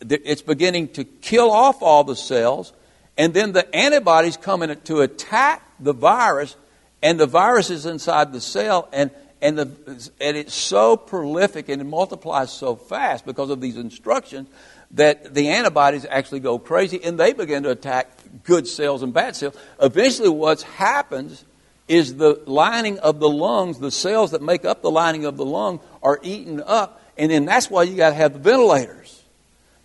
it's 0.00 0.42
beginning 0.42 0.88
to 0.88 1.04
kill 1.04 1.50
off 1.50 1.82
all 1.82 2.04
the 2.04 2.14
cells. 2.14 2.72
And 3.16 3.34
then 3.34 3.52
the 3.52 3.74
antibodies 3.74 4.36
come 4.36 4.62
in 4.62 4.78
to 4.82 5.00
attack 5.00 5.62
the 5.80 5.92
virus, 5.92 6.54
and 7.02 7.18
the 7.18 7.26
virus 7.26 7.70
is 7.70 7.86
inside 7.86 8.32
the 8.32 8.40
cell, 8.40 8.88
and, 8.92 9.10
and, 9.40 9.58
the, 9.58 10.10
and 10.20 10.36
it's 10.36 10.54
so 10.54 10.96
prolific 10.96 11.68
and 11.68 11.80
it 11.80 11.84
multiplies 11.84 12.52
so 12.52 12.76
fast 12.76 13.24
because 13.24 13.50
of 13.50 13.60
these 13.60 13.76
instructions 13.76 14.48
that 14.92 15.34
the 15.34 15.50
antibodies 15.50 16.06
actually 16.08 16.40
go 16.40 16.58
crazy 16.58 17.02
and 17.02 17.18
they 17.18 17.32
begin 17.32 17.62
to 17.62 17.70
attack 17.70 18.10
good 18.44 18.66
cells 18.66 19.02
and 19.02 19.12
bad 19.12 19.36
cells. 19.36 19.56
Eventually, 19.80 20.28
what 20.28 20.62
happens 20.62 21.44
is 21.86 22.16
the 22.16 22.42
lining 22.46 22.98
of 22.98 23.18
the 23.20 23.28
lungs, 23.28 23.78
the 23.78 23.90
cells 23.90 24.32
that 24.32 24.42
make 24.42 24.64
up 24.64 24.82
the 24.82 24.90
lining 24.90 25.24
of 25.24 25.36
the 25.36 25.44
lung, 25.44 25.80
are 26.02 26.18
eaten 26.22 26.62
up, 26.66 27.02
and 27.16 27.30
then 27.30 27.44
that's 27.44 27.70
why 27.70 27.82
you 27.82 27.96
got 27.96 28.10
to 28.10 28.14
have 28.14 28.32
the 28.32 28.38
ventilators. 28.38 29.22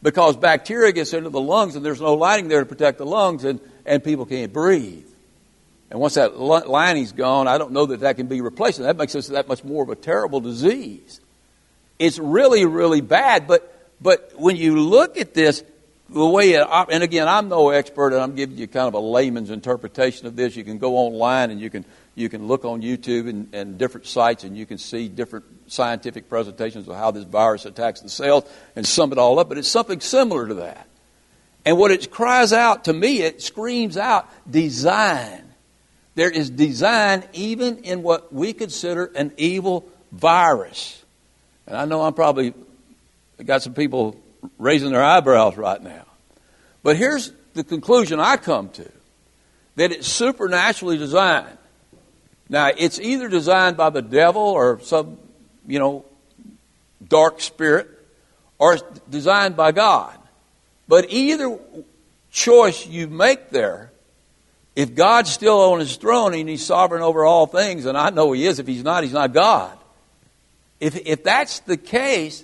Because 0.02 0.36
bacteria 0.36 0.92
gets 0.92 1.14
into 1.14 1.30
the 1.30 1.40
lungs 1.40 1.78
and 1.78 1.86
there's 1.86 2.02
no 2.02 2.14
lining 2.14 2.50
there 2.50 2.60
to 2.60 2.66
protect 2.66 2.98
the 2.98 3.06
lungs, 3.06 3.46
and, 3.46 3.60
and 3.86 4.04
people 4.04 4.26
can't 4.26 4.52
breathe. 4.52 5.08
And 5.94 6.02
once 6.02 6.16
that 6.16 6.40
lining's 6.40 7.12
gone, 7.12 7.48
I 7.48 7.60
don't 7.60 7.72
know 7.72 7.86
that 7.86 8.00
that 8.00 8.16
can 8.16 8.26
be 8.26 8.42
replaced. 8.42 8.80
And 8.80 8.88
that 8.88 8.98
makes 8.98 9.14
us 9.14 9.28
that 9.28 9.48
much 9.48 9.64
more 9.64 9.84
of 9.84 9.90
a 9.90 9.96
terrible 9.96 10.40
disease. 10.40 11.22
It's 12.00 12.18
really, 12.18 12.66
really 12.66 13.00
bad. 13.00 13.46
But, 13.46 13.92
but 14.02 14.32
when 14.36 14.56
you 14.56 14.80
look 14.80 15.20
at 15.20 15.36
this, 15.36 15.64
the 16.10 16.26
way 16.26 16.54
it, 16.54 16.68
and 16.68 17.04
again, 17.04 17.28
I'm 17.28 17.48
no 17.48 17.70
expert, 17.70 18.14
and 18.14 18.24
I'm 18.24 18.34
giving 18.34 18.58
you 18.58 18.66
kind 18.66 18.88
of 18.88 18.96
a 18.96 19.00
layman's 19.00 19.52
interpretation 19.52 20.26
of 20.26 20.36
this. 20.36 20.56
You 20.56 20.64
can 20.64 20.80
go 20.80 20.98
online 20.98 21.52
and 21.52 21.62
you 21.62 21.70
can 21.70 21.86
you 22.16 22.28
can 22.28 22.48
look 22.48 22.66
on 22.66 22.82
YouTube 22.82 23.30
and, 23.30 23.54
and 23.54 23.78
different 23.78 24.08
sites, 24.08 24.44
and 24.44 24.58
you 24.58 24.66
can 24.66 24.80
see 24.80 25.08
different 25.08 25.46
scientific 25.72 26.28
presentations 26.28 26.88
of 26.88 26.96
how 26.96 27.12
this 27.12 27.24
virus 27.24 27.66
attacks 27.66 28.02
the 28.02 28.10
cells 28.10 28.46
and 28.76 28.84
sum 28.84 29.12
it 29.12 29.20
all 29.20 29.38
up. 29.38 29.48
But 29.48 29.60
it's 29.60 29.68
something 29.68 30.00
similar 30.00 30.48
to 30.48 30.56
that. 30.56 30.88
And 31.66 31.78
what 31.78 31.92
it 31.92 32.10
cries 32.10 32.52
out 32.52 32.86
to 32.86 32.94
me, 32.94 33.22
it 33.22 33.44
screams 33.44 33.96
out 33.96 34.28
design. 34.50 35.53
There 36.16 36.30
is 36.30 36.50
design 36.50 37.24
even 37.34 37.80
in 37.80 38.04
what 38.04 38.34
we 38.34 38.54
consider 38.54 39.06
an 39.16 39.32
evil 39.38 39.88
virus. 40.12 41.04
And 41.66 41.76
I 41.76 41.86
know 41.86 42.02
I'm 42.02 42.14
probably 42.14 42.54
got 43.44 43.64
some 43.64 43.74
people 43.74 44.16
raising 44.58 44.92
their 44.92 45.04
eyebrows 45.04 45.58
right 45.58 45.82
now. 45.82 46.06
But 46.84 46.98
here's 46.98 47.32
the 47.54 47.64
conclusion 47.64 48.20
I 48.20 48.38
come 48.38 48.70
to 48.70 48.92
that 49.76 49.92
it's 49.92 50.08
supernaturally 50.08 50.98
designed. 50.98 51.58
Now, 52.50 52.70
it's 52.78 53.00
either 53.00 53.30
designed 53.30 53.78
by 53.78 53.90
the 53.90 54.02
devil 54.02 54.42
or 54.42 54.80
some, 54.82 55.18
you 55.66 55.80
know, 55.80 56.06
dark 57.08 57.42
spirit, 57.42 57.90
or 58.60 58.74
it's 58.74 58.84
designed 59.10 59.56
by 59.56 59.72
God. 59.72 60.16
But 60.88 61.10
either 61.10 61.58
choice 62.32 62.86
you 62.86 63.08
make 63.08 63.50
there, 63.50 63.93
if 64.76 64.96
God's 64.96 65.32
still 65.32 65.60
on 65.60 65.80
his 65.80 65.96
throne 65.98 66.34
and 66.34 66.50
he's 66.50 66.66
sovereign 66.66 67.04
over 67.04 67.26
all 67.26 67.46
things, 67.46 67.86
and 67.86 67.98
I 67.98 68.10
know 68.10 68.32
he 68.32 68.46
is, 68.46 68.60
if 68.60 68.68
he's 68.68 68.84
not, 68.84 69.04
he's 69.04 69.14
not 69.14 69.34
God. 69.34 69.78
If, 70.80 70.96
if 71.06 71.24
that's 71.24 71.60
the 71.62 71.78
case, 71.78 72.44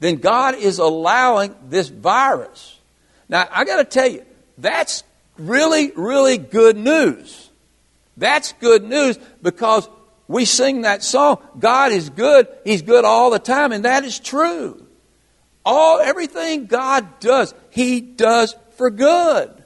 then 0.00 0.16
God 0.16 0.54
is 0.54 0.78
allowing 0.78 1.54
this 1.68 1.88
virus. 1.88 2.78
Now, 3.28 3.46
I 3.50 3.64
got 3.64 3.76
to 3.76 3.84
tell 3.84 4.08
you, 4.08 4.24
that's 4.56 5.04
really, 5.36 5.92
really 5.94 6.38
good 6.38 6.76
news. 6.76 7.50
That's 8.16 8.52
good 8.54 8.82
news 8.84 9.18
because 9.42 9.88
we 10.26 10.44
sing 10.44 10.82
that 10.82 11.02
song, 11.02 11.38
God 11.58 11.92
is 11.92 12.10
good, 12.10 12.48
He's 12.64 12.82
good 12.82 13.04
all 13.04 13.30
the 13.30 13.38
time, 13.38 13.72
and 13.72 13.84
that 13.84 14.04
is 14.04 14.18
true. 14.18 14.84
All, 15.64 16.00
everything 16.00 16.66
God 16.66 17.20
does, 17.20 17.54
He 17.70 18.00
does 18.00 18.54
for 18.76 18.90
good. 18.90 19.57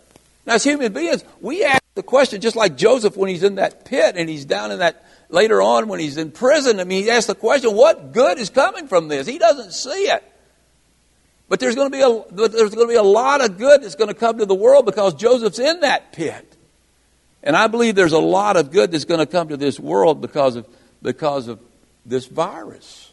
Now, 0.47 0.55
as 0.55 0.65
human 0.65 0.93
beings, 0.93 1.25
we 1.41 1.65
ask 1.65 1.83
the 1.95 2.03
question 2.03 2.41
just 2.41 2.57
like 2.57 2.77
Joseph 2.77 3.17
when 3.17 3.29
he's 3.29 3.43
in 3.43 3.57
that 3.57 3.85
pit 3.85 4.17
and 4.17 4.29
he's 4.29 4.45
down 4.45 4.73
in 4.73 4.81
that 4.81 5.05
later 5.29 5.63
on 5.63 5.89
when 5.89 6.01
he's 6.01 6.17
in 6.17 6.31
prison, 6.31 6.81
I 6.81 6.85
mean, 6.85 7.05
he 7.05 7.11
asks 7.11 7.27
the 7.27 7.35
question, 7.35 7.75
what 7.75 8.13
good 8.13 8.39
is 8.39 8.51
coming 8.51 8.89
from 8.89 9.09
this? 9.09 9.27
He 9.27 9.39
doesn't 9.39 9.73
see 9.73 10.11
it. 10.11 10.25
But 11.49 11.61
there's 11.61 11.75
going 11.75 11.91
to 11.91 11.97
be 11.97 12.03
a, 12.03 12.49
there's 12.49 12.75
going 12.75 12.87
to 12.87 12.93
be 12.93 12.97
a 12.97 13.03
lot 13.03 13.45
of 13.45 13.59
good 13.59 13.83
that's 13.83 13.95
going 13.95 14.09
to 14.09 14.15
come 14.15 14.39
to 14.39 14.47
the 14.47 14.55
world 14.55 14.87
because 14.87 15.15
Joseph's 15.15 15.59
in 15.59 15.81
that 15.81 16.13
pit. 16.13 16.57
And 17.43 17.57
I 17.57 17.67
believe 17.67 17.95
there's 17.95 18.13
a 18.13 18.19
lot 18.19 18.57
of 18.57 18.71
good 18.71 18.91
that's 18.91 19.05
going 19.05 19.21
to 19.21 19.27
come 19.27 19.49
to 19.49 19.57
this 19.57 19.79
world 19.79 20.21
because 20.21 20.57
of, 20.57 20.67
because 21.03 21.49
of 21.49 21.61
this 22.07 22.27
virus. 22.27 23.13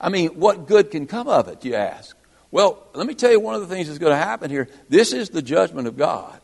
I 0.00 0.08
mean, 0.08 0.28
what 0.30 0.68
good 0.68 0.90
can 0.90 1.06
come 1.06 1.26
of 1.26 1.48
it, 1.48 1.64
you 1.64 1.74
ask? 1.74 2.16
Well, 2.50 2.82
let 2.94 3.06
me 3.06 3.14
tell 3.14 3.30
you 3.30 3.40
one 3.40 3.54
of 3.54 3.60
the 3.60 3.66
things 3.66 3.88
that's 3.88 3.98
going 3.98 4.12
to 4.12 4.16
happen 4.16 4.50
here. 4.50 4.68
This 4.88 5.12
is 5.12 5.30
the 5.30 5.42
judgment 5.42 5.88
of 5.88 5.96
God. 5.96 6.40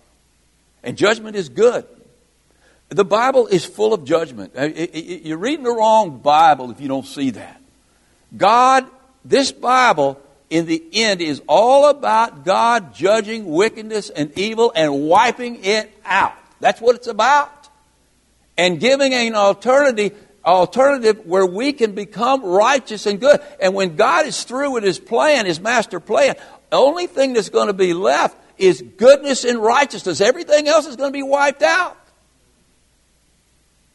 And 0.82 0.96
judgment 0.96 1.36
is 1.36 1.48
good. 1.48 1.86
The 2.88 3.05
Bible 3.05 3.46
is 3.46 3.64
full 3.64 3.94
of 3.94 4.05
judgment. 4.05 4.53
You're 4.55 5.38
reading 5.38 5.64
the 5.64 5.72
wrong 5.72 6.18
Bible 6.18 6.70
if 6.70 6.80
you 6.80 6.88
don't 6.88 7.07
see 7.07 7.30
that. 7.30 7.61
God, 8.36 8.86
this 9.24 9.53
Bible, 9.53 10.20
in 10.50 10.66
the 10.66 10.82
end, 10.92 11.22
is 11.22 11.40
all 11.48 11.88
about 11.88 12.44
God 12.44 12.94
judging 12.94 13.46
wickedness 13.46 14.11
and 14.11 14.36
evil 14.36 14.72
and 14.74 15.09
wiping 15.09 15.64
it 15.64 15.90
out. 16.05 16.34
That's 16.61 16.80
what 16.80 16.96
it's 16.96 17.07
about. 17.07 17.68
And 18.59 18.78
giving 18.78 19.14
an 19.14 19.34
alternative, 19.34 20.14
alternative 20.45 21.24
where 21.26 21.47
we 21.47 21.72
can 21.72 21.95
become 21.95 22.45
righteous 22.45 23.07
and 23.07 23.20
good. 23.20 23.40
And 23.61 23.74
when 23.74 23.97
God 23.97 24.26
is 24.26 24.43
through 24.45 24.72
with 24.72 24.84
His 24.84 24.99
plan, 24.99 25.47
His 25.47 25.61
master 25.61 26.01
plan, 26.01 26.36
the 26.70 26.76
only 26.76 27.07
thing 27.07 27.32
that's 27.32 27.51
going 27.51 27.68
to 27.68 27.72
be 27.72 27.95
left 27.95 28.36
is 28.59 28.82
goodness 28.97 29.45
and 29.45 29.59
righteousness. 29.59 30.20
Everything 30.20 30.68
else 30.68 30.86
is 30.86 30.97
going 30.97 31.12
to 31.12 31.16
be 31.16 31.22
wiped 31.22 31.62
out. 31.62 31.97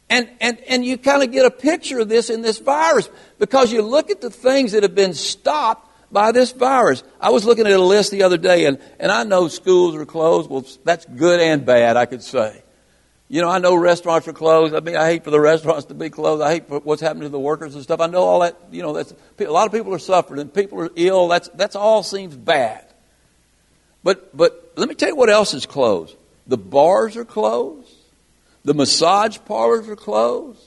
And, 0.10 0.30
and, 0.40 0.60
and 0.70 0.86
you 0.86 0.98
kind 0.98 1.22
of 1.22 1.32
get 1.32 1.46
a 1.46 1.52
picture 1.52 2.00
of 2.00 2.08
this 2.08 2.30
in 2.30 2.42
this 2.42 2.60
virus 2.60 3.10
because 3.40 3.74
you 3.74 3.82
look 3.82 4.10
at 4.10 4.22
the 4.22 4.30
things 4.30 4.72
that 4.72 4.84
have 4.84 4.96
been 4.96 5.14
stopped 5.14 5.88
by 6.12 6.32
this 6.32 6.54
virus. 6.54 7.04
I 7.20 7.32
was 7.32 7.44
looking 7.44 7.68
at 7.68 7.74
a 7.74 7.82
list 7.82 8.12
the 8.12 8.24
other 8.24 8.38
day, 8.38 8.66
and, 8.66 8.80
and 9.00 9.12
I 9.12 9.24
know 9.24 9.50
schools 9.50 9.96
are 9.96 10.06
closed. 10.06 10.50
Well, 10.50 10.66
that's 10.86 11.06
good 11.06 11.42
and 11.42 11.66
bad, 11.66 11.98
I 11.98 12.06
could 12.06 12.24
say. 12.24 12.64
You 13.30 13.42
know, 13.42 13.50
I 13.50 13.60
know 13.60 13.76
restaurants 13.76 14.28
are 14.28 14.34
closed. 14.34 14.74
I 14.74 14.80
mean, 14.80 14.96
I 14.96 15.06
hate 15.06 15.24
for 15.24 15.32
the 15.32 15.40
restaurants 15.54 15.86
to 15.86 15.94
be 15.94 16.10
closed. 16.10 16.42
I 16.42 16.54
hate 16.54 16.68
for 16.68 16.80
what's 16.80 17.02
happening 17.02 17.24
to 17.24 17.30
the 17.30 17.40
workers 17.40 17.76
and 17.76 17.84
stuff. 17.84 18.00
I 18.00 18.08
know 18.08 18.24
all 18.24 18.40
that. 18.42 18.58
You 18.72 18.82
know, 18.82 18.94
that's 18.94 19.14
a 19.40 19.44
lot 19.46 19.66
of 19.66 19.74
people 19.74 19.94
are 19.94 20.00
suffering 20.00 20.40
and 20.40 20.54
people 20.54 20.80
are 20.82 20.90
ill. 20.96 21.28
That's 21.28 21.50
that's 21.50 21.76
all 21.76 22.04
seems 22.04 22.36
bad. 22.36 22.86
But 24.04 24.36
but 24.36 24.74
let 24.76 24.88
me 24.88 24.96
tell 24.96 25.10
you 25.10 25.16
what 25.16 25.30
else 25.30 25.54
is 25.54 25.66
closed. 25.66 26.16
The 26.48 26.58
bars 26.58 27.18
are 27.18 27.26
closed. 27.26 27.92
The 28.64 28.74
massage 28.74 29.38
parlors 29.46 29.88
are 29.88 29.96
closed. 29.96 30.60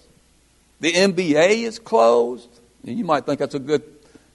The 0.80 0.92
NBA 0.92 1.64
is 1.64 1.78
closed. 1.78 2.48
And 2.86 2.98
you 2.98 3.04
might 3.04 3.26
think 3.26 3.38
that's 3.38 3.54
a 3.54 3.58
good, 3.58 3.82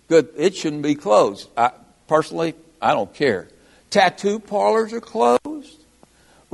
good, 0.07 0.29
it 0.37 0.55
shouldn't 0.55 0.83
be 0.83 0.95
closed. 0.95 1.49
I, 1.57 1.71
personally, 2.07 2.53
I 2.81 2.93
don't 2.93 3.11
care. 3.13 3.47
Tattoo 3.89 4.39
parlors 4.39 4.93
are 4.93 5.01
closed. 5.01 5.74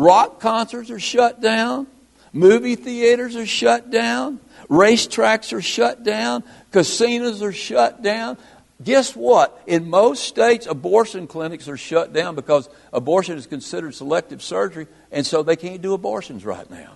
Rock 0.01 0.39
concerts 0.39 0.89
are 0.89 0.99
shut 0.99 1.41
down. 1.41 1.85
Movie 2.33 2.75
theaters 2.75 3.35
are 3.35 3.45
shut 3.45 3.91
down. 3.91 4.39
Racetracks 4.67 5.53
are 5.53 5.61
shut 5.61 6.03
down. 6.03 6.43
Casinos 6.71 7.43
are 7.43 7.51
shut 7.51 8.01
down. 8.01 8.37
Guess 8.83 9.15
what? 9.15 9.61
In 9.67 9.91
most 9.91 10.23
states, 10.23 10.65
abortion 10.65 11.27
clinics 11.27 11.67
are 11.67 11.77
shut 11.77 12.13
down 12.13 12.33
because 12.33 12.67
abortion 12.91 13.37
is 13.37 13.45
considered 13.45 13.93
selective 13.93 14.41
surgery, 14.41 14.87
and 15.11 15.23
so 15.23 15.43
they 15.43 15.55
can't 15.55 15.83
do 15.83 15.93
abortions 15.93 16.43
right 16.43 16.67
now. 16.71 16.93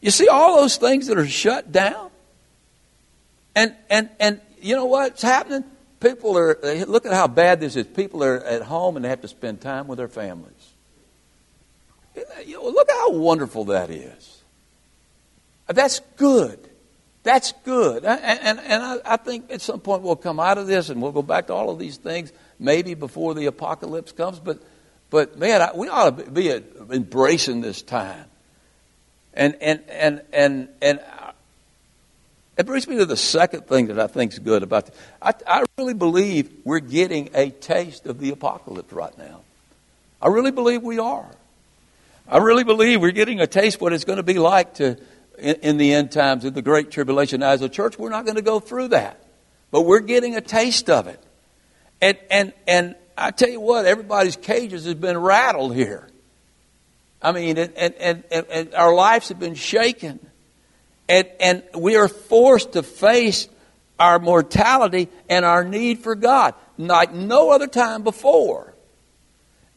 You 0.00 0.10
see 0.10 0.28
all 0.28 0.56
those 0.56 0.78
things 0.78 1.08
that 1.08 1.18
are 1.18 1.26
shut 1.26 1.70
down? 1.70 2.10
And, 3.54 3.74
and, 3.90 4.08
and 4.18 4.40
you 4.62 4.74
know 4.74 4.86
what's 4.86 5.20
happening? 5.20 5.64
People 6.00 6.38
are, 6.38 6.58
look 6.86 7.04
at 7.04 7.12
how 7.12 7.26
bad 7.26 7.60
this 7.60 7.76
is. 7.76 7.86
People 7.86 8.24
are 8.24 8.36
at 8.36 8.62
home 8.62 8.96
and 8.96 9.04
they 9.04 9.10
have 9.10 9.20
to 9.20 9.28
spend 9.28 9.60
time 9.60 9.86
with 9.86 9.98
their 9.98 10.08
families. 10.08 10.53
Look 12.16 12.90
how 12.90 13.12
wonderful 13.12 13.66
that 13.66 13.90
is. 13.90 14.42
That's 15.66 16.00
good. 16.16 16.58
That's 17.22 17.52
good. 17.64 18.04
And, 18.04 18.20
and, 18.20 18.60
and 18.60 18.82
I, 18.82 19.14
I, 19.14 19.16
think 19.16 19.50
at 19.50 19.62
some 19.62 19.80
point 19.80 20.02
we'll 20.02 20.14
come 20.14 20.38
out 20.38 20.58
of 20.58 20.66
this 20.66 20.90
and 20.90 21.00
we'll 21.00 21.12
go 21.12 21.22
back 21.22 21.46
to 21.46 21.54
all 21.54 21.70
of 21.70 21.78
these 21.78 21.96
things 21.96 22.32
maybe 22.58 22.94
before 22.94 23.34
the 23.34 23.46
apocalypse 23.46 24.12
comes. 24.12 24.38
But, 24.38 24.62
but 25.08 25.38
man, 25.38 25.62
I, 25.62 25.70
we 25.74 25.88
ought 25.88 26.18
to 26.18 26.30
be 26.30 26.50
embracing 26.50 27.62
this 27.62 27.80
time. 27.80 28.26
And, 29.32 29.56
and, 29.60 29.82
and, 29.88 30.22
and, 30.32 30.68
and 30.82 31.00
it 32.58 32.66
brings 32.66 32.86
me 32.86 32.98
to 32.98 33.06
the 33.06 33.16
second 33.16 33.66
thing 33.66 33.86
that 33.86 33.98
I 33.98 34.06
think 34.06 34.32
is 34.32 34.38
good 34.38 34.62
about 34.62 34.86
this. 34.86 34.96
I, 35.20 35.32
I 35.46 35.64
really 35.78 35.94
believe 35.94 36.52
we're 36.64 36.78
getting 36.78 37.30
a 37.34 37.50
taste 37.50 38.06
of 38.06 38.20
the 38.20 38.30
apocalypse 38.30 38.92
right 38.92 39.16
now. 39.16 39.40
I 40.20 40.28
really 40.28 40.52
believe 40.52 40.82
we 40.82 40.98
are. 40.98 41.28
I 42.28 42.38
really 42.38 42.64
believe 42.64 43.00
we're 43.00 43.10
getting 43.10 43.40
a 43.40 43.46
taste 43.46 43.80
what 43.80 43.92
it's 43.92 44.04
going 44.04 44.16
to 44.16 44.22
be 44.22 44.38
like 44.38 44.74
to 44.74 44.96
in, 45.38 45.56
in 45.56 45.76
the 45.76 45.92
end 45.92 46.12
times, 46.12 46.44
in 46.44 46.54
the 46.54 46.62
great 46.62 46.90
tribulation. 46.90 47.42
As 47.42 47.60
a 47.62 47.68
church, 47.68 47.98
we're 47.98 48.10
not 48.10 48.24
going 48.24 48.36
to 48.36 48.42
go 48.42 48.60
through 48.60 48.88
that, 48.88 49.22
but 49.70 49.82
we're 49.82 50.00
getting 50.00 50.36
a 50.36 50.40
taste 50.40 50.88
of 50.88 51.06
it. 51.06 51.22
And 52.00 52.18
and 52.30 52.52
and 52.66 52.94
I 53.16 53.30
tell 53.30 53.50
you 53.50 53.60
what, 53.60 53.86
everybody's 53.86 54.36
cages 54.36 54.84
has 54.86 54.94
been 54.94 55.18
rattled 55.18 55.74
here. 55.74 56.08
I 57.22 57.32
mean, 57.32 57.56
and, 57.56 57.72
and, 57.74 57.94
and, 57.98 58.24
and 58.30 58.74
our 58.74 58.94
lives 58.94 59.30
have 59.30 59.40
been 59.40 59.54
shaken. 59.54 60.20
And, 61.08 61.28
and 61.40 61.62
we 61.74 61.96
are 61.96 62.08
forced 62.08 62.72
to 62.72 62.82
face 62.82 63.48
our 63.98 64.18
mortality 64.18 65.08
and 65.28 65.44
our 65.44 65.64
need 65.64 66.00
for 66.00 66.14
God 66.14 66.54
like 66.76 67.14
no 67.14 67.50
other 67.50 67.66
time 67.66 68.02
before. 68.02 68.73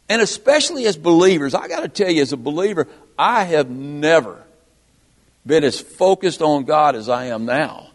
And 0.09 0.21
especially 0.21 0.85
as 0.85 0.97
believers, 0.97 1.53
I 1.53 1.67
got 1.67 1.81
to 1.81 1.89
tell 1.89 2.09
you, 2.09 2.21
as 2.21 2.31
a 2.31 2.37
believer, 2.37 2.87
I 3.17 3.43
have 3.43 3.69
never 3.69 4.43
been 5.45 5.63
as 5.63 5.79
focused 5.79 6.41
on 6.41 6.63
God 6.65 6.95
as 6.95 7.09
I 7.09 7.25
am 7.25 7.45
now. 7.45 7.89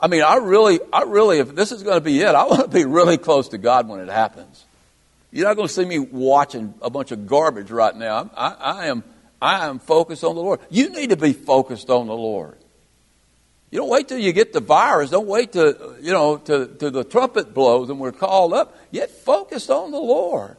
I 0.00 0.06
mean, 0.06 0.22
I 0.22 0.36
really, 0.36 0.80
I 0.92 1.02
really, 1.02 1.38
if 1.38 1.54
this 1.54 1.72
is 1.72 1.82
going 1.82 1.96
to 1.96 2.04
be 2.04 2.20
it, 2.20 2.34
I 2.34 2.44
want 2.44 2.62
to 2.62 2.68
be 2.68 2.84
really 2.84 3.18
close 3.18 3.48
to 3.48 3.58
God 3.58 3.88
when 3.88 4.00
it 4.00 4.08
happens. 4.08 4.64
You're 5.30 5.46
not 5.46 5.56
going 5.56 5.68
to 5.68 5.74
see 5.74 5.84
me 5.84 5.98
watching 5.98 6.74
a 6.80 6.88
bunch 6.88 7.10
of 7.10 7.26
garbage 7.26 7.70
right 7.70 7.94
now. 7.94 8.30
I, 8.36 8.48
I, 8.48 8.86
am, 8.86 9.04
I 9.42 9.66
am 9.66 9.78
focused 9.78 10.24
on 10.24 10.36
the 10.36 10.42
Lord. 10.42 10.60
You 10.70 10.90
need 10.90 11.10
to 11.10 11.16
be 11.16 11.32
focused 11.32 11.90
on 11.90 12.06
the 12.06 12.16
Lord. 12.16 12.56
You 13.70 13.80
don't 13.80 13.90
wait 13.90 14.08
till 14.08 14.18
you 14.18 14.32
get 14.32 14.52
the 14.52 14.60
virus. 14.60 15.10
Don't 15.10 15.26
wait 15.26 15.52
to 15.52 15.96
you 16.00 16.12
know 16.12 16.38
to, 16.38 16.66
to 16.66 16.90
the 16.90 17.04
trumpet 17.04 17.52
blows 17.52 17.90
and 17.90 18.00
we're 18.00 18.12
called 18.12 18.54
up. 18.54 18.74
Get 18.92 19.10
focused 19.10 19.68
on 19.68 19.90
the 19.90 19.98
Lord. 19.98 20.56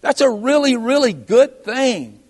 That's 0.00 0.20
a 0.20 0.30
really, 0.30 0.76
really 0.76 1.12
good 1.12 1.64
thing. 1.64 2.20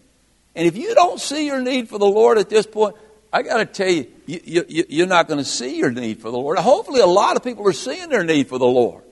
And 0.54 0.66
if 0.66 0.76
you 0.76 0.94
don't 0.94 1.20
see 1.20 1.46
your 1.46 1.62
need 1.62 1.88
for 1.88 1.98
the 1.98 2.06
Lord 2.06 2.38
at 2.38 2.48
this 2.48 2.66
point, 2.66 2.96
I 3.32 3.42
got 3.42 3.58
to 3.58 3.66
tell 3.66 3.88
you, 3.88 4.10
you, 4.26 4.64
you, 4.68 4.84
you're 4.88 5.06
not 5.06 5.28
going 5.28 5.38
to 5.38 5.44
see 5.44 5.76
your 5.76 5.90
need 5.90 6.20
for 6.20 6.30
the 6.30 6.38
Lord. 6.38 6.58
Hopefully, 6.58 7.00
a 7.00 7.06
lot 7.06 7.36
of 7.36 7.44
people 7.44 7.66
are 7.68 7.72
seeing 7.72 8.08
their 8.08 8.24
need 8.24 8.48
for 8.48 8.58
the 8.58 8.66
Lord. 8.66 9.04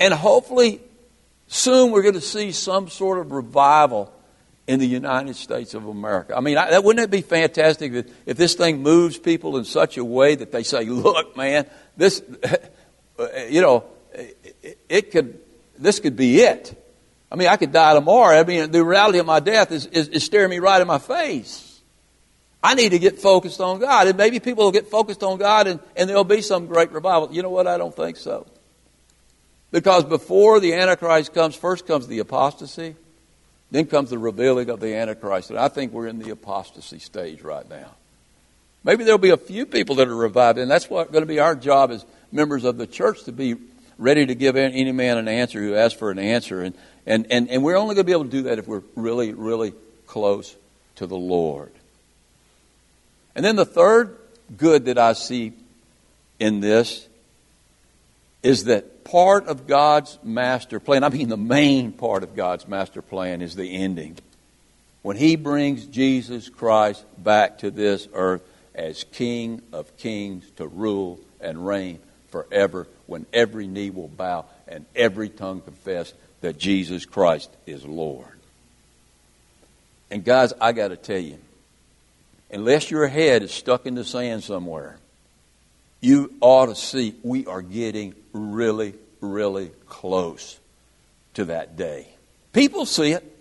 And 0.00 0.12
hopefully, 0.12 0.80
Soon 1.48 1.92
we're 1.92 2.02
going 2.02 2.14
to 2.14 2.20
see 2.20 2.52
some 2.52 2.88
sort 2.88 3.18
of 3.18 3.32
revival 3.32 4.12
in 4.66 4.80
the 4.80 4.86
United 4.86 5.34
States 5.34 5.72
of 5.72 5.86
America. 5.86 6.36
I 6.36 6.40
mean, 6.40 6.58
I, 6.58 6.70
that, 6.70 6.84
wouldn't 6.84 7.02
it 7.02 7.10
be 7.10 7.22
fantastic 7.22 7.92
if, 7.92 8.06
if 8.26 8.36
this 8.36 8.54
thing 8.54 8.82
moves 8.82 9.16
people 9.18 9.56
in 9.56 9.64
such 9.64 9.96
a 9.96 10.04
way 10.04 10.34
that 10.34 10.52
they 10.52 10.62
say, 10.62 10.84
look, 10.84 11.38
man, 11.38 11.66
this, 11.96 12.22
you 13.48 13.62
know, 13.62 13.84
it, 14.12 14.78
it 14.90 15.10
could, 15.10 15.40
this 15.78 16.00
could 16.00 16.16
be 16.16 16.42
it. 16.42 16.74
I 17.30 17.36
mean, 17.36 17.48
I 17.48 17.56
could 17.56 17.72
die 17.72 17.94
tomorrow. 17.94 18.38
I 18.38 18.44
mean, 18.44 18.70
the 18.70 18.84
reality 18.84 19.18
of 19.18 19.26
my 19.26 19.40
death 19.40 19.70
is, 19.70 19.86
is, 19.86 20.08
is 20.08 20.24
staring 20.24 20.50
me 20.50 20.58
right 20.58 20.80
in 20.80 20.86
my 20.86 20.98
face. 20.98 21.80
I 22.62 22.74
need 22.74 22.90
to 22.90 22.98
get 22.98 23.18
focused 23.18 23.60
on 23.60 23.78
God. 23.78 24.08
And 24.08 24.16
maybe 24.16 24.40
people 24.40 24.64
will 24.64 24.72
get 24.72 24.88
focused 24.88 25.22
on 25.22 25.38
God 25.38 25.66
and, 25.66 25.80
and 25.96 26.08
there'll 26.08 26.24
be 26.24 26.40
some 26.40 26.66
great 26.66 26.90
revival. 26.90 27.32
You 27.32 27.42
know 27.42 27.50
what? 27.50 27.66
I 27.66 27.76
don't 27.76 27.94
think 27.94 28.16
so. 28.16 28.46
Because 29.70 30.04
before 30.04 30.60
the 30.60 30.74
Antichrist 30.74 31.34
comes, 31.34 31.54
first 31.54 31.86
comes 31.86 32.06
the 32.06 32.20
apostasy, 32.20 32.96
then 33.70 33.86
comes 33.86 34.10
the 34.10 34.18
revealing 34.18 34.70
of 34.70 34.80
the 34.80 34.94
Antichrist. 34.94 35.50
And 35.50 35.58
I 35.58 35.68
think 35.68 35.92
we're 35.92 36.06
in 36.06 36.18
the 36.18 36.30
apostasy 36.30 36.98
stage 36.98 37.42
right 37.42 37.68
now. 37.68 37.90
Maybe 38.82 39.04
there'll 39.04 39.18
be 39.18 39.30
a 39.30 39.36
few 39.36 39.66
people 39.66 39.96
that 39.96 40.08
are 40.08 40.16
revived, 40.16 40.58
and 40.58 40.70
that's 40.70 40.88
what 40.88 41.12
going 41.12 41.22
to 41.22 41.26
be 41.26 41.40
our 41.40 41.54
job 41.54 41.90
as 41.90 42.06
members 42.32 42.64
of 42.64 42.78
the 42.78 42.86
church 42.86 43.24
to 43.24 43.32
be 43.32 43.56
ready 43.98 44.24
to 44.24 44.34
give 44.34 44.56
any 44.56 44.92
man 44.92 45.18
an 45.18 45.28
answer 45.28 45.60
who 45.60 45.74
asks 45.74 45.98
for 45.98 46.10
an 46.10 46.18
answer. 46.18 46.62
And, 46.62 46.74
and, 47.08 47.26
and, 47.30 47.48
and 47.48 47.64
we're 47.64 47.76
only 47.76 47.94
going 47.94 48.04
to 48.04 48.06
be 48.06 48.12
able 48.12 48.24
to 48.24 48.30
do 48.30 48.42
that 48.42 48.58
if 48.58 48.68
we're 48.68 48.82
really, 48.94 49.32
really 49.32 49.72
close 50.06 50.54
to 50.96 51.06
the 51.06 51.16
Lord. 51.16 51.72
And 53.34 53.42
then 53.42 53.56
the 53.56 53.64
third 53.64 54.18
good 54.56 54.84
that 54.84 54.98
I 54.98 55.14
see 55.14 55.54
in 56.38 56.60
this 56.60 57.08
is 58.42 58.64
that 58.64 59.04
part 59.04 59.46
of 59.46 59.66
God's 59.66 60.18
master 60.22 60.78
plan, 60.80 61.02
I 61.02 61.08
mean 61.08 61.30
the 61.30 61.38
main 61.38 61.92
part 61.92 62.22
of 62.22 62.36
God's 62.36 62.68
master 62.68 63.00
plan, 63.00 63.40
is 63.40 63.56
the 63.56 63.74
ending. 63.74 64.18
When 65.00 65.16
He 65.16 65.36
brings 65.36 65.86
Jesus 65.86 66.50
Christ 66.50 67.04
back 67.16 67.58
to 67.58 67.70
this 67.70 68.06
earth 68.12 68.42
as 68.74 69.04
King 69.12 69.62
of 69.72 69.96
kings 69.96 70.44
to 70.56 70.66
rule 70.66 71.18
and 71.40 71.66
reign 71.66 72.00
forever, 72.28 72.86
when 73.06 73.24
every 73.32 73.66
knee 73.66 73.88
will 73.88 74.08
bow 74.08 74.44
and 74.66 74.84
every 74.94 75.30
tongue 75.30 75.62
confess 75.62 76.12
that 76.40 76.58
Jesus 76.58 77.04
Christ 77.04 77.50
is 77.66 77.84
Lord. 77.84 78.26
And 80.10 80.24
guys, 80.24 80.52
I 80.60 80.72
got 80.72 80.88
to 80.88 80.96
tell 80.96 81.18
you, 81.18 81.38
unless 82.50 82.90
your 82.90 83.06
head 83.06 83.42
is 83.42 83.52
stuck 83.52 83.86
in 83.86 83.94
the 83.94 84.04
sand 84.04 84.44
somewhere, 84.44 84.98
you 86.00 86.32
ought 86.40 86.66
to 86.66 86.74
see 86.74 87.14
we 87.22 87.46
are 87.46 87.62
getting 87.62 88.14
really 88.32 88.94
really 89.20 89.70
close 89.86 90.58
to 91.34 91.46
that 91.46 91.76
day. 91.76 92.08
People 92.52 92.86
see 92.86 93.12
it. 93.12 93.34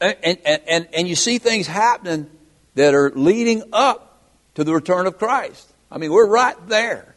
And, 0.00 0.38
and, 0.44 0.60
and, 0.66 0.88
and 0.92 1.08
you 1.08 1.14
see 1.14 1.38
things 1.38 1.66
happening 1.66 2.28
that 2.74 2.94
are 2.94 3.10
leading 3.10 3.62
up 3.72 4.22
to 4.54 4.64
the 4.64 4.74
return 4.74 5.06
of 5.06 5.18
Christ. 5.18 5.70
I 5.90 5.98
mean, 5.98 6.12
we're 6.12 6.28
right 6.28 6.56
there. 6.68 7.13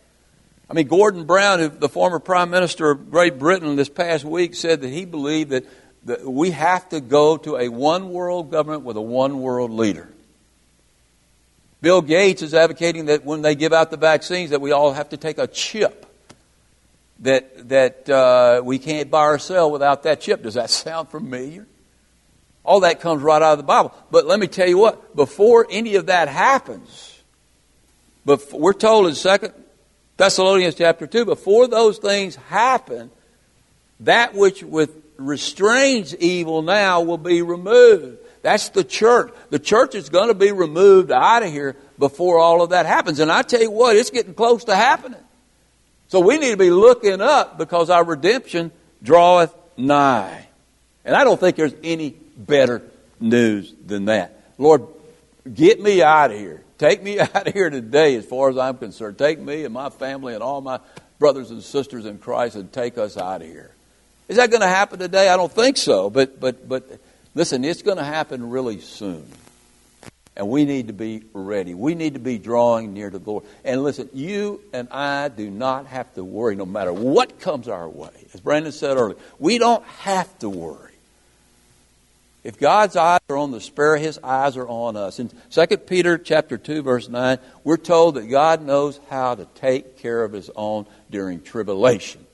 I 0.69 0.73
mean, 0.73 0.87
Gordon 0.87 1.23
Brown, 1.23 1.77
the 1.79 1.89
former 1.89 2.19
Prime 2.19 2.49
Minister 2.49 2.91
of 2.91 3.09
Great 3.09 3.39
Britain 3.39 3.75
this 3.77 3.89
past 3.89 4.25
week, 4.25 4.53
said 4.53 4.81
that 4.81 4.89
he 4.89 5.05
believed 5.05 5.51
that, 5.51 5.65
that 6.05 6.29
we 6.29 6.51
have 6.51 6.89
to 6.89 6.99
go 6.99 7.37
to 7.37 7.57
a 7.57 7.69
one 7.69 8.09
world 8.09 8.51
government 8.51 8.83
with 8.83 8.97
a 8.97 9.01
one 9.01 9.39
world 9.41 9.71
leader. 9.71 10.09
Bill 11.79 12.01
Gates 12.01 12.41
is 12.41 12.53
advocating 12.53 13.05
that 13.05 13.23
when 13.23 13.43
they 13.43 13.55
give 13.55 13.71
out 13.71 13.91
the 13.91 13.97
vaccines, 13.97 14.49
that 14.49 14.59
we 14.59 14.71
all 14.71 14.91
have 14.91 15.09
to 15.09 15.17
take 15.17 15.37
a 15.37 15.47
chip. 15.47 16.05
That 17.19 17.69
that 17.69 18.09
uh, 18.09 18.61
we 18.63 18.77
can't 18.77 19.09
buy 19.09 19.25
or 19.25 19.39
sell 19.39 19.71
without 19.71 20.03
that 20.03 20.21
chip. 20.21 20.43
Does 20.43 20.55
that 20.55 20.69
sound 20.69 21.09
familiar? 21.09 21.65
All 22.65 22.81
that 22.81 22.99
comes 22.99 23.23
right 23.23 23.41
out 23.41 23.53
of 23.53 23.57
the 23.57 23.63
Bible. 23.63 23.93
But 24.11 24.25
let 24.25 24.39
me 24.39 24.47
tell 24.47 24.67
you 24.67 24.77
what, 24.77 25.15
before 25.15 25.65
any 25.69 25.95
of 25.95 26.07
that 26.07 26.27
happens, 26.27 27.21
we're 28.25 28.73
told 28.73 29.07
in 29.07 29.15
Second 29.15 29.53
Thessalonians 30.17 30.75
chapter 30.75 31.05
2, 31.07 31.25
before 31.25 31.67
those 31.67 31.99
things 31.99 32.35
happen, 32.35 33.11
that 34.01 34.33
which 34.33 34.63
with 34.63 34.95
restrains 35.17 36.15
evil 36.15 36.61
now 36.61 37.01
will 37.01 37.17
be 37.17 37.41
removed. 37.41 38.17
That's 38.41 38.69
the 38.69 38.83
church. 38.83 39.33
The 39.49 39.59
church 39.59 39.95
is 39.95 40.09
going 40.09 40.29
to 40.29 40.33
be 40.33 40.51
removed 40.51 41.11
out 41.11 41.43
of 41.43 41.51
here 41.51 41.75
before 41.99 42.39
all 42.39 42.61
of 42.61 42.71
that 42.71 42.85
happens. 42.85 43.19
And 43.19 43.31
I 43.31 43.41
tell 43.41 43.61
you 43.61 43.71
what, 43.71 43.95
it's 43.95 44.09
getting 44.09 44.33
close 44.33 44.63
to 44.65 44.75
happening. 44.75 45.19
So 46.07 46.19
we 46.19 46.37
need 46.37 46.51
to 46.51 46.57
be 46.57 46.69
looking 46.69 47.21
up 47.21 47.57
because 47.57 47.89
our 47.89 48.03
redemption 48.03 48.71
draweth 49.03 49.53
nigh. 49.75 50.47
And 51.03 51.15
I 51.15 51.23
don't 51.23 51.39
think 51.39 51.57
there's 51.57 51.75
any 51.83 52.11
better 52.37 52.81
news 53.19 53.73
than 53.85 54.05
that. 54.05 54.39
Lord, 54.57 54.87
get 55.51 55.81
me 55.81 56.01
out 56.01 56.31
of 56.31 56.37
here. 56.37 56.63
Take 56.77 57.03
me 57.03 57.19
out 57.21 57.47
of 57.47 57.53
here 57.53 57.69
today 57.69 58.15
as 58.15 58.25
far 58.25 58.49
as 58.49 58.57
I'm 58.57 58.77
concerned. 58.77 59.17
Take 59.17 59.39
me 59.39 59.63
and 59.63 59.73
my 59.73 59.89
family 59.89 60.33
and 60.33 60.43
all 60.43 60.61
my 60.61 60.79
brothers 61.19 61.51
and 61.51 61.63
sisters 61.63 62.05
in 62.05 62.19
Christ 62.19 62.55
and 62.55 62.71
take 62.71 62.97
us 62.97 63.17
out 63.17 63.41
of 63.41 63.47
here. 63.47 63.73
Is 64.27 64.37
that 64.37 64.51
going 64.51 64.61
to 64.61 64.67
happen 64.67 64.99
today? 64.99 65.29
I 65.29 65.37
don't 65.37 65.51
think 65.51 65.77
so. 65.77 66.09
But, 66.09 66.39
but, 66.39 66.67
but 66.67 66.99
listen, 67.33 67.63
it's 67.63 67.81
going 67.81 67.97
to 67.97 68.03
happen 68.03 68.49
really 68.49 68.79
soon. 68.79 69.25
And 70.35 70.49
we 70.49 70.65
need 70.65 70.87
to 70.87 70.93
be 70.93 71.23
ready. 71.33 71.73
We 71.73 71.95
need 71.95 72.13
to 72.13 72.19
be 72.19 72.37
drawing 72.37 72.93
near 72.93 73.09
to 73.09 73.17
the 73.17 73.27
Lord. 73.29 73.43
And 73.63 73.83
listen, 73.83 74.09
you 74.13 74.61
and 74.71 74.87
I 74.91 75.29
do 75.29 75.49
not 75.49 75.87
have 75.87 76.13
to 76.13 76.23
worry 76.23 76.55
no 76.55 76.65
matter 76.65 76.93
what 76.93 77.39
comes 77.39 77.67
our 77.67 77.89
way. 77.89 78.11
As 78.33 78.41
Brandon 78.41 78.71
said 78.71 78.97
earlier, 78.97 79.17
we 79.39 79.57
don't 79.57 79.83
have 79.85 80.37
to 80.39 80.49
worry. 80.49 80.86
If 82.47 82.57
God's 82.57 82.95
eyes 82.95 83.19
are 83.29 83.35
on 83.35 83.51
the 83.51 83.59
sparrow, 83.59 83.99
his 83.99 84.21
eyes 84.23 84.55
are 84.55 84.69
on 84.69 84.95
us. 84.95 85.19
In 85.19 85.29
2 85.49 85.77
Peter 85.79 86.17
chapter 86.17 86.57
2 86.57 86.81
verse 86.81 87.09
9, 87.09 87.39
we're 87.65 87.75
told 87.75 88.15
that 88.15 88.27
God 88.29 88.61
knows 88.61 89.01
how 89.09 89.35
to 89.35 89.43
take 89.55 89.97
care 89.97 90.23
of 90.23 90.31
his 90.31 90.49
own 90.55 90.85
during 91.11 91.41
tribulation. 91.41 92.25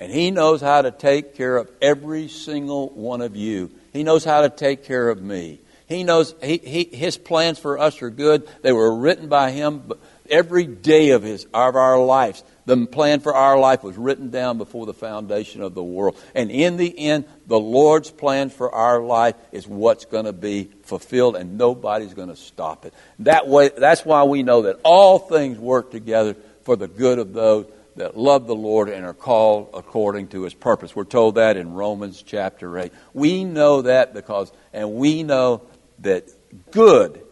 And 0.00 0.10
he 0.10 0.32
knows 0.32 0.60
how 0.60 0.82
to 0.82 0.90
take 0.90 1.36
care 1.36 1.56
of 1.56 1.70
every 1.80 2.26
single 2.26 2.88
one 2.88 3.20
of 3.20 3.36
you. 3.36 3.70
He 3.92 4.02
knows 4.02 4.24
how 4.24 4.40
to 4.40 4.50
take 4.50 4.82
care 4.82 5.08
of 5.08 5.22
me. 5.22 5.60
He 5.86 6.02
knows 6.02 6.34
he, 6.42 6.58
he, 6.58 6.82
his 6.82 7.16
plans 7.16 7.60
for 7.60 7.78
us 7.78 8.02
are 8.02 8.10
good. 8.10 8.48
They 8.62 8.72
were 8.72 8.96
written 8.96 9.28
by 9.28 9.52
him 9.52 9.92
every 10.28 10.66
day 10.66 11.10
of 11.10 11.22
his 11.22 11.44
of 11.54 11.76
our 11.76 12.04
lives. 12.04 12.42
The 12.66 12.86
plan 12.86 13.20
for 13.20 13.34
our 13.34 13.58
life 13.58 13.82
was 13.82 13.96
written 13.96 14.30
down 14.30 14.58
before 14.58 14.86
the 14.86 14.94
foundation 14.94 15.60
of 15.60 15.74
the 15.74 15.82
world. 15.82 16.16
And 16.34 16.50
in 16.50 16.76
the 16.76 16.98
end, 16.98 17.26
the 17.46 17.58
Lord's 17.58 18.10
plan 18.10 18.50
for 18.50 18.74
our 18.74 19.00
life 19.00 19.34
is 19.52 19.66
what's 19.66 20.06
going 20.06 20.24
to 20.24 20.32
be 20.32 20.70
fulfilled, 20.82 21.36
and 21.36 21.58
nobody's 21.58 22.14
going 22.14 22.28
to 22.28 22.36
stop 22.36 22.86
it. 22.86 22.94
That 23.20 23.48
way, 23.48 23.70
that's 23.76 24.04
why 24.04 24.24
we 24.24 24.42
know 24.42 24.62
that 24.62 24.80
all 24.82 25.18
things 25.18 25.58
work 25.58 25.90
together 25.90 26.36
for 26.62 26.76
the 26.76 26.88
good 26.88 27.18
of 27.18 27.32
those 27.34 27.66
that 27.96 28.16
love 28.16 28.46
the 28.46 28.54
Lord 28.54 28.88
and 28.88 29.04
are 29.04 29.14
called 29.14 29.70
according 29.74 30.28
to 30.28 30.42
his 30.42 30.54
purpose. 30.54 30.96
We're 30.96 31.04
told 31.04 31.36
that 31.36 31.56
in 31.56 31.74
Romans 31.74 32.22
chapter 32.22 32.78
8. 32.78 32.92
We 33.12 33.44
know 33.44 33.82
that 33.82 34.14
because, 34.14 34.50
and 34.72 34.94
we 34.94 35.22
know 35.22 35.62
that 36.00 36.24
good 36.70 37.22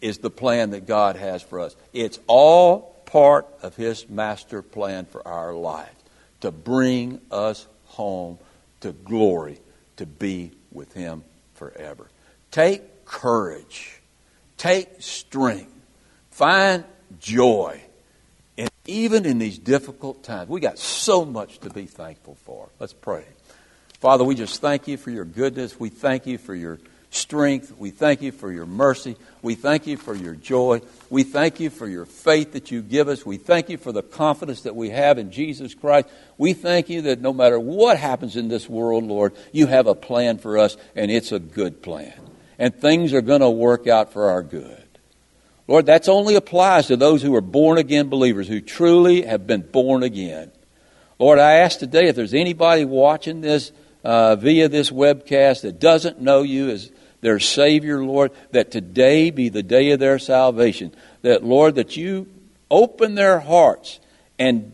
is 0.00 0.18
the 0.18 0.30
plan 0.30 0.70
that 0.70 0.86
God 0.86 1.16
has 1.16 1.42
for 1.42 1.60
us. 1.60 1.76
It's 1.92 2.18
all 2.26 2.91
part 3.12 3.46
of 3.60 3.76
His 3.76 4.08
master 4.08 4.62
plan 4.62 5.04
for 5.04 5.26
our 5.28 5.52
lives 5.52 5.90
to 6.40 6.50
bring 6.50 7.20
us 7.30 7.66
home 7.84 8.38
to 8.80 8.92
glory, 8.92 9.60
to 9.96 10.06
be 10.06 10.50
with 10.72 10.94
Him 10.94 11.22
forever. 11.54 12.08
Take 12.50 13.04
courage, 13.04 14.00
take 14.56 14.88
strength, 15.00 15.70
find 16.30 16.84
joy. 17.20 17.82
And 18.56 18.70
even 18.86 19.26
in 19.26 19.38
these 19.38 19.58
difficult 19.58 20.24
times, 20.24 20.48
we 20.48 20.60
got 20.60 20.78
so 20.78 21.26
much 21.26 21.58
to 21.60 21.70
be 21.70 21.84
thankful 21.84 22.36
for. 22.46 22.70
Let's 22.80 22.94
pray. 22.94 23.24
Father, 24.00 24.24
we 24.24 24.34
just 24.34 24.62
thank 24.62 24.88
you 24.88 24.96
for 24.96 25.10
your 25.10 25.26
goodness. 25.26 25.78
We 25.78 25.90
thank 25.90 26.26
you 26.26 26.38
for 26.38 26.54
your 26.54 26.78
strength. 27.12 27.74
We 27.78 27.90
thank 27.90 28.22
you 28.22 28.32
for 28.32 28.50
your 28.50 28.66
mercy. 28.66 29.16
We 29.42 29.54
thank 29.54 29.86
you 29.86 29.96
for 29.96 30.14
your 30.14 30.34
joy. 30.34 30.80
We 31.10 31.22
thank 31.22 31.60
you 31.60 31.68
for 31.68 31.86
your 31.86 32.06
faith 32.06 32.52
that 32.52 32.70
you 32.70 32.80
give 32.80 33.08
us. 33.08 33.24
We 33.24 33.36
thank 33.36 33.68
you 33.68 33.76
for 33.76 33.92
the 33.92 34.02
confidence 34.02 34.62
that 34.62 34.74
we 34.74 34.90
have 34.90 35.18
in 35.18 35.30
Jesus 35.30 35.74
Christ. 35.74 36.08
We 36.38 36.54
thank 36.54 36.88
you 36.88 37.02
that 37.02 37.20
no 37.20 37.32
matter 37.32 37.60
what 37.60 37.98
happens 37.98 38.34
in 38.34 38.48
this 38.48 38.68
world, 38.68 39.04
Lord, 39.04 39.34
you 39.52 39.66
have 39.66 39.86
a 39.86 39.94
plan 39.94 40.38
for 40.38 40.56
us, 40.56 40.76
and 40.96 41.10
it's 41.10 41.32
a 41.32 41.38
good 41.38 41.82
plan. 41.82 42.14
And 42.58 42.74
things 42.74 43.12
are 43.12 43.22
going 43.22 43.40
to 43.40 43.50
work 43.50 43.86
out 43.86 44.12
for 44.12 44.30
our 44.30 44.42
good. 44.42 44.78
Lord, 45.68 45.86
that 45.86 46.08
only 46.08 46.34
applies 46.34 46.86
to 46.86 46.96
those 46.96 47.22
who 47.22 47.34
are 47.34 47.42
born 47.42 47.76
again 47.78 48.08
believers, 48.08 48.48
who 48.48 48.60
truly 48.60 49.22
have 49.22 49.46
been 49.46 49.62
born 49.62 50.02
again. 50.02 50.50
Lord, 51.18 51.38
I 51.38 51.56
ask 51.56 51.78
today 51.78 52.08
if 52.08 52.16
there's 52.16 52.34
anybody 52.34 52.84
watching 52.84 53.42
this 53.42 53.70
uh, 54.02 54.36
via 54.36 54.68
this 54.68 54.90
webcast 54.90 55.62
that 55.62 55.78
doesn't 55.78 56.20
know 56.20 56.42
you 56.42 56.70
as 56.70 56.90
their 57.22 57.38
Savior, 57.38 58.04
Lord, 58.04 58.32
that 58.50 58.70
today 58.70 59.30
be 59.30 59.48
the 59.48 59.62
day 59.62 59.92
of 59.92 60.00
their 60.00 60.18
salvation. 60.18 60.92
That, 61.22 61.42
Lord, 61.42 61.76
that 61.76 61.96
you 61.96 62.26
open 62.70 63.14
their 63.14 63.38
hearts 63.38 64.00
and, 64.38 64.72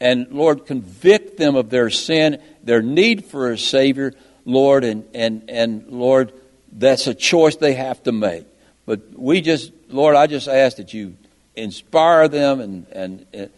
and 0.00 0.32
Lord, 0.32 0.66
convict 0.66 1.36
them 1.36 1.54
of 1.54 1.70
their 1.70 1.90
sin, 1.90 2.42
their 2.64 2.82
need 2.82 3.26
for 3.26 3.52
a 3.52 3.58
Savior, 3.58 4.14
Lord, 4.44 4.84
and, 4.84 5.06
and, 5.14 5.44
and 5.48 5.88
Lord, 5.88 6.32
that's 6.72 7.06
a 7.06 7.14
choice 7.14 7.56
they 7.56 7.74
have 7.74 8.02
to 8.04 8.12
make. 8.12 8.46
But 8.86 9.00
we 9.14 9.42
just, 9.42 9.70
Lord, 9.90 10.16
I 10.16 10.26
just 10.26 10.48
ask 10.48 10.78
that 10.78 10.94
you 10.94 11.14
inspire 11.54 12.26
them 12.26 12.60
and, 12.60 12.86
and, 12.92 13.26
and 13.34 13.50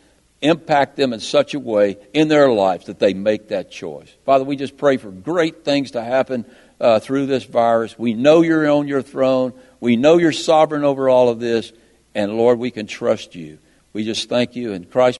impact 0.42 0.96
them 0.96 1.12
in 1.12 1.20
such 1.20 1.54
a 1.54 1.60
way 1.60 1.96
in 2.12 2.26
their 2.26 2.50
lives 2.50 2.86
that 2.86 2.98
they 2.98 3.14
make 3.14 3.48
that 3.48 3.70
choice. 3.70 4.12
Father, 4.26 4.44
we 4.44 4.56
just 4.56 4.76
pray 4.76 4.96
for 4.96 5.10
great 5.10 5.64
things 5.64 5.92
to 5.92 6.02
happen 6.02 6.44
uh, 6.80 6.98
through 6.98 7.26
this 7.26 7.44
virus. 7.44 7.98
We 7.98 8.14
know 8.14 8.42
you're 8.42 8.70
on 8.70 8.88
your 8.88 9.02
throne. 9.02 9.52
We 9.80 9.96
know 9.96 10.18
you're 10.18 10.32
sovereign 10.32 10.84
over 10.84 11.08
all 11.08 11.28
of 11.28 11.40
this. 11.40 11.72
And 12.14 12.36
Lord, 12.36 12.58
we 12.58 12.70
can 12.70 12.86
trust 12.86 13.34
you. 13.34 13.58
We 13.92 14.04
just 14.04 14.28
thank 14.28 14.56
you 14.56 14.72
in 14.72 14.84
Christ. 14.84 15.12